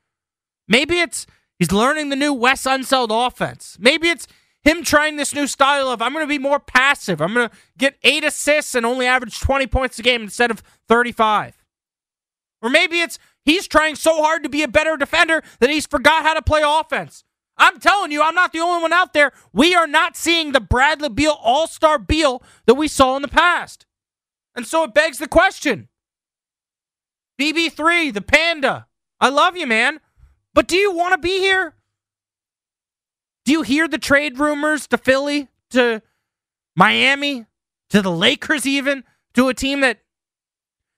Maybe 0.70 1.00
it's 1.00 1.26
he's 1.58 1.72
learning 1.72 2.10
the 2.10 2.16
new 2.16 2.32
Wes 2.32 2.64
Unseld 2.64 3.10
offense. 3.12 3.76
Maybe 3.80 4.08
it's 4.08 4.28
him 4.62 4.84
trying 4.84 5.18
this 5.18 5.34
new 5.34 5.48
style 5.48 5.90
of 5.90 6.02
I'm 6.02 6.14
going 6.14 6.24
to 6.24 6.30
be 6.30 6.38
more 6.38 6.60
passive. 6.60 7.22
I'm 7.22 7.34
going 7.34 7.50
to 7.50 7.56
get 7.78 7.98
eight 8.04 8.24
assists 8.24 8.76
and 8.76 8.86
only 8.86 9.08
average 9.08 9.40
20 9.40 9.68
points 9.68 10.00
a 10.00 10.04
game 10.04 10.22
instead 10.22 10.52
of 10.52 10.64
35. 10.88 11.66
Or 12.62 12.70
maybe 12.70 13.02
it's 13.02 13.18
he's 13.44 13.68
trying 13.68 13.96
so 13.96 14.22
hard 14.22 14.44
to 14.44 14.50
be 14.50 14.64
a 14.64 14.68
better 14.68 14.96
defender 14.96 15.42
that 15.60 15.70
he's 15.70 15.88
forgot 15.88 16.24
how 16.24 16.34
to 16.36 16.42
play 16.42 16.62
offense. 16.64 17.24
I'm 17.58 17.80
telling 17.80 18.12
you, 18.12 18.22
I'm 18.22 18.36
not 18.36 18.54
the 18.54 18.60
only 18.60 18.82
one 18.82 18.94
out 18.94 19.14
there. 19.14 19.34
We 19.52 19.76
are 19.76 19.88
not 19.88 20.16
seeing 20.16 20.52
the 20.52 20.62
Bradley 20.62 21.10
Beal 21.10 21.38
All 21.42 21.68
Star 21.68 22.00
Beal 22.00 22.42
that 22.66 22.76
we 22.76 22.88
saw 22.88 23.16
in 23.16 23.22
the 23.22 23.28
past. 23.28 23.86
And 24.56 24.66
so 24.66 24.84
it 24.84 24.94
begs 24.94 25.20
the 25.20 25.28
question 25.28 25.90
BB3, 27.40 28.14
the 28.14 28.22
panda, 28.22 28.88
I 29.20 29.30
love 29.30 29.58
you, 29.58 29.68
man. 29.68 30.00
But 30.54 30.68
do 30.68 30.76
you 30.78 30.92
want 30.92 31.14
to 31.14 31.18
be 31.18 31.40
here? 31.40 31.76
Do 33.46 33.52
you 33.52 33.62
hear 33.62 33.88
the 33.88 33.98
trade 33.98 34.40
rumors 34.40 34.88
to 34.88 34.98
Philly, 34.98 35.48
to 35.72 36.02
Miami, 36.76 37.46
to 37.90 38.02
the 38.02 38.12
Lakers, 38.12 38.66
even 38.66 39.04
to 39.34 39.48
a 39.48 39.54
team 39.54 39.82
that 39.82 40.00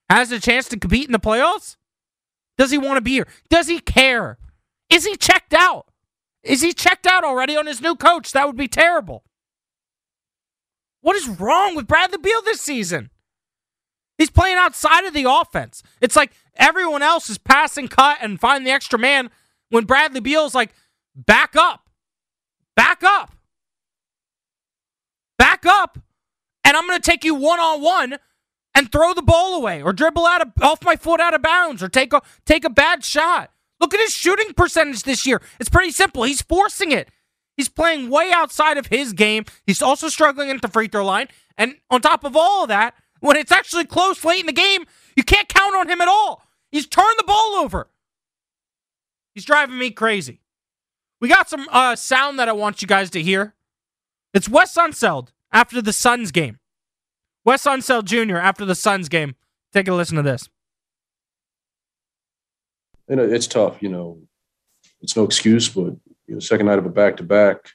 has 0.10 0.32
a 0.32 0.40
chance 0.40 0.68
to 0.70 0.80
compete 0.80 1.06
in 1.06 1.12
the 1.12 1.20
playoffs? 1.20 1.78
Does 2.58 2.72
he 2.72 2.78
want 2.78 2.98
to 2.98 3.02
be 3.02 3.12
here? 3.12 3.28
Does 3.50 3.68
he 3.68 3.80
care? 3.80 4.38
Is 4.90 5.06
he 5.06 5.16
checked 5.16 5.54
out? 5.54 5.88
Is 6.44 6.62
he 6.62 6.74
checked 6.74 7.08
out 7.08 7.24
already 7.24 7.56
on 7.56 7.68
his 7.68 7.82
new 7.82 7.96
coach? 7.96 8.32
That 8.32 8.48
would 8.48 8.58
be 8.58 8.68
terrible. 8.68 9.24
What 11.02 11.16
is 11.16 11.28
wrong 11.28 11.76
with 11.76 11.88
Bradley 11.88 12.18
Beal 12.18 12.42
this 12.42 12.62
season? 12.62 13.10
He's 14.18 14.30
playing 14.30 14.58
outside 14.58 15.06
of 15.06 15.14
the 15.14 15.26
offense. 15.28 15.82
It's 16.00 16.16
like 16.16 16.32
everyone 16.56 17.02
else 17.02 17.30
is 17.30 17.38
passing 17.38 17.88
cut 17.88 18.20
and 18.22 18.40
find 18.40 18.66
the 18.66 18.72
extra 18.72 19.00
man 19.00 19.32
when 19.72 19.86
Bradley 19.86 20.20
Beal's 20.20 20.54
like, 20.54 20.74
back 21.16 21.56
up, 21.56 21.90
back 22.76 23.04
up, 23.04 23.32
back 25.40 25.66
up, 25.66 25.98
and 26.64 26.78
I'm 26.78 26.88
going 26.88 27.02
to 27.02 27.12
take 27.12 27.24
you 27.24 27.34
one 27.34 27.60
on 27.60 27.82
one 27.82 28.18
and 28.76 28.92
throw 28.92 29.14
the 29.14 29.22
ball 29.22 29.56
away 29.56 29.82
or 29.82 29.92
dribble 29.92 30.26
out 30.26 30.42
of 30.42 30.50
off 30.62 30.84
my 30.84 30.96
foot 30.96 31.20
out 31.20 31.34
of 31.34 31.42
bounds 31.42 31.82
or 31.82 31.90
take 31.90 32.14
a 32.14 32.22
take 32.46 32.64
a 32.64 32.70
bad 32.70 33.04
shot. 33.04 33.52
Look 33.80 33.94
at 33.94 34.00
his 34.00 34.14
shooting 34.14 34.54
percentage 34.54 35.04
this 35.04 35.26
year. 35.26 35.42
It's 35.60 35.70
pretty 35.70 35.92
simple. 35.92 36.24
He's 36.24 36.42
forcing 36.42 36.92
it. 36.92 37.10
He's 37.58 37.68
playing 37.68 38.10
way 38.10 38.32
outside 38.32 38.78
of 38.78 38.88
his 38.88 39.14
game. 39.14 39.46
He's 39.66 39.82
also 39.82 40.08
struggling 40.08 40.50
at 40.50 40.62
the 40.62 40.68
free 40.68 40.88
throw 40.88 41.06
line. 41.06 41.28
And 41.58 41.76
on 41.90 42.02
top 42.02 42.24
of 42.24 42.36
all 42.36 42.64
of 42.64 42.70
that, 42.70 42.94
when 43.20 43.36
it's 43.38 43.52
actually 43.52 43.86
close 43.86 44.24
late 44.24 44.40
in 44.40 44.46
the 44.46 44.54
game, 44.54 44.86
you 45.16 45.24
can't 45.24 45.50
count 45.50 45.76
on 45.76 45.90
him 45.90 46.02
at 46.02 46.08
all. 46.08 46.44
He's 46.72 46.88
turned 46.88 47.16
the 47.18 47.24
ball 47.24 47.56
over. 47.56 47.88
He's 49.34 49.46
driving 49.46 49.78
me 49.78 49.92
crazy. 49.92 50.42
We 51.20 51.28
got 51.28 51.50
some 51.50 51.68
uh, 51.72 51.96
sound 51.96 52.40
that 52.40 52.50
I 52.50 52.54
want 52.54 52.82
you 52.82 52.88
guys 52.88 53.10
to 53.12 53.22
hear. 53.22 53.54
It's 54.34 54.50
Wes 54.50 54.76
Unseld 54.76 55.30
after 55.52 55.82
the 55.82 55.94
Suns 55.94 56.32
game. 56.32 56.60
Wes 57.46 57.64
Unseld 57.66 58.06
Jr. 58.06 58.38
after 58.38 58.66
the 58.66 58.76
Suns 58.76 59.10
game. 59.10 59.36
Take 59.74 59.88
a 59.88 59.94
listen 59.94 60.18
to 60.18 60.24
this. 60.24 60.50
You 63.10 63.18
know, 63.18 63.24
it's 63.24 63.48
tough. 63.48 63.82
You 63.82 63.90
know, 63.90 64.20
it's 65.02 65.16
no 65.16 65.24
excuse, 65.24 65.70
but 65.70 65.96
you 66.28 66.36
know, 66.36 66.40
second 66.40 66.66
night 66.68 66.80
of 66.80 66.86
a 66.86 66.90
back 66.90 67.18
to 67.18 67.24
back, 67.24 67.72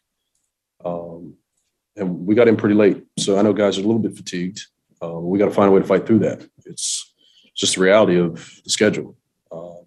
and 1.96 2.26
we 2.26 2.34
got 2.34 2.48
in 2.48 2.56
pretty 2.56 2.74
late. 2.74 3.04
So 3.18 3.38
I 3.38 3.42
know 3.42 3.52
guys 3.52 3.78
are 3.78 3.82
a 3.82 3.84
little 3.84 4.00
bit 4.00 4.16
fatigued. 4.16 4.60
Uh, 5.02 5.18
we 5.20 5.38
got 5.38 5.46
to 5.46 5.50
find 5.50 5.68
a 5.68 5.72
way 5.72 5.80
to 5.80 5.86
fight 5.86 6.06
through 6.06 6.20
that. 6.20 6.46
It's 6.64 7.12
just 7.54 7.76
the 7.76 7.82
reality 7.82 8.18
of 8.18 8.34
the 8.64 8.70
schedule. 8.70 9.16
Uh, 9.50 9.82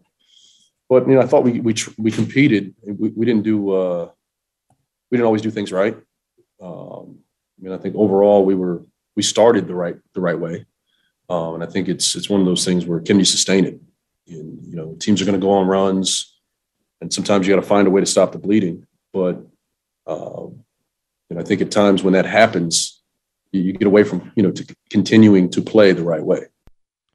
but 0.90 1.08
you 1.08 1.14
know, 1.14 1.22
I 1.22 1.28
thought 1.28 1.44
we 1.44 1.60
we 1.62 1.76
we 1.98 2.12
competed. 2.12 2.74
We, 2.84 3.10
we 3.10 3.26
didn't 3.26 3.44
do 3.44 3.72
uh, 3.72 4.10
we 5.12 5.18
didn't 5.18 5.28
always 5.28 5.44
do 5.44 5.52
things 5.52 5.72
right. 5.72 5.96
Um, 6.62 7.20
I 7.58 7.64
mean, 7.64 7.74
I 7.74 7.78
think 7.78 7.96
overall 7.96 8.44
we 8.44 8.56
were 8.56 8.84
we 9.16 9.22
started 9.22 9.68
the 9.68 9.76
right 9.76 9.96
the 10.14 10.22
right 10.22 10.38
way, 10.38 10.66
um, 11.30 11.56
and 11.56 11.64
I 11.64 11.68
think 11.68 11.88
it's 11.88 12.16
it's 12.16 12.30
one 12.30 12.42
of 12.42 12.48
those 12.48 12.66
things 12.66 12.86
where 12.86 13.00
can 13.00 13.20
you 13.20 13.26
sustain 13.26 13.66
it? 13.66 13.80
And, 14.28 14.64
you 14.64 14.76
know, 14.76 14.96
teams 15.00 15.22
are 15.22 15.26
going 15.26 15.40
to 15.40 15.46
go 15.46 15.52
on 15.52 15.68
runs, 15.68 16.36
and 17.02 17.14
sometimes 17.14 17.48
you 17.48 17.54
got 17.54 17.62
to 17.62 17.68
find 17.68 17.88
a 17.88 17.92
way 17.92 18.02
to 18.02 18.08
stop 18.08 18.32
the 18.32 18.40
bleeding. 18.40 18.88
But 19.14 19.46
um, 20.08 20.64
and 21.30 21.40
I 21.40 21.44
think 21.44 21.62
at 21.62 21.72
times 21.72 22.04
when 22.04 22.14
that 22.14 22.26
happens, 22.26 23.02
you 23.52 23.74
get 23.74 23.88
away 23.88 24.04
from 24.04 24.32
you 24.36 24.42
know 24.42 24.52
to 24.52 24.76
continuing 24.90 25.52
to 25.52 25.62
play 25.62 25.92
the 25.92 26.04
right 26.04 26.24
way. 26.24 26.46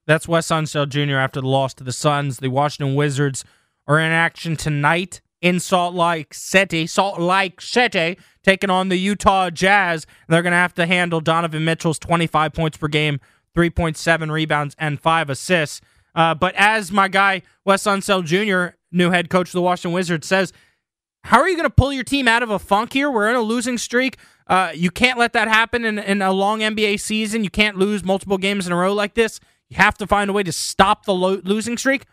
That's 0.06 0.28
Wes 0.28 0.48
Unseld 0.48 0.90
Jr. 0.90 1.16
after 1.16 1.40
the 1.40 1.48
loss 1.48 1.74
to 1.74 1.84
the 1.84 1.92
Suns. 1.92 2.38
The 2.38 2.50
Washington 2.50 2.94
Wizards 2.94 3.44
are 3.86 3.98
in 3.98 4.12
action 4.12 4.56
tonight 4.56 5.20
in 5.40 5.60
Salt 5.60 5.94
Lake 5.94 6.32
City. 6.32 6.86
Salt 6.86 7.20
Lake 7.20 7.60
City 7.60 8.18
taking 8.42 8.70
on 8.70 8.88
the 8.88 8.96
Utah 8.96 9.50
Jazz. 9.50 10.06
They're 10.28 10.42
going 10.42 10.52
to 10.52 10.56
have 10.56 10.74
to 10.74 10.86
handle 10.86 11.20
Donovan 11.20 11.64
Mitchell's 11.64 11.98
25 11.98 12.52
points 12.52 12.76
per 12.76 12.88
game, 12.88 13.20
3.7 13.56 14.30
rebounds, 14.30 14.74
and 14.78 15.00
five 15.00 15.28
assists. 15.28 15.80
Uh, 16.14 16.34
but 16.34 16.54
as 16.56 16.92
my 16.92 17.08
guy 17.08 17.42
Wes 17.64 17.84
Unseld 17.84 18.24
Jr., 18.24 18.76
new 18.92 19.10
head 19.10 19.28
coach 19.28 19.48
of 19.48 19.52
the 19.52 19.62
Washington 19.62 19.92
Wizards, 19.92 20.26
says, 20.26 20.52
how 21.24 21.40
are 21.40 21.48
you 21.48 21.56
going 21.56 21.68
to 21.68 21.74
pull 21.74 21.92
your 21.92 22.04
team 22.04 22.28
out 22.28 22.42
of 22.42 22.50
a 22.50 22.58
funk 22.58 22.92
here? 22.92 23.10
We're 23.10 23.30
in 23.30 23.36
a 23.36 23.40
losing 23.40 23.78
streak. 23.78 24.18
Uh, 24.46 24.72
you 24.74 24.90
can't 24.90 25.18
let 25.18 25.32
that 25.32 25.48
happen 25.48 25.84
in, 25.84 25.98
in 25.98 26.20
a 26.20 26.32
long 26.32 26.60
NBA 26.60 27.00
season. 27.00 27.44
You 27.44 27.50
can't 27.50 27.78
lose 27.78 28.04
multiple 28.04 28.36
games 28.36 28.66
in 28.66 28.72
a 28.72 28.76
row 28.76 28.92
like 28.92 29.14
this. 29.14 29.40
You 29.70 29.78
have 29.78 29.96
to 29.98 30.06
find 30.06 30.28
a 30.28 30.34
way 30.34 30.42
to 30.42 30.52
stop 30.52 31.06
the 31.06 31.14
lo- 31.14 31.40
losing 31.42 31.78
streak. 31.78 32.04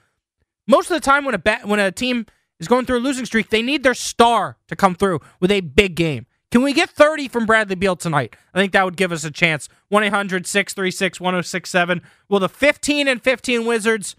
Most 0.68 0.90
of 0.92 0.96
the 0.96 1.06
time, 1.06 1.26
when 1.26 1.36
a 1.36 1.40
ba- 1.40 1.62
when 1.64 1.80
a 1.80 1.92
team 1.92 2.26
is 2.60 2.68
going 2.68 2.86
through 2.86 3.00
a 3.00 3.02
losing 3.02 3.26
streak, 3.26 3.50
they 3.50 3.62
need 3.62 3.84
their 3.84 3.94
star 3.94 4.58
to 4.68 4.76
come 4.76 4.96
through 4.96 5.20
with 5.40 5.52
a 5.52 5.62
big 5.62 5.96
game. 5.96 6.26
Can 6.52 6.64
we 6.64 6.74
get 6.74 6.90
30 6.90 7.30
from 7.30 7.46
Bradley 7.46 7.76
Beal 7.76 7.96
tonight? 7.96 8.36
I 8.54 8.60
think 8.60 8.74
that 8.74 8.84
would 8.84 8.98
give 8.98 9.12
us 9.12 9.24
a 9.24 9.32
chance. 9.32 9.70
1 9.90 10.04
800 10.04 10.46
636 10.46 11.20
1067. 11.20 12.02
Will 12.30 12.40
the 12.40 12.50
15 12.50 13.08
and 13.08 13.24
15 13.24 13.66
Wizards 13.66 14.16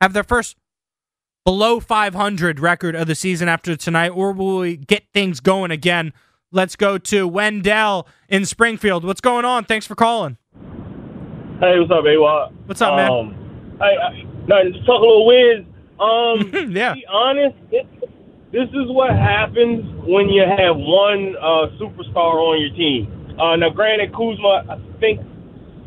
have 0.00 0.12
their 0.12 0.22
first 0.22 0.56
below 1.44 1.80
500 1.80 2.60
record 2.60 2.94
of 2.94 3.06
the 3.06 3.14
season 3.14 3.48
after 3.48 3.76
tonight, 3.76 4.10
or 4.10 4.32
will 4.32 4.58
we 4.58 4.76
get 4.76 5.04
things 5.12 5.40
going 5.40 5.70
again? 5.70 6.12
Let's 6.52 6.76
go 6.76 6.98
to 6.98 7.26
Wendell 7.26 8.06
in 8.28 8.46
Springfield. 8.46 9.04
What's 9.04 9.20
going 9.20 9.44
on? 9.44 9.64
Thanks 9.64 9.86
for 9.86 9.96
calling. 9.96 10.38
Hey, 11.60 11.78
what's 11.80 11.90
up, 11.90 12.04
A 12.04 12.52
What's 12.66 12.82
up, 12.82 12.96
man? 12.96 13.10
Um, 13.10 13.76
hey, 13.78 13.96
I, 13.96 14.26
no, 14.48 14.70
just 14.70 14.86
talk 14.86 15.02
a 15.02 15.06
little 15.06 15.26
whiz. 15.26 15.64
Um, 15.98 16.72
yeah. 16.74 16.90
To 16.90 16.94
be 16.94 17.06
honest, 17.06 17.56
it, 17.70 17.86
this 18.52 18.68
is 18.70 18.88
what 18.88 19.10
happens 19.10 19.84
when 20.06 20.28
you 20.28 20.42
have 20.42 20.76
one 20.76 21.36
uh, 21.36 21.68
superstar 21.78 22.34
on 22.40 22.60
your 22.60 22.74
team. 22.76 23.38
Uh, 23.38 23.56
now, 23.56 23.70
granted, 23.70 24.12
Kuzma, 24.12 24.64
I 24.68 24.78
think 25.00 25.20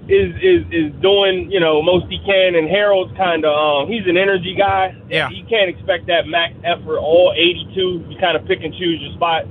is 0.10 0.34
is 0.42 0.66
is 0.74 0.92
doing 1.02 1.52
you 1.52 1.60
know 1.60 1.82
most 1.82 2.08
he 2.10 2.18
can, 2.26 2.56
and 2.56 2.68
Harold's 2.68 3.16
kind 3.16 3.46
of 3.46 3.54
um, 3.54 3.92
he's 3.92 4.06
an 4.08 4.18
energy 4.18 4.56
guy. 4.58 4.96
Yeah. 5.10 5.30
You 5.30 5.46
can't 5.46 5.70
expect 5.70 6.08
that 6.08 6.28
max 6.28 6.54
effort 6.64 6.98
all 6.98 7.34
82. 7.38 8.06
You 8.10 8.18
kind 8.20 8.36
of 8.36 8.46
pick 8.46 8.60
and 8.64 8.74
choose 8.74 9.00
your 9.02 9.14
spot. 9.14 9.46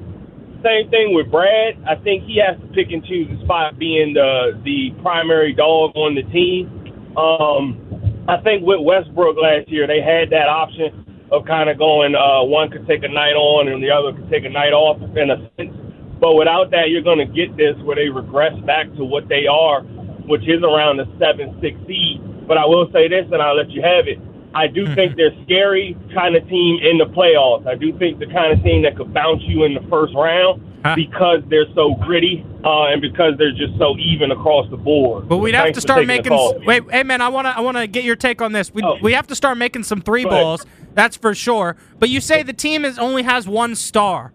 Same 0.62 0.90
thing 0.90 1.14
with 1.14 1.30
Brad. 1.30 1.78
I 1.86 1.94
think 1.94 2.24
he 2.24 2.42
has 2.44 2.58
to 2.60 2.66
pick 2.74 2.90
and 2.90 3.04
choose 3.06 3.28
the 3.30 3.42
spot, 3.44 3.78
being 3.78 4.14
the 4.14 4.60
the 4.64 4.90
primary 5.02 5.52
dog 5.52 5.92
on 5.94 6.14
the 6.14 6.26
team. 6.34 6.74
Um, 7.16 7.78
I 8.28 8.36
think 8.42 8.62
with 8.62 8.80
Westbrook 8.84 9.38
last 9.40 9.72
year, 9.72 9.86
they 9.86 10.02
had 10.02 10.28
that 10.36 10.52
option 10.52 11.24
of 11.32 11.46
kind 11.46 11.70
of 11.70 11.78
going. 11.78 12.14
Uh, 12.14 12.44
one 12.44 12.70
could 12.70 12.86
take 12.86 13.02
a 13.02 13.08
night 13.08 13.32
on, 13.32 13.68
and 13.68 13.82
the 13.82 13.90
other 13.90 14.12
could 14.12 14.28
take 14.28 14.44
a 14.44 14.50
night 14.50 14.74
off, 14.74 15.00
in 15.16 15.30
a 15.30 15.50
sense. 15.56 15.72
But 16.20 16.34
without 16.34 16.70
that, 16.72 16.90
you're 16.90 17.00
going 17.00 17.24
to 17.24 17.30
get 17.32 17.56
this 17.56 17.74
where 17.88 17.96
they 17.96 18.10
regress 18.10 18.52
back 18.68 18.92
to 18.96 19.04
what 19.04 19.28
they 19.28 19.46
are, 19.46 19.80
which 20.28 20.42
is 20.42 20.60
around 20.62 20.98
the 20.98 21.08
seven 21.18 21.56
six 21.62 21.80
seed. 21.88 22.20
But 22.46 22.58
I 22.58 22.66
will 22.66 22.92
say 22.92 23.08
this, 23.08 23.24
and 23.32 23.40
I'll 23.40 23.56
let 23.56 23.70
you 23.70 23.80
have 23.80 24.06
it. 24.06 24.20
I 24.54 24.66
do 24.66 24.84
think 24.94 25.16
they're 25.16 25.36
scary 25.44 25.96
kind 26.12 26.36
of 26.36 26.46
team 26.48 26.80
in 26.84 26.98
the 26.98 27.06
playoffs. 27.06 27.66
I 27.66 27.76
do 27.76 27.96
think 27.96 28.18
the 28.18 28.28
kind 28.28 28.52
of 28.52 28.62
team 28.62 28.82
that 28.82 28.96
could 28.96 29.14
bounce 29.14 29.40
you 29.44 29.64
in 29.64 29.72
the 29.72 29.84
first 29.88 30.12
round. 30.14 30.60
Because 30.94 31.42
they're 31.48 31.66
so 31.74 31.94
gritty 31.94 32.44
uh, 32.64 32.84
and 32.86 33.00
because 33.00 33.34
they're 33.38 33.52
just 33.52 33.76
so 33.78 33.96
even 33.98 34.30
across 34.30 34.68
the 34.70 34.76
board. 34.76 35.28
But 35.28 35.38
we'd 35.38 35.54
have 35.54 35.64
thanks 35.64 35.76
to 35.78 35.80
start 35.80 36.06
making. 36.06 36.30
call. 36.32 36.58
Wait, 36.64 36.82
hey 36.90 37.02
man, 37.02 37.20
I 37.20 37.28
wanna 37.28 37.50
I 37.56 37.60
wanna 37.60 37.86
get 37.86 38.04
your 38.04 38.16
take 38.16 38.40
on 38.40 38.52
this. 38.52 38.72
We 38.72 38.82
Oh. 38.82 38.96
we 39.02 39.12
have 39.12 39.26
to 39.28 39.34
start 39.34 39.58
making 39.58 39.82
some 39.84 40.00
three 40.00 40.24
balls. 40.24 40.64
That's 40.94 41.16
for 41.16 41.34
sure. 41.34 41.76
But 41.98 42.08
you 42.08 42.20
say 42.20 42.42
the 42.42 42.52
team 42.52 42.84
is 42.84 42.98
only 42.98 43.22
has 43.22 43.46
one 43.48 43.74
star. 43.74 44.32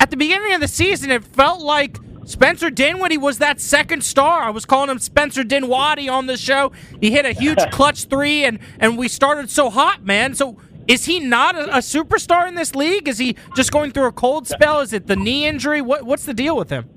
At 0.00 0.10
the 0.10 0.16
beginning 0.16 0.52
of 0.54 0.60
the 0.60 0.68
season, 0.68 1.10
it 1.10 1.24
felt 1.24 1.60
like 1.60 1.98
Spencer 2.24 2.70
Dinwiddie 2.70 3.18
was 3.18 3.38
that 3.38 3.60
second 3.60 4.04
star. 4.04 4.42
I 4.42 4.50
was 4.50 4.64
calling 4.64 4.90
him 4.90 4.98
Spencer 4.98 5.42
Dinwiddie 5.42 6.08
on 6.08 6.26
the 6.26 6.36
show. 6.36 6.72
He 7.00 7.10
hit 7.10 7.24
a 7.24 7.32
huge 7.32 7.58
clutch 7.70 8.04
three, 8.04 8.44
and 8.44 8.58
and 8.78 8.98
we 8.98 9.08
started 9.08 9.50
so 9.50 9.70
hot, 9.70 10.04
man. 10.04 10.34
So. 10.34 10.56
Is 10.88 11.04
he 11.04 11.20
not 11.20 11.54
a, 11.54 11.76
a 11.76 11.78
superstar 11.78 12.48
in 12.48 12.54
this 12.54 12.74
league? 12.74 13.06
Is 13.08 13.18
he 13.18 13.36
just 13.54 13.70
going 13.70 13.92
through 13.92 14.06
a 14.06 14.12
cold 14.12 14.48
spell? 14.48 14.80
Is 14.80 14.94
it 14.94 15.06
the 15.06 15.16
knee 15.16 15.46
injury? 15.46 15.82
What 15.82 16.04
What's 16.04 16.24
the 16.24 16.34
deal 16.34 16.56
with 16.56 16.70
him? 16.70 16.88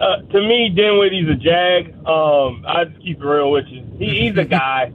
Uh, 0.00 0.22
to 0.32 0.40
me, 0.40 0.68
Dinwiddie's 0.74 1.28
a 1.28 1.34
jag. 1.34 1.94
Um, 2.06 2.64
I 2.66 2.84
just 2.86 3.02
keep 3.02 3.20
it 3.20 3.24
real 3.24 3.50
with 3.50 3.66
you. 3.68 3.84
He, 3.98 4.26
he's 4.28 4.36
a 4.38 4.44
guy. 4.62 4.92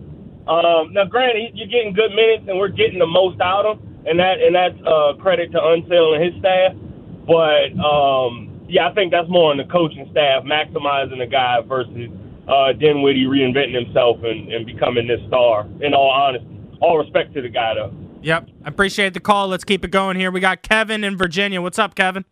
Um, 0.47 0.93
now, 0.93 1.05
granted, 1.05 1.51
you're 1.55 1.67
getting 1.67 1.93
good 1.93 2.11
minutes, 2.11 2.45
and 2.47 2.57
we're 2.57 2.69
getting 2.69 2.99
the 2.99 3.07
most 3.07 3.39
out 3.41 3.65
of 3.65 3.79
him, 3.79 4.05
and 4.07 4.19
that 4.19 4.39
and 4.41 4.55
that's 4.55 4.79
uh, 4.87 5.13
credit 5.21 5.51
to 5.51 5.59
Unseld 5.59 6.15
and 6.15 6.23
his 6.23 6.39
staff. 6.39 6.73
But 7.27 7.75
um, 7.83 8.61
yeah, 8.69 8.87
I 8.87 8.93
think 8.93 9.11
that's 9.11 9.29
more 9.29 9.51
on 9.51 9.57
the 9.57 9.65
coaching 9.65 10.07
staff 10.11 10.43
maximizing 10.43 11.19
the 11.19 11.27
guy 11.27 11.59
versus 11.67 12.09
uh, 12.47 12.71
Dinwiddie 12.73 13.25
reinventing 13.25 13.75
himself 13.75 14.23
and, 14.23 14.51
and 14.51 14.65
becoming 14.65 15.07
this 15.07 15.19
star. 15.27 15.67
In 15.81 15.93
all 15.93 16.09
honesty, 16.09 16.56
all 16.81 16.97
respect 16.97 17.33
to 17.33 17.41
the 17.41 17.49
guy 17.49 17.75
though. 17.75 17.93
Yep, 18.21 18.49
I 18.65 18.69
appreciate 18.69 19.13
the 19.13 19.19
call. 19.19 19.47
Let's 19.47 19.63
keep 19.63 19.85
it 19.85 19.91
going 19.91 20.17
here. 20.17 20.31
We 20.31 20.39
got 20.39 20.61
Kevin 20.63 21.03
in 21.03 21.17
Virginia. 21.17 21.61
What's 21.61 21.79
up, 21.79 21.95
Kevin? 21.95 22.25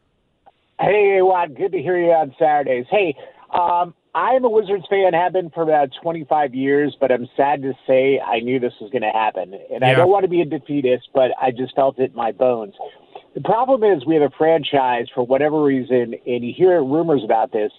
Hey, 0.80 1.22
Watt. 1.22 1.56
Good 1.56 1.72
to 1.72 1.82
hear 1.82 1.98
you 1.98 2.12
on 2.12 2.36
Saturdays. 2.38 2.86
Hey, 2.90 3.16
um, 3.54 3.94
I'm 4.16 4.46
a 4.46 4.50
Wizards 4.50 4.86
fan, 4.90 5.14
have 5.14 5.34
been 5.34 5.50
for 5.50 5.62
about 5.62 5.90
25 6.02 6.56
years, 6.56 6.96
but 7.00 7.12
I'm 7.12 7.28
sad 7.36 7.62
to 7.64 7.74
say 7.86 8.20
I 8.20 8.40
knew 8.40 8.60
this 8.60 8.74
was 8.80 8.90
going 8.90 9.02
to 9.02 9.12
happen. 9.12 9.54
And 9.74 9.84
I 9.84 9.94
don't 9.94 10.10
want 10.10 10.24
to 10.24 10.30
be 10.30 10.42
a 10.42 10.46
defeatist, 10.46 11.10
but 11.14 11.32
I 11.42 11.52
just 11.52 11.76
felt 11.76 12.00
it 12.00 12.12
in 12.12 12.16
my 12.16 12.32
bones. 12.32 12.76
The 13.36 13.42
problem 13.42 13.84
is 13.84 14.06
we 14.06 14.16
have 14.16 14.24
a 14.24 14.36
franchise 14.38 15.08
for 15.14 15.26
whatever 15.26 15.62
reason, 15.62 16.16
and 16.26 16.46
you 16.46 16.54
hear 16.56 16.82
rumors 16.82 17.24
about 17.26 17.52
this, 17.52 17.74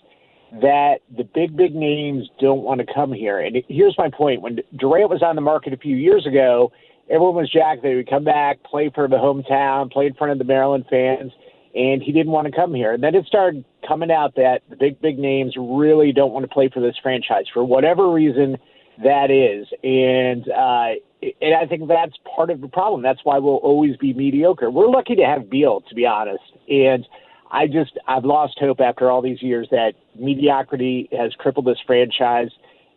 that 0.52 0.96
the 1.16 1.24
big, 1.24 1.56
big 1.56 1.74
names 1.74 2.28
don't 2.40 2.62
want 2.62 2.80
to 2.80 2.94
come 2.94 3.12
here. 3.12 3.40
And 3.40 3.56
here's 3.68 3.96
my 3.98 4.10
point. 4.10 4.42
When 4.42 4.60
Durant 4.76 5.10
was 5.10 5.22
on 5.22 5.34
the 5.34 5.42
market 5.42 5.72
a 5.72 5.76
few 5.76 5.96
years 5.96 6.26
ago, 6.26 6.72
everyone 7.10 7.34
was 7.34 7.50
jacked 7.50 7.82
that 7.82 7.88
he 7.88 7.96
would 7.96 8.08
come 8.08 8.24
back, 8.24 8.62
play 8.62 8.90
for 8.94 9.08
the 9.08 9.16
hometown, 9.16 9.90
play 9.90 10.06
in 10.06 10.14
front 10.14 10.32
of 10.32 10.38
the 10.38 10.44
Maryland 10.44 10.86
fans, 10.88 11.32
and 11.74 12.02
he 12.02 12.12
didn't 12.12 12.32
want 12.32 12.46
to 12.46 12.52
come 12.52 12.74
here. 12.74 12.92
And 12.92 13.02
then 13.02 13.14
it 13.14 13.26
started 13.26 13.64
coming 13.86 14.10
out 14.10 14.34
that 14.36 14.62
the 14.70 14.76
big, 14.76 15.00
big 15.00 15.18
names 15.18 15.54
really 15.58 16.12
don't 16.12 16.32
want 16.32 16.44
to 16.44 16.52
play 16.52 16.70
for 16.72 16.80
this 16.80 16.96
franchise 17.02 17.44
for 17.52 17.64
whatever 17.64 18.10
reason 18.10 18.56
that 19.02 19.30
is. 19.30 19.66
And 19.82 20.48
uh, 20.48 21.00
and 21.40 21.54
I 21.54 21.66
think 21.66 21.88
that's 21.88 22.14
part 22.34 22.50
of 22.50 22.60
the 22.60 22.68
problem. 22.68 23.02
That's 23.02 23.20
why 23.24 23.38
we'll 23.38 23.56
always 23.56 23.96
be 23.96 24.12
mediocre. 24.12 24.70
We're 24.70 24.88
lucky 24.88 25.16
to 25.16 25.24
have 25.24 25.50
Beal, 25.50 25.82
to 25.88 25.94
be 25.94 26.06
honest. 26.06 26.44
And 26.68 27.06
I 27.50 27.66
just 27.66 27.98
I've 28.06 28.24
lost 28.24 28.58
hope 28.58 28.80
after 28.80 29.10
all 29.10 29.22
these 29.22 29.42
years 29.42 29.68
that 29.70 29.94
mediocrity 30.18 31.08
has 31.12 31.32
crippled 31.34 31.66
this 31.66 31.78
franchise, 31.86 32.50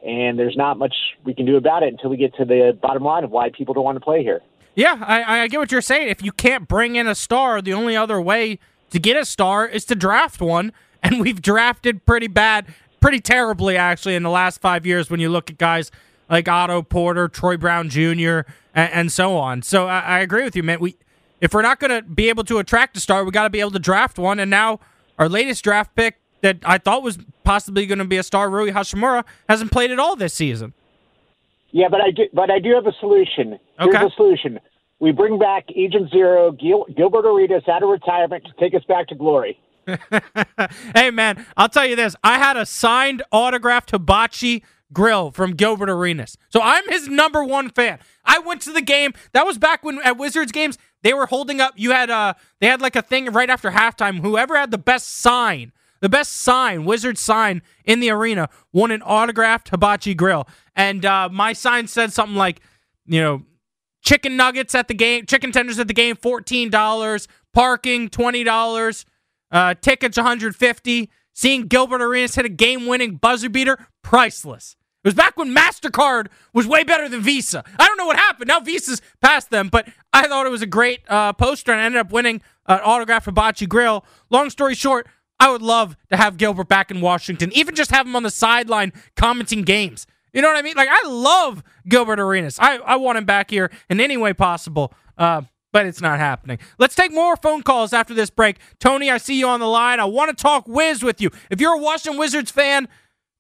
and 0.06 0.40
there's 0.40 0.58
not 0.58 0.78
much 0.78 0.94
we 1.24 1.34
can 1.34 1.46
do 1.46 1.58
about 1.58 1.84
it 1.84 1.90
until 1.90 2.10
we 2.10 2.18
get 2.18 2.34
to 2.36 2.46
the 2.46 2.78
bottom 2.82 3.04
line 3.04 3.24
of 3.24 3.32
why 3.32 3.50
people 3.50 3.74
don't 3.74 3.84
want 3.84 3.98
to 3.98 4.04
play 4.04 4.24
here. 4.24 4.42
Yeah, 4.76 4.98
I, 5.02 5.42
I 5.42 5.48
get 5.48 5.60
what 5.60 5.72
you're 5.72 5.82
saying. 5.82 6.10
If 6.10 6.24
you 6.24 6.32
can't 6.32 6.68
bring 6.68 6.96
in 6.96 7.08
a 7.08 7.16
star, 7.16 7.62
the 7.62 7.74
only 7.74 7.98
other 7.98 8.22
way 8.22 8.60
to 8.92 9.00
get 9.00 9.18
a 9.18 9.26
star 9.26 9.68
is 9.68 9.86
to 9.86 9.96
draft 9.96 10.42
one. 10.42 10.72
And 11.02 11.22
we've 11.22 11.42
drafted 11.42 12.06
pretty 12.06 12.28
bad, 12.28 12.66
pretty 13.00 13.22
terribly, 13.22 13.78
actually, 13.78 14.16
in 14.16 14.24
the 14.24 14.30
last 14.30 14.60
five 14.60 14.86
years 14.86 15.10
when 15.10 15.22
you 15.22 15.30
look 15.30 15.50
at 15.50 15.58
guys 15.58 15.92
like 16.30 16.46
Otto 16.50 16.82
Porter, 16.82 17.30
Troy 17.30 17.56
Brown 17.56 17.88
Jr., 17.88 18.42
and, 18.76 18.92
and 18.92 19.12
so 19.12 19.38
on. 19.38 19.62
So 19.62 19.88
I, 19.88 20.00
I 20.02 20.20
agree 20.20 20.44
with 20.44 20.58
you, 20.58 20.64
man. 20.64 20.82
We, 20.82 20.98
if 21.42 21.54
we're 21.54 21.62
not 21.62 21.80
going 21.80 21.92
to 21.92 22.02
be 22.02 22.30
able 22.30 22.44
to 22.46 22.58
attract 22.60 22.98
a 22.98 23.00
star, 23.00 23.24
we 23.24 23.32
got 23.32 23.44
to 23.44 23.50
be 23.50 23.60
able 23.60 23.72
to 23.72 23.80
draft 23.80 24.18
one. 24.20 24.40
And 24.40 24.50
now 24.52 24.80
our 25.18 25.30
latest 25.30 25.64
draft 25.64 25.96
pick 25.96 26.16
that 26.42 26.58
I 26.64 26.78
thought 26.78 27.04
was 27.04 27.18
possibly 27.44 27.86
going 27.86 28.00
to 28.00 28.06
be 28.06 28.18
a 28.18 28.24
star, 28.24 28.50
Rui 28.50 28.72
Hachimura, 28.72 29.24
hasn't 29.48 29.72
played 29.72 29.92
at 29.92 30.00
all 30.00 30.16
this 30.16 30.34
season. 30.34 30.74
Yeah, 31.72 31.88
but 31.90 32.02
I 32.02 32.12
do, 32.12 32.24
but 32.34 32.50
I 32.50 32.60
do 32.60 32.74
have 32.74 32.88
a 32.88 32.94
solution. 33.00 33.60
Here's 33.80 33.96
Okay. 33.96 34.04
the 34.06 34.12
solution. 34.16 34.60
We 35.00 35.12
bring 35.12 35.38
back 35.40 35.66
Agent 35.76 36.10
Zero, 36.12 36.52
Gil, 36.52 36.86
Gilbert 36.96 37.26
Arenas 37.26 37.64
out 37.68 37.84
of 37.84 37.90
retirement 37.90 38.44
to 38.46 38.52
take 38.60 38.74
us 38.74 38.84
back 38.88 39.08
to 39.10 39.16
glory. 39.16 39.60
hey 40.96 41.10
man, 41.12 41.46
I'll 41.58 41.70
tell 41.70 41.86
you 41.86 41.96
this: 41.96 42.16
I 42.24 42.38
had 42.38 42.58
a 42.58 42.66
signed 42.66 43.24
autographed 43.32 43.92
hibachi 43.92 44.64
grill 44.92 45.32
from 45.32 45.52
Gilbert 45.52 45.90
Arenas, 45.90 46.38
so 46.50 46.60
I'm 46.62 46.88
his 46.90 47.08
number 47.08 47.44
one 47.44 47.70
fan. 47.70 48.00
I 48.26 48.40
went 48.40 48.62
to 48.64 48.72
the 48.72 48.82
game. 48.82 49.14
That 49.34 49.46
was 49.46 49.58
back 49.58 49.84
when 49.84 50.00
at 50.04 50.18
Wizards 50.18 50.52
games 50.52 50.78
they 51.02 51.14
were 51.14 51.26
holding 51.26 51.62
up. 51.62 51.74
You 51.76 51.92
had 51.92 52.10
uh, 52.10 52.34
they 52.60 52.68
had 52.68 52.82
like 52.82 52.96
a 52.96 53.02
thing 53.02 53.26
right 53.32 53.50
after 53.50 53.72
halftime. 53.72 54.20
Whoever 54.20 54.58
had 54.58 54.72
the 54.72 54.78
best 54.78 55.10
sign, 55.10 55.72
the 56.02 56.10
best 56.10 56.34
sign, 56.34 56.86
wizard 56.86 57.18
sign 57.18 57.62
in 57.86 58.00
the 58.00 58.10
arena, 58.10 58.50
won 58.74 58.92
an 58.92 59.02
autographed 59.02 59.70
hibachi 59.70 60.14
grill. 60.14 60.48
And 60.76 61.06
uh, 61.06 61.30
my 61.30 61.54
sign 61.54 61.88
said 61.88 62.14
something 62.14 62.38
like, 62.38 62.62
you 63.06 63.22
know, 63.22 63.44
chicken 64.02 64.38
nuggets 64.38 64.76
at 64.76 64.88
the 64.88 64.94
game, 64.94 65.26
chicken 65.26 65.52
tenders 65.52 65.80
at 65.80 65.88
the 65.88 65.94
game, 65.94 66.16
fourteen 66.16 66.70
dollars, 66.70 67.28
parking 67.54 68.10
twenty 68.10 68.44
dollars, 68.44 69.06
uh, 69.52 69.74
tickets 69.82 70.18
one 70.18 70.26
hundred 70.26 70.56
fifty. 70.56 71.10
Seeing 71.32 71.68
Gilbert 71.68 72.02
Arenas 72.02 72.36
hit 72.36 72.46
a 72.46 72.50
game-winning 72.50 73.16
buzzer 73.16 73.50
beater, 73.50 73.88
priceless. 74.04 74.76
It 75.04 75.08
was 75.08 75.14
back 75.14 75.38
when 75.38 75.56
Mastercard 75.56 76.28
was 76.54 76.68
way 76.68 76.84
better 76.84 77.08
than 77.08 77.22
Visa. 77.22 77.64
I 77.78 77.88
don't 77.88 77.98
know 77.98 78.06
what 78.06 78.18
happened. 78.18 78.50
Now 78.50 78.60
Visa's 78.60 79.02
past 79.22 79.50
them, 79.50 79.70
but 79.70 79.88
I 80.12 80.28
thought 80.28 80.46
it 80.46 80.50
was 80.50 80.62
a 80.62 80.68
great 80.68 81.00
uh, 81.08 81.32
poster 81.32 81.72
and 81.72 81.80
I 81.80 81.86
ended 81.86 82.02
up 82.02 82.12
winning 82.12 82.42
an 82.68 82.82
autograph 82.84 83.24
for 83.24 83.32
hibachi 83.32 83.66
grill. 83.66 84.04
Long 84.30 84.50
story 84.50 84.76
short, 84.76 85.08
I 85.40 85.52
would 85.52 85.62
love 85.62 85.96
to 86.10 86.18
have 86.18 86.36
Gilbert 86.36 86.68
back 86.68 86.92
in 86.92 87.00
Washington, 87.00 87.50
even 87.54 87.76
just 87.76 87.92
have 87.92 88.06
him 88.06 88.16
on 88.16 88.24
the 88.24 88.30
sideline 88.30 88.92
commenting 89.16 89.62
games. 89.62 90.06
You 90.34 90.42
know 90.42 90.50
what 90.50 90.58
I 90.58 90.62
mean? 90.62 90.76
Like 90.76 90.90
I 90.92 91.08
love 91.08 91.64
Gilbert 91.88 92.20
Arenas. 92.20 92.60
I, 92.60 92.78
I 92.78 92.98
want 92.98 93.18
him 93.18 93.26
back 93.26 93.50
here 93.50 93.72
in 93.90 94.02
any 94.02 94.18
way 94.18 94.34
possible. 94.34 94.94
Uh, 95.18 95.44
but 95.72 95.86
it's 95.86 96.02
not 96.02 96.20
happening. 96.20 96.58
Let's 96.80 96.96
take 96.96 97.14
more 97.14 97.36
phone 97.38 97.62
calls 97.62 97.94
after 97.94 98.16
this 98.16 98.32
break. 98.32 98.58
Tony, 98.80 99.12
I 99.12 99.18
see 99.18 99.38
you 99.38 99.48
on 99.48 99.60
the 99.60 99.68
line. 99.68 100.00
I 100.00 100.06
want 100.06 100.36
to 100.36 100.42
talk 100.42 100.68
Wiz 100.68 101.04
with 101.04 101.22
you. 101.22 101.30
If 101.52 101.62
you're 101.62 101.76
a 101.76 101.78
Washington 101.78 102.20
Wizards 102.20 102.50
fan, 102.50 102.88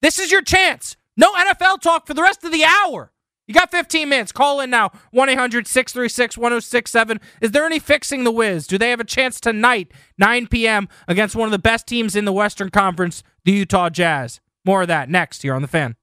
this 0.01 0.19
is 0.19 0.31
your 0.31 0.43
chance. 0.43 0.95
No 1.19 1.33
NFL 1.33 1.81
talk 1.81 2.07
for 2.07 2.13
the 2.13 2.21
rest 2.21 2.45
of 2.45 2.53
the 2.53 2.63
hour. 2.63 3.11
You 3.45 3.53
got 3.53 3.71
15 3.71 4.07
minutes. 4.07 4.31
Call 4.31 4.61
in 4.61 4.69
now. 4.69 4.91
1 5.11 5.27
800 5.27 5.67
636 5.67 6.37
1067. 6.37 7.19
Is 7.41 7.51
there 7.51 7.65
any 7.65 7.77
fixing 7.77 8.23
the 8.23 8.31
Wiz? 8.31 8.65
Do 8.65 8.77
they 8.77 8.89
have 8.89 9.01
a 9.01 9.03
chance 9.03 9.41
tonight, 9.41 9.91
9 10.17 10.47
p.m., 10.47 10.87
against 11.09 11.35
one 11.35 11.45
of 11.45 11.51
the 11.51 11.59
best 11.59 11.87
teams 11.87 12.15
in 12.15 12.23
the 12.23 12.31
Western 12.31 12.69
Conference, 12.69 13.21
the 13.43 13.51
Utah 13.51 13.89
Jazz? 13.89 14.39
More 14.63 14.83
of 14.83 14.87
that 14.87 15.09
next 15.09 15.41
here 15.41 15.53
on 15.53 15.61
The 15.61 15.67
Fan. 15.67 15.97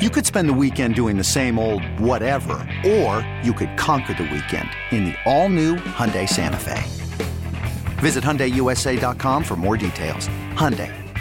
You 0.00 0.10
could 0.10 0.26
spend 0.26 0.48
the 0.48 0.54
weekend 0.54 0.96
doing 0.96 1.16
the 1.16 1.24
same 1.24 1.56
old 1.56 1.84
whatever, 2.00 2.54
or 2.84 3.26
you 3.44 3.52
could 3.52 3.76
conquer 3.76 4.14
the 4.14 4.24
weekend 4.24 4.68
in 4.90 5.04
the 5.04 5.14
all-new 5.24 5.76
Hyundai 5.76 6.28
Santa 6.28 6.58
Fe. 6.58 6.82
Visit 8.00 8.24
HyundaiUSA.com 8.24 9.44
for 9.44 9.56
more 9.56 9.76
details. 9.76 10.28
Hyundai, 10.54 10.92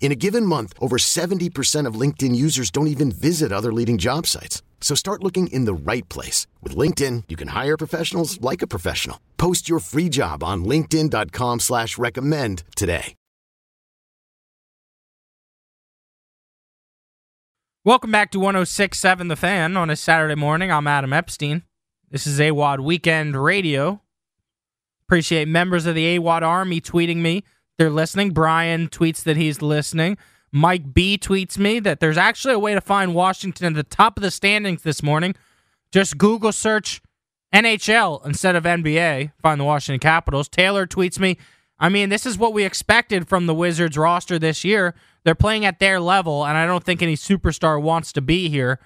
In 0.00 0.10
a 0.10 0.16
given 0.16 0.46
month, 0.46 0.72
over 0.80 0.96
70% 0.96 1.86
of 1.86 2.00
LinkedIn 2.00 2.34
users 2.34 2.70
don't 2.70 2.86
even 2.86 3.12
visit 3.12 3.52
other 3.52 3.72
leading 3.72 3.98
job 3.98 4.26
sites. 4.26 4.62
So 4.80 4.94
start 4.94 5.22
looking 5.22 5.48
in 5.48 5.66
the 5.66 5.74
right 5.74 6.08
place. 6.08 6.46
With 6.62 6.74
LinkedIn, 6.74 7.24
you 7.28 7.36
can 7.36 7.48
hire 7.48 7.76
professionals 7.76 8.40
like 8.40 8.62
a 8.62 8.66
professional. 8.66 9.20
Post 9.36 9.68
your 9.68 9.80
free 9.80 10.08
job 10.08 10.42
on 10.42 10.64
linkedin.com 10.64 11.60
slash 11.60 11.98
recommend 11.98 12.62
today. 12.74 13.14
Welcome 17.84 18.10
back 18.10 18.30
to 18.32 18.38
1067 18.38 19.28
The 19.28 19.36
Fan 19.36 19.74
on 19.76 19.88
a 19.88 19.96
Saturday 19.96 20.34
morning. 20.34 20.70
I'm 20.70 20.86
Adam 20.86 21.12
Epstein. 21.14 21.62
This 22.10 22.26
is 22.26 22.38
AWOD 22.38 22.80
Weekend 22.80 23.34
Radio. 23.34 24.02
Appreciate 25.06 25.48
members 25.48 25.86
of 25.86 25.94
the 25.94 26.18
AWOD 26.18 26.42
Army 26.42 26.82
tweeting 26.82 27.16
me. 27.18 27.44
They're 27.78 27.90
listening. 27.90 28.32
Brian 28.32 28.88
tweets 28.88 29.22
that 29.22 29.36
he's 29.36 29.62
listening. 29.62 30.18
Mike 30.50 30.92
B 30.92 31.18
tweets 31.18 31.58
me 31.58 31.78
that 31.80 32.00
there's 32.00 32.16
actually 32.16 32.54
a 32.54 32.58
way 32.58 32.74
to 32.74 32.80
find 32.80 33.14
Washington 33.14 33.68
at 33.68 33.74
the 33.74 33.82
top 33.82 34.16
of 34.16 34.22
the 34.22 34.30
standings 34.30 34.82
this 34.82 35.02
morning. 35.02 35.34
Just 35.92 36.18
Google 36.18 36.52
search 36.52 37.00
NHL 37.54 38.24
instead 38.26 38.56
of 38.56 38.64
NBA. 38.64 39.32
Find 39.40 39.60
the 39.60 39.64
Washington 39.64 40.00
Capitals. 40.00 40.48
Taylor 40.48 40.86
tweets 40.86 41.18
me, 41.18 41.38
I 41.78 41.88
mean, 41.88 42.08
this 42.08 42.26
is 42.26 42.36
what 42.36 42.52
we 42.52 42.64
expected 42.64 43.28
from 43.28 43.46
the 43.46 43.54
Wizards 43.54 43.96
roster 43.96 44.38
this 44.38 44.64
year. 44.64 44.94
They're 45.24 45.34
playing 45.34 45.64
at 45.64 45.78
their 45.78 46.00
level, 46.00 46.44
and 46.44 46.58
I 46.58 46.66
don't 46.66 46.82
think 46.82 47.02
any 47.02 47.14
superstar 47.14 47.80
wants 47.80 48.12
to 48.14 48.20
be 48.20 48.48
here. 48.48 48.80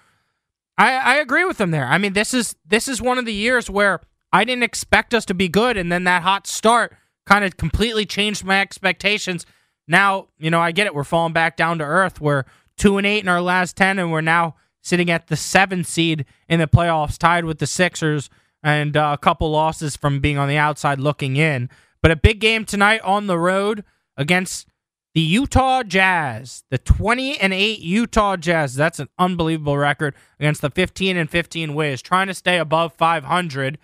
I, 0.77 0.93
I 0.93 1.15
agree 1.17 1.45
with 1.45 1.59
them 1.59 1.71
there. 1.71 1.87
I 1.87 1.99
mean, 1.99 2.13
this 2.13 2.35
is 2.35 2.57
this 2.67 2.89
is 2.89 3.01
one 3.01 3.19
of 3.19 3.25
the 3.25 3.33
years 3.33 3.71
where 3.71 4.01
I 4.33 4.45
didn't 4.45 4.65
expect 4.65 5.15
us 5.15 5.25
to 5.27 5.35
be 5.35 5.49
good, 5.49 5.77
and 5.77 5.91
then 5.91 6.05
that 6.05 6.23
hot 6.23 6.47
start 6.47 6.95
kind 7.27 7.45
of 7.45 7.57
completely 7.57 8.07
changed 8.07 8.45
my 8.45 8.61
expectations. 8.61 9.47
Now, 9.89 10.29
you 10.39 10.51
know, 10.51 10.61
I 10.61 10.73
get 10.73 10.87
it. 10.87 10.95
We're 10.95 11.05
falling 11.05 11.33
back 11.33 11.57
down 11.57 11.79
to 11.79 11.85
earth. 11.85 12.21
We're 12.21 12.45
two 12.77 12.99
and 12.99 13.07
eight 13.07 13.23
in 13.23 13.29
our 13.29 13.43
last 13.43 13.77
ten, 13.77 13.99
and 13.99 14.11
we're 14.13 14.21
now 14.21 14.55
sitting 14.83 15.11
at 15.11 15.29
the 15.29 15.37
seventh 15.37 15.87
seed 15.87 16.25
in 16.49 16.61
the 16.61 16.67
playoffs, 16.67 17.19
tied 17.19 17.45
with 17.45 17.59
the 17.59 17.67
Sixers, 17.67 18.29
and 18.63 18.97
uh, 18.97 19.11
a 19.13 19.19
couple 19.19 19.51
losses 19.51 19.97
from 19.97 20.21
being 20.21 20.39
on 20.39 20.49
the 20.49 20.57
outside 20.57 20.99
looking 20.99 21.37
in. 21.37 21.69
But 22.01 22.11
a 22.11 22.17
big 22.17 22.41
game 22.41 22.65
tonight 22.65 23.01
on 23.03 23.27
the 23.27 23.39
road 23.39 23.85
against 24.17 24.67
the 25.15 25.21
Utah 25.21 25.83
Jazz, 25.83 26.65
the 26.71 26.79
20 26.79 27.39
and 27.39 27.53
8 27.53 27.81
Utah 27.81 28.37
Jazz. 28.37 28.75
That's 28.75 28.99
an 28.99 29.09
unbelievable 29.19 29.77
record 29.77 30.15
against 30.41 30.63
the 30.63 30.71
15 30.71 31.17
and 31.17 31.31
15 31.31 31.75
Wiz, 31.75 32.03
trying 32.03 32.29
to 32.29 32.35
stay 32.35 32.59
above 32.59 32.95
500. 32.95 33.79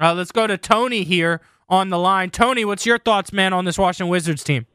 Uh, 0.00 0.14
let's 0.14 0.32
go 0.32 0.46
to 0.46 0.56
Tony 0.56 1.02
here 1.02 1.40
on 1.68 1.90
the 1.90 1.98
line. 1.98 2.30
Tony, 2.30 2.64
what's 2.64 2.86
your 2.86 2.98
thoughts, 2.98 3.32
man, 3.32 3.52
on 3.52 3.64
this 3.64 3.78
Washington 3.78 4.10
Wizards 4.10 4.42
team? 4.42 4.66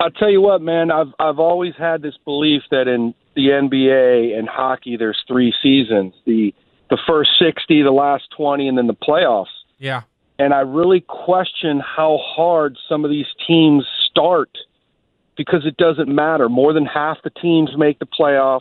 I'll 0.00 0.10
tell 0.10 0.30
you 0.30 0.40
what, 0.40 0.62
man. 0.62 0.90
I've 0.90 1.12
I've 1.18 1.38
always 1.38 1.74
had 1.76 2.02
this 2.02 2.14
belief 2.24 2.62
that 2.70 2.86
in 2.86 3.14
the 3.34 3.48
NBA 3.48 4.38
and 4.38 4.48
hockey, 4.48 4.96
there's 4.96 5.22
three 5.26 5.52
seasons: 5.62 6.14
the 6.24 6.54
the 6.88 6.98
first 7.06 7.30
sixty, 7.38 7.82
the 7.82 7.90
last 7.90 8.24
twenty, 8.36 8.68
and 8.68 8.78
then 8.78 8.86
the 8.86 8.94
playoffs. 8.94 9.46
Yeah. 9.78 10.02
And 10.38 10.54
I 10.54 10.60
really 10.60 11.00
question 11.00 11.80
how 11.80 12.18
hard 12.22 12.78
some 12.88 13.04
of 13.04 13.10
these 13.10 13.26
teams 13.46 13.84
start 14.08 14.50
because 15.36 15.66
it 15.66 15.76
doesn't 15.76 16.08
matter. 16.08 16.48
More 16.48 16.72
than 16.72 16.86
half 16.86 17.18
the 17.24 17.30
teams 17.30 17.70
make 17.76 17.98
the 17.98 18.06
playoffs, 18.06 18.60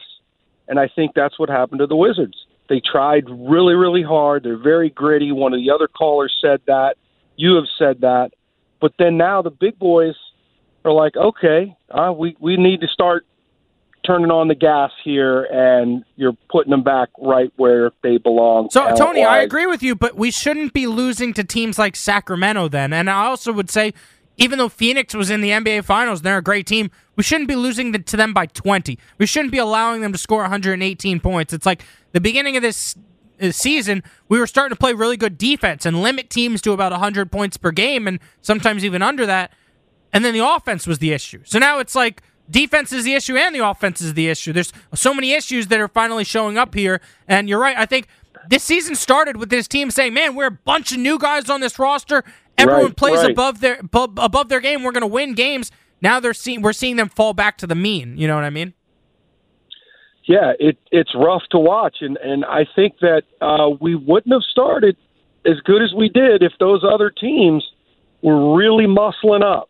and 0.68 0.80
I 0.80 0.88
think 0.88 1.14
that's 1.14 1.38
what 1.38 1.50
happened 1.50 1.80
to 1.80 1.88
the 1.88 1.96
Wizards. 1.96 2.47
They 2.70 2.82
tried 2.82 3.26
really, 3.30 3.74
really 3.74 4.04
hard. 4.04 4.44
They're 4.44 4.58
very 4.58 4.90
gritty. 4.90 5.32
One 5.32 5.54
of 5.54 5.60
the 5.60 5.72
other 5.72 5.88
callers 5.88 6.36
said 6.42 6.62
that. 6.68 6.98
You 7.36 7.56
have 7.56 7.66
said 7.78 8.02
that. 8.02 8.32
But 8.80 8.94
then 9.00 9.18
now 9.18 9.42
the 9.42 9.52
big 9.52 9.80
boys 9.80 10.16
are 10.86 10.92
like, 10.92 11.16
okay, 11.16 11.76
uh, 11.90 12.14
we 12.16 12.36
we 12.40 12.58
need 12.58 12.82
to 12.82 12.88
start 12.88 13.26
turning 14.08 14.32
on 14.32 14.48
the 14.48 14.56
gas 14.56 14.92
here, 15.04 15.44
and 15.44 16.04
you're 16.16 16.38
putting 16.50 16.72
them 16.72 16.84
back 16.84 17.10
right 17.20 17.52
where 17.58 17.92
they 18.04 18.18
belong. 18.18 18.70
So, 18.72 18.96
Tony, 18.96 19.24
I 19.24 19.40
agree 19.40 19.66
with 19.66 19.84
you, 19.84 19.96
but 19.96 20.16
we 20.16 20.32
shouldn't 20.32 20.74
be 20.74 20.88
losing 20.88 21.34
to 21.34 21.44
teams 21.44 21.78
like 21.78 21.96
Sacramento 21.96 22.70
then. 22.70 22.94
And 22.94 23.10
I 23.10 23.26
also 23.26 23.52
would 23.52 23.70
say, 23.70 23.94
even 24.38 24.58
though 24.60 24.70
Phoenix 24.70 25.14
was 25.14 25.30
in 25.30 25.42
the 25.42 25.50
NBA 25.50 25.84
Finals, 25.84 26.20
and 26.20 26.26
they're 26.26 26.38
a 26.38 26.44
great 26.44 26.68
team. 26.68 26.92
We 27.16 27.24
shouldn't 27.24 27.48
be 27.48 27.56
losing 27.56 27.92
to 27.92 28.18
them 28.18 28.34
by 28.34 28.46
20. 28.46 28.98
We 29.18 29.26
shouldn't 29.26 29.52
be 29.52 29.58
allowing 29.58 30.02
them 30.02 30.12
to 30.12 30.18
score 30.18 30.42
118 30.42 31.20
points. 31.20 31.54
It's 31.54 31.66
like 31.66 31.84
the 32.12 32.22
beginning 32.22 32.56
of 32.56 32.62
this 32.62 32.96
season, 33.52 34.04
we 34.30 34.40
were 34.40 34.48
starting 34.48 34.76
to 34.76 34.80
play 34.80 34.94
really 34.94 35.18
good 35.18 35.38
defense 35.38 35.86
and 35.86 36.02
limit 36.02 36.30
teams 36.30 36.62
to 36.62 36.72
about 36.72 36.92
100 36.92 37.32
points 37.32 37.58
per 37.58 37.72
game, 37.72 38.08
and 38.08 38.20
sometimes 38.42 38.86
even 38.86 39.02
under 39.02 39.26
that. 39.26 39.52
And 40.14 40.24
then 40.24 40.34
the 40.34 40.48
offense 40.48 40.88
was 40.88 41.00
the 41.00 41.12
issue. 41.12 41.42
So 41.44 41.60
now 41.60 41.80
it's 41.80 41.96
like 41.96 42.22
defense 42.50 42.94
is 42.94 43.04
the 43.04 43.14
issue 43.14 43.36
and 43.36 43.54
the 43.54 43.68
offense 43.68 44.02
is 44.02 44.14
the 44.14 44.30
issue. 44.30 44.54
There's 44.54 44.72
so 44.94 45.14
many 45.14 45.34
issues 45.34 45.68
that 45.68 45.80
are 45.80 45.88
finally 45.88 46.24
showing 46.24 46.58
up 46.58 46.74
here. 46.74 47.02
And 47.28 47.50
you're 47.50 47.60
right. 47.60 47.78
I 47.78 47.86
think 47.86 48.08
this 48.50 48.64
season 48.64 48.96
started 48.96 49.38
with 49.38 49.50
this 49.50 49.68
team 49.68 49.92
saying, 49.92 50.14
"Man, 50.14 50.34
we're 50.34 50.48
a 50.48 50.52
bunch 50.52 50.94
of 50.94 51.00
new 51.00 51.20
guys 51.20 51.50
on 51.50 51.60
this 51.60 51.78
roster. 51.78 52.24
Everyone 52.58 52.86
right, 52.86 52.96
plays 52.96 53.18
right. 53.18 53.32
above 53.32 53.62
their 53.62 53.80
above 53.80 54.50
their 54.50 54.60
game. 54.60 54.84
We're 54.84 54.92
going 54.92 55.02
to 55.02 55.08
win 55.08 55.34
games." 55.34 55.72
Now 56.02 56.20
they're 56.20 56.34
seeing 56.34 56.62
we're 56.62 56.74
seeing 56.74 56.96
them 56.96 57.10
fall 57.10 57.34
back 57.34 57.58
to 57.60 57.68
the 57.68 57.76
mean. 57.76 58.18
You 58.18 58.28
know 58.28 58.36
what 58.36 58.44
I 58.44 58.50
mean? 58.50 58.74
Yeah, 60.26 60.54
it 60.60 60.78
it's 60.92 61.16
rough 61.16 61.44
to 61.52 61.60
watch, 61.60 61.98
and 62.02 62.18
and 62.18 62.46
I 62.46 62.66
think 62.76 63.00
that 63.00 63.24
uh, 63.42 63.70
we 63.80 63.96
wouldn't 63.96 64.34
have 64.34 64.44
started 64.44 64.98
as 65.46 65.60
good 65.62 65.82
as 65.82 65.94
we 65.94 66.10
did 66.10 66.44
if 66.44 66.52
those 66.60 66.84
other 66.84 67.10
teams 67.10 67.64
were 68.22 68.56
really 68.56 68.86
muscling 68.86 69.44
up. 69.44 69.70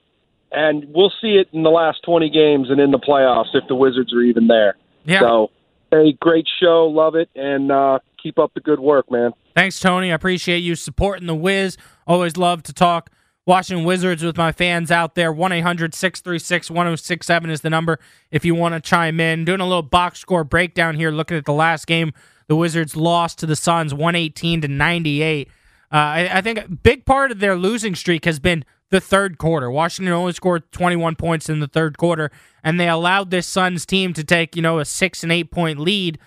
And 0.52 0.86
we'll 0.94 1.12
see 1.22 1.36
it 1.36 1.50
in 1.52 1.64
the 1.64 1.70
last 1.70 2.04
20 2.04 2.30
games 2.30 2.70
and 2.70 2.80
in 2.80 2.92
the 2.92 3.00
playoffs 3.00 3.54
if 3.54 3.68
the 3.68 3.76
Wizards 3.76 4.14
are 4.14 4.22
even 4.22 4.48
there. 4.48 4.78
Yeah. 5.06 5.20
So, 5.20 5.52
hey, 5.92 6.14
great 6.14 6.48
show. 6.62 6.88
Love 6.88 7.16
it. 7.16 7.30
And 7.36 7.72
uh, 7.72 8.00
keep 8.22 8.40
up 8.40 8.54
the 8.54 8.62
good 8.62 8.80
work, 8.80 9.12
man. 9.12 9.32
Thanks, 9.56 9.80
Tony. 9.80 10.12
I 10.12 10.16
appreciate 10.16 10.60
you 10.60 10.76
supporting 10.76 11.28
the 11.28 11.36
Wiz. 11.36 11.78
Always 12.08 12.38
love 12.38 12.64
to 12.64 12.74
talk 12.74 13.12
Washington 13.46 13.86
Wizards 13.86 14.24
with 14.24 14.38
my 14.38 14.52
fans 14.52 14.92
out 14.92 15.16
there. 15.16 15.32
1 15.32 15.52
800 15.52 15.94
636 15.94 16.72
1067 16.72 17.50
is 17.50 17.62
the 17.62 17.70
number 17.70 18.00
if 18.32 18.44
you 18.46 18.56
want 18.56 18.74
to 18.74 18.80
chime 18.82 19.20
in. 19.20 19.46
Doing 19.46 19.60
a 19.60 19.68
little 19.68 19.84
box 19.84 20.20
score 20.20 20.44
breakdown 20.44 20.96
here, 20.96 21.12
looking 21.12 21.38
at 21.38 21.46
the 21.46 21.54
last 21.54 21.86
game. 21.86 22.14
The 22.48 22.56
Wizards 22.56 22.96
lost 22.96 23.40
to 23.40 23.46
the 23.46 23.56
Suns 23.56 23.94
118 23.94 24.62
to 24.62 24.68
98. 24.68 25.50
Uh, 25.90 25.96
I, 26.32 26.42
think 26.42 26.60
a 26.60 26.68
big 26.68 27.06
part 27.06 27.32
of 27.32 27.40
their 27.40 27.56
losing 27.56 27.96
streak 27.96 28.26
has 28.26 28.40
been 28.40 28.66
the 28.90 29.00
third 29.00 29.38
quarter. 29.38 29.72
Washington 29.72 30.14
only 30.14 30.34
scored 30.34 30.70
21 30.72 31.16
points 31.16 31.50
in 31.50 31.60
the 31.60 31.68
third 31.68 31.98
quarter, 31.98 32.32
and 32.64 32.80
they 32.80 32.90
allowed 32.90 33.32
this 33.32 33.48
Suns 33.48 33.86
team 33.86 34.14
to 34.14 34.24
take, 34.24 34.56
you 34.56 34.62
know, 34.62 34.80
a 34.80 34.86
six 34.86 35.24
and 35.24 35.32
eight 35.32 35.52
point 35.52 35.80
lead 35.80 36.20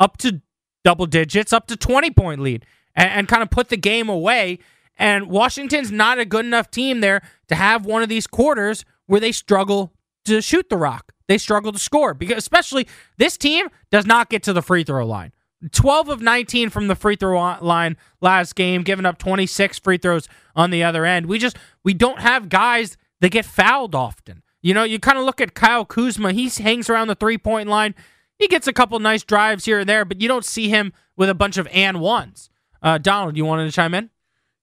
up 0.00 0.16
to 0.18 0.40
double 0.84 1.06
digits, 1.06 1.52
up 1.52 1.66
to 1.66 1.76
20 1.76 2.10
point 2.12 2.40
lead, 2.40 2.64
and, 2.94 3.10
and 3.10 3.28
kind 3.28 3.42
of 3.42 3.50
put 3.50 3.68
the 3.68 3.76
game 3.76 4.08
away. 4.08 4.58
And 4.98 5.28
Washington's 5.28 5.92
not 5.92 6.18
a 6.18 6.24
good 6.24 6.44
enough 6.44 6.70
team 6.70 7.00
there 7.00 7.22
to 7.48 7.54
have 7.54 7.86
one 7.86 8.02
of 8.02 8.08
these 8.08 8.26
quarters 8.26 8.84
where 9.06 9.20
they 9.20 9.32
struggle 9.32 9.92
to 10.24 10.42
shoot 10.42 10.68
the 10.68 10.76
rock. 10.76 11.12
They 11.28 11.38
struggle 11.38 11.72
to 11.72 11.78
score 11.78 12.14
because, 12.14 12.38
especially, 12.38 12.88
this 13.16 13.36
team 13.36 13.68
does 13.90 14.06
not 14.06 14.28
get 14.30 14.42
to 14.44 14.52
the 14.52 14.62
free 14.62 14.82
throw 14.82 15.06
line. 15.06 15.32
12 15.72 16.08
of 16.08 16.22
19 16.22 16.70
from 16.70 16.88
the 16.88 16.94
free 16.94 17.16
throw 17.16 17.58
line 17.60 17.96
last 18.20 18.54
game, 18.54 18.82
giving 18.82 19.06
up 19.06 19.18
26 19.18 19.78
free 19.80 19.98
throws 19.98 20.28
on 20.54 20.70
the 20.70 20.84
other 20.84 21.04
end. 21.04 21.26
We 21.26 21.38
just 21.38 21.56
we 21.82 21.94
don't 21.94 22.20
have 22.20 22.48
guys 22.48 22.96
that 23.20 23.30
get 23.30 23.44
fouled 23.44 23.94
often. 23.94 24.42
You 24.62 24.74
know, 24.74 24.84
you 24.84 24.98
kind 24.98 25.18
of 25.18 25.24
look 25.24 25.40
at 25.40 25.54
Kyle 25.54 25.84
Kuzma. 25.84 26.32
He 26.32 26.48
hangs 26.48 26.88
around 26.88 27.08
the 27.08 27.14
three 27.14 27.38
point 27.38 27.68
line. 27.68 27.94
He 28.38 28.46
gets 28.46 28.68
a 28.68 28.72
couple 28.72 28.98
nice 29.00 29.24
drives 29.24 29.64
here 29.64 29.80
and 29.80 29.88
there, 29.88 30.04
but 30.04 30.20
you 30.20 30.28
don't 30.28 30.44
see 30.44 30.68
him 30.68 30.92
with 31.16 31.28
a 31.28 31.34
bunch 31.34 31.56
of 31.56 31.66
and 31.72 32.00
ones. 32.00 32.50
Uh, 32.80 32.98
Donald, 32.98 33.36
you 33.36 33.44
wanted 33.44 33.66
to 33.66 33.72
chime 33.72 33.94
in? 33.94 34.10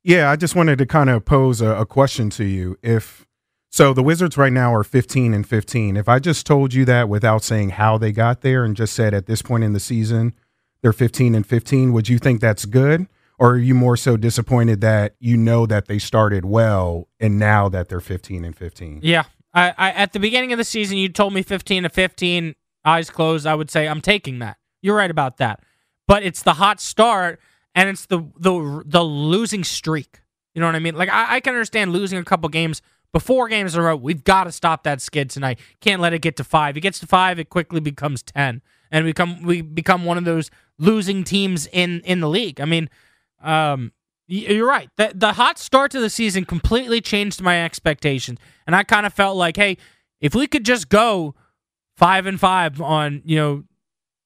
Yeah, 0.06 0.30
I 0.30 0.36
just 0.36 0.56
wanted 0.56 0.78
to 0.78 0.86
kind 0.86 1.10
of 1.10 1.26
pose 1.26 1.62
a, 1.62 1.70
a 1.70 1.86
question 1.86 2.30
to 2.32 2.44
you. 2.44 2.78
If 2.84 3.26
so, 3.72 3.92
the 3.92 4.04
Wizards 4.04 4.38
right 4.38 4.54
now 4.54 4.72
are 4.72 4.84
15 4.84 5.34
and 5.34 5.46
15. 5.46 5.98
If 5.98 6.08
I 6.08 6.20
just 6.20 6.46
told 6.46 6.76
you 6.76 6.86
that 6.86 7.10
without 7.10 7.44
saying 7.44 7.72
how 7.72 7.98
they 7.98 8.12
got 8.12 8.42
there 8.42 8.64
and 8.64 8.76
just 8.76 8.94
said 8.94 9.16
at 9.16 9.26
this 9.26 9.42
point 9.42 9.64
in 9.64 9.74
the 9.74 9.80
season 9.80 10.36
they're 10.84 10.94
15 10.94 11.34
and 11.34 11.46
15, 11.46 11.92
would 11.92 12.08
you 12.08 12.20
think 12.20 12.40
that's 12.40 12.66
good? 12.66 13.08
Or 13.40 13.54
are 13.54 13.58
you 13.58 13.74
more 13.74 13.98
so 13.98 14.16
disappointed 14.16 14.80
that 14.82 15.16
you 15.20 15.38
know 15.38 15.66
that 15.66 15.88
they 15.88 15.98
started 15.98 16.46
well 16.46 17.08
and 17.20 17.40
now 17.40 17.68
that 17.70 17.90
they're 17.90 18.00
15 18.00 18.46
and 18.46 18.56
15? 18.56 19.00
Yeah. 19.02 19.24
I, 19.56 19.74
I 19.76 19.92
at 19.92 20.14
the 20.14 20.20
beginning 20.20 20.54
of 20.54 20.60
the 20.60 20.64
season 20.64 20.98
you 20.98 21.10
told 21.10 21.34
me 21.34 21.42
15 21.42 21.82
to 21.82 21.90
15, 21.90 22.54
eyes 22.86 23.10
closed, 23.10 23.48
I 23.48 23.56
would 23.56 23.72
say 23.72 23.88
I'm 23.88 24.02
taking 24.02 24.38
that. 24.38 24.58
You're 24.84 24.98
right 24.98 25.10
about 25.10 25.38
that. 25.38 25.64
But 26.08 26.22
it's 26.22 26.44
the 26.44 26.54
hot 26.54 26.80
start 26.80 27.40
and 27.76 27.90
it's 27.90 28.06
the 28.08 28.20
the 28.40 28.84
the 28.86 29.04
losing 29.04 29.64
streak. 29.64 30.22
You 30.56 30.62
know 30.62 30.68
what 30.68 30.76
I 30.76 30.80
mean? 30.80 30.96
Like 30.96 31.10
I, 31.10 31.36
I 31.36 31.40
can 31.42 31.54
understand 31.54 31.92
losing 31.92 32.18
a 32.18 32.24
couple 32.24 32.50
games 32.50 32.82
before 33.12 33.48
games 33.50 33.76
in 33.76 33.82
a 33.82 33.84
row. 33.84 33.96
We've 33.96 34.24
got 34.24 34.46
to 34.46 34.52
stop 34.52 34.84
that 34.84 35.02
skid 35.02 35.30
tonight. 35.30 35.60
Can't 35.82 36.02
let 36.02 36.14
it 36.14 36.20
get 36.20 36.36
to 36.38 36.44
five. 36.44 36.76
It 36.78 36.82
gets 36.82 37.00
to 37.00 37.08
five, 37.08 37.40
it 37.40 37.50
quickly 37.50 37.80
becomes 37.80 38.24
ten, 38.24 38.62
and 38.92 39.06
we 39.06 39.12
become 39.12 39.44
we 39.44 39.62
become 39.62 40.06
one 40.06 40.18
of 40.18 40.26
those 40.26 40.50
losing 40.80 41.24
teams 41.24 41.68
in 41.68 42.02
in 42.02 42.22
the 42.22 42.30
league. 42.30 42.60
I 42.62 42.66
mean, 42.66 42.90
um, 43.44 43.92
you're 44.28 44.68
right. 44.68 44.90
The 44.98 45.12
the 45.14 45.34
hot 45.34 45.60
start 45.60 45.92
to 45.92 46.00
the 46.00 46.10
season 46.10 46.46
completely 46.46 47.02
changed 47.02 47.42
my 47.42 47.64
expectations, 47.64 48.40
and 48.66 48.76
I 48.76 48.84
kind 48.84 49.06
of 49.06 49.14
felt 49.14 49.38
like, 49.38 49.58
hey, 49.58 49.78
If 50.22 50.34
we 50.34 50.48
could 50.48 50.66
just 50.66 50.90
go 50.90 51.36
five 51.98 52.26
and 52.26 52.40
five 52.40 52.82
on 52.82 53.22
you 53.26 53.38
know 53.38 53.64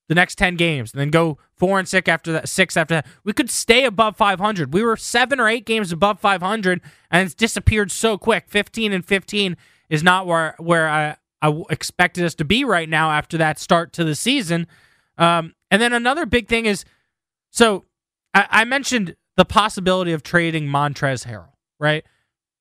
the 0.09 0.15
next 0.15 0.35
ten 0.35 0.57
games, 0.57 0.91
and 0.91 0.99
then 0.99 1.11
go 1.11 1.37
four 1.55 1.79
and 1.79 1.87
six 1.87 2.09
after 2.09 2.33
that, 2.33 2.49
six 2.49 2.75
after 2.75 2.95
that, 2.95 3.07
we 3.23 3.31
could 3.31 3.49
stay 3.49 3.85
above 3.85 4.17
500. 4.17 4.73
We 4.73 4.83
were 4.83 4.97
seven 4.97 5.39
or 5.39 5.47
eight 5.47 5.65
games 5.65 5.91
above 5.93 6.19
500, 6.19 6.81
and 7.09 7.25
it's 7.25 7.35
disappeared 7.35 7.91
so 7.91 8.17
quick. 8.17 8.49
15 8.49 8.91
and 8.91 9.05
15 9.05 9.55
is 9.89 10.03
not 10.03 10.27
where 10.27 10.55
where 10.57 10.89
I 10.89 11.15
I 11.41 11.63
expected 11.69 12.25
us 12.25 12.35
to 12.35 12.45
be 12.45 12.65
right 12.65 12.89
now 12.89 13.11
after 13.11 13.37
that 13.37 13.59
start 13.59 13.93
to 13.93 14.03
the 14.03 14.15
season. 14.15 14.67
Um, 15.17 15.53
and 15.71 15.81
then 15.81 15.93
another 15.93 16.25
big 16.25 16.47
thing 16.47 16.65
is, 16.65 16.83
so 17.51 17.85
I, 18.33 18.47
I 18.49 18.65
mentioned 18.65 19.15
the 19.37 19.45
possibility 19.45 20.11
of 20.11 20.23
trading 20.23 20.65
Montrezl 20.67 21.27
Harrell, 21.27 21.53
right? 21.79 22.03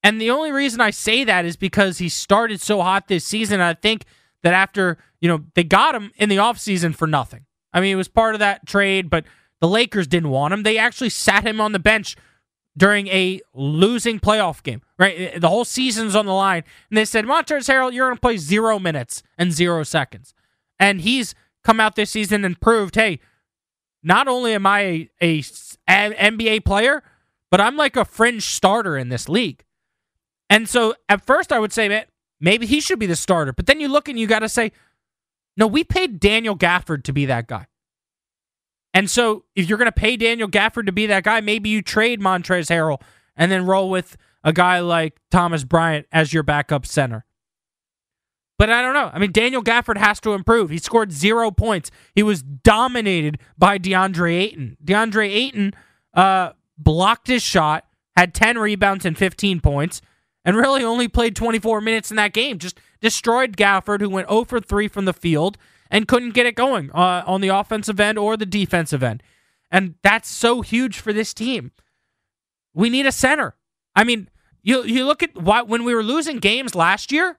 And 0.02 0.20
the 0.20 0.30
only 0.30 0.52
reason 0.52 0.80
I 0.80 0.90
say 0.90 1.24
that 1.24 1.44
is 1.44 1.56
because 1.56 1.98
he 1.98 2.08
started 2.08 2.60
so 2.60 2.80
hot 2.82 3.08
this 3.08 3.24
season. 3.24 3.60
I 3.60 3.74
think 3.74 4.04
that 4.42 4.54
after, 4.54 4.98
you 5.20 5.28
know, 5.28 5.44
they 5.54 5.64
got 5.64 5.94
him 5.94 6.12
in 6.16 6.28
the 6.28 6.36
offseason 6.36 6.94
for 6.94 7.06
nothing. 7.06 7.46
I 7.72 7.80
mean, 7.80 7.92
it 7.92 7.96
was 7.96 8.08
part 8.08 8.34
of 8.34 8.38
that 8.40 8.66
trade, 8.66 9.10
but 9.10 9.24
the 9.60 9.68
Lakers 9.68 10.06
didn't 10.06 10.30
want 10.30 10.54
him. 10.54 10.62
They 10.62 10.78
actually 10.78 11.10
sat 11.10 11.44
him 11.44 11.60
on 11.60 11.72
the 11.72 11.78
bench 11.78 12.16
during 12.76 13.08
a 13.08 13.40
losing 13.54 14.20
playoff 14.20 14.62
game, 14.62 14.82
right? 14.98 15.18
Eh, 15.18 15.30
eh, 15.34 15.38
the 15.38 15.48
whole 15.48 15.64
season's 15.64 16.14
on 16.14 16.26
the 16.26 16.32
line. 16.32 16.62
And 16.90 16.96
they 16.96 17.04
said, 17.04 17.24
Montrezl 17.24 17.68
Harrell, 17.68 17.92
you're 17.92 18.06
going 18.06 18.16
to 18.16 18.20
play 18.20 18.36
zero 18.36 18.78
minutes 18.78 19.22
and 19.36 19.52
zero 19.52 19.82
seconds. 19.82 20.32
And 20.78 21.00
he's 21.00 21.34
come 21.64 21.80
out 21.80 21.96
this 21.96 22.10
season 22.10 22.44
and 22.44 22.60
proved, 22.60 22.94
hey, 22.94 23.18
not 24.02 24.28
only 24.28 24.54
am 24.54 24.64
I 24.64 24.80
a, 24.80 25.10
a, 25.20 25.38
a 25.88 26.14
NBA 26.14 26.64
player, 26.64 27.02
but 27.50 27.60
I'm 27.60 27.76
like 27.76 27.96
a 27.96 28.04
fringe 28.04 28.44
starter 28.44 28.96
in 28.96 29.08
this 29.08 29.28
league. 29.28 29.64
And 30.48 30.68
so 30.68 30.94
at 31.08 31.26
first 31.26 31.52
I 31.52 31.58
would 31.58 31.72
say, 31.72 31.88
man, 31.88 32.04
maybe 32.40 32.66
he 32.66 32.80
should 32.80 32.98
be 32.98 33.06
the 33.06 33.16
starter. 33.16 33.52
But 33.52 33.66
then 33.66 33.80
you 33.80 33.88
look 33.88 34.08
and 34.08 34.18
you 34.18 34.26
got 34.26 34.40
to 34.40 34.48
say, 34.48 34.72
no, 35.56 35.66
we 35.66 35.84
paid 35.84 36.20
Daniel 36.20 36.56
Gafford 36.56 37.04
to 37.04 37.12
be 37.12 37.26
that 37.26 37.46
guy. 37.46 37.66
And 38.94 39.10
so 39.10 39.44
if 39.54 39.68
you're 39.68 39.78
going 39.78 39.86
to 39.86 39.92
pay 39.92 40.16
Daniel 40.16 40.48
Gafford 40.48 40.86
to 40.86 40.92
be 40.92 41.06
that 41.06 41.24
guy, 41.24 41.40
maybe 41.40 41.68
you 41.68 41.82
trade 41.82 42.20
Montrezl 42.20 42.70
Harrell 42.70 43.02
and 43.36 43.52
then 43.52 43.66
roll 43.66 43.90
with 43.90 44.16
a 44.42 44.52
guy 44.52 44.80
like 44.80 45.18
Thomas 45.30 45.64
Bryant 45.64 46.06
as 46.12 46.32
your 46.32 46.42
backup 46.42 46.86
center. 46.86 47.24
But 48.58 48.70
I 48.70 48.82
don't 48.82 48.94
know. 48.94 49.10
I 49.12 49.18
mean, 49.18 49.30
Daniel 49.30 49.62
Gafford 49.62 49.98
has 49.98 50.18
to 50.20 50.32
improve. 50.32 50.70
He 50.70 50.78
scored 50.78 51.12
zero 51.12 51.50
points. 51.52 51.92
He 52.14 52.24
was 52.24 52.42
dominated 52.42 53.38
by 53.56 53.78
DeAndre 53.78 54.36
Ayton. 54.36 54.76
DeAndre 54.84 55.28
Ayton 55.28 55.74
uh, 56.14 56.52
blocked 56.76 57.28
his 57.28 57.42
shot, 57.42 57.84
had 58.16 58.34
10 58.34 58.58
rebounds 58.58 59.04
and 59.04 59.16
15 59.16 59.60
points, 59.60 60.00
and 60.48 60.56
really 60.56 60.82
only 60.82 61.08
played 61.08 61.36
24 61.36 61.82
minutes 61.82 62.10
in 62.10 62.16
that 62.16 62.32
game. 62.32 62.58
Just 62.58 62.80
destroyed 63.02 63.54
Gafford, 63.54 64.00
who 64.00 64.08
went 64.08 64.30
0 64.30 64.44
for 64.44 64.60
3 64.60 64.88
from 64.88 65.04
the 65.04 65.12
field 65.12 65.58
and 65.90 66.08
couldn't 66.08 66.32
get 66.32 66.46
it 66.46 66.54
going 66.54 66.90
uh, 66.92 67.22
on 67.26 67.42
the 67.42 67.48
offensive 67.48 68.00
end 68.00 68.18
or 68.18 68.34
the 68.34 68.46
defensive 68.46 69.02
end. 69.02 69.22
And 69.70 69.96
that's 70.02 70.26
so 70.26 70.62
huge 70.62 71.00
for 71.00 71.12
this 71.12 71.34
team. 71.34 71.72
We 72.72 72.88
need 72.88 73.04
a 73.04 73.12
center. 73.12 73.56
I 73.94 74.04
mean, 74.04 74.30
you 74.62 74.84
you 74.84 75.04
look 75.04 75.22
at 75.22 75.36
why 75.36 75.60
when 75.60 75.84
we 75.84 75.94
were 75.94 76.02
losing 76.02 76.38
games 76.38 76.74
last 76.74 77.12
year, 77.12 77.38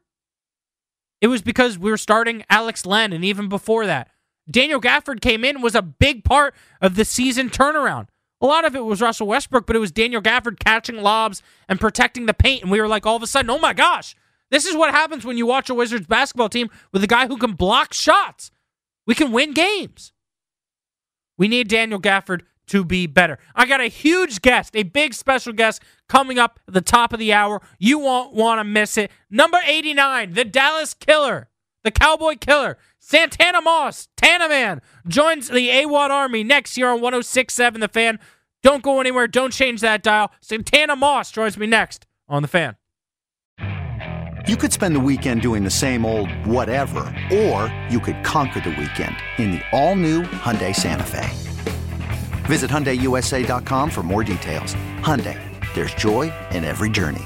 it 1.20 1.30
was 1.30 1.41
because 1.41 1.80
we 1.80 1.89
were 1.89 1.97
starting 1.97 2.43
Alex 2.47 2.86
Len, 2.86 3.12
and 3.12 3.26
even 3.26 3.49
before 3.49 3.88
that, 3.88 4.10
Daniel 4.51 4.80
Gafford 4.80 5.20
came 5.20 5.43
in 5.43 5.55
and 5.55 5.64
was 5.64 5.74
a 5.74 5.82
big 5.82 6.24
part 6.24 6.53
of 6.80 6.93
the 6.93 7.05
season 7.05 7.49
turnaround. 7.49 8.10
A 8.42 8.46
lot 8.46 8.66
of 8.66 8.76
it 8.76 8.86
was 8.86 9.02
Russell 9.02 9.28
Westbrook, 9.28 9.68
but 9.68 9.76
it 9.76 9.80
was 9.80 9.92
Daniel 9.92 10.22
Gafford 10.22 10.60
catching 10.60 11.02
lobs 11.02 11.44
and 11.68 11.80
protecting 11.80 12.26
the 12.26 12.34
paint, 12.34 12.64
and 12.64 12.72
we 12.72 12.80
were 12.80 12.88
like, 12.88 13.06
all 13.06 13.18
of 13.18 13.24
a 13.24 13.28
sudden, 13.28 13.50
oh 13.50 13.60
my 13.60 13.74
gosh, 13.74 14.16
this 14.50 14.66
is 14.66 14.76
what 14.76 14.92
happens 14.92 15.26
when 15.26 15.38
you 15.38 15.46
watch 15.46 15.70
a 15.70 15.74
Wizards 15.74 16.08
basketball 16.08 16.50
team 16.50 16.70
with 16.92 17.04
a 17.04 17.08
guy 17.08 17.28
who 17.28 17.38
can 17.38 17.54
block 17.54 17.94
shots. 17.94 18.52
We 19.06 19.16
can 19.16 19.32
win 19.32 19.54
games. 19.54 20.14
We 21.38 21.48
need 21.48 21.68
Daniel 21.68 22.00
Gafford 22.00 22.42
to 22.68 22.86
be 22.86 23.08
better. 23.08 23.40
I 23.56 23.66
got 23.66 23.82
a 23.82 23.88
huge 23.88 24.42
guest, 24.42 24.76
a 24.76 24.84
big 24.84 25.14
special 25.14 25.54
guest 25.54 25.82
coming 26.08 26.38
up 26.40 26.60
at 26.68 26.74
the 26.74 26.82
top 26.82 27.14
of 27.14 27.20
the 27.20 27.34
hour. 27.34 27.62
You 27.80 28.00
won't 28.00 28.34
want 28.34 28.60
to 28.60 28.64
miss 28.64 28.98
it. 28.98 29.12
Number 29.30 29.58
89, 29.66 30.34
the 30.34 30.46
Dallas 30.46 30.94
Killer, 30.94 31.50
the 31.90 32.00
Cowboy 32.00 32.36
Killer, 32.36 32.78
Santana 33.00 33.62
Moss, 33.62 34.10
Tana 34.16 34.48
Man, 34.48 34.82
joins 35.08 35.48
the 35.48 35.70
AWOD 35.70 36.12
Army 36.12 36.44
next 36.44 36.78
year 36.78 36.90
on 36.90 37.02
1067 37.02 37.82
The 37.82 37.88
Fan. 37.88 38.20
Don't 38.62 38.84
go 38.84 39.00
anywhere. 39.00 39.28
Don't 39.28 39.52
change 39.52 39.82
that 39.82 40.04
dial. 40.04 40.32
Santana 40.40 40.96
Moss 40.96 41.32
joins 41.32 41.58
me 41.58 41.66
next 41.66 42.06
on 42.28 42.44
The 42.44 42.48
Fan. 42.48 42.76
You 44.48 44.56
could 44.56 44.72
spend 44.72 44.96
the 44.96 45.00
weekend 45.00 45.42
doing 45.42 45.64
the 45.64 45.72
same 45.72 46.06
old 46.06 46.32
whatever, 46.46 47.00
or 47.32 47.74
you 47.90 48.00
could 48.00 48.24
conquer 48.24 48.60
the 48.60 48.70
weekend 48.70 49.16
in 49.38 49.52
the 49.52 49.62
all-new 49.72 50.22
Hyundai 50.24 50.76
Santa 50.76 51.04
Fe. 51.04 51.28
Visit 52.46 52.70
HyundaiUSA.com 52.70 53.90
for 53.90 54.04
more 54.04 54.24
details. 54.24 54.76
Hyundai, 55.02 55.40
there's 55.74 55.94
joy 55.96 56.32
in 56.52 56.64
every 56.64 56.90
journey. 56.90 57.26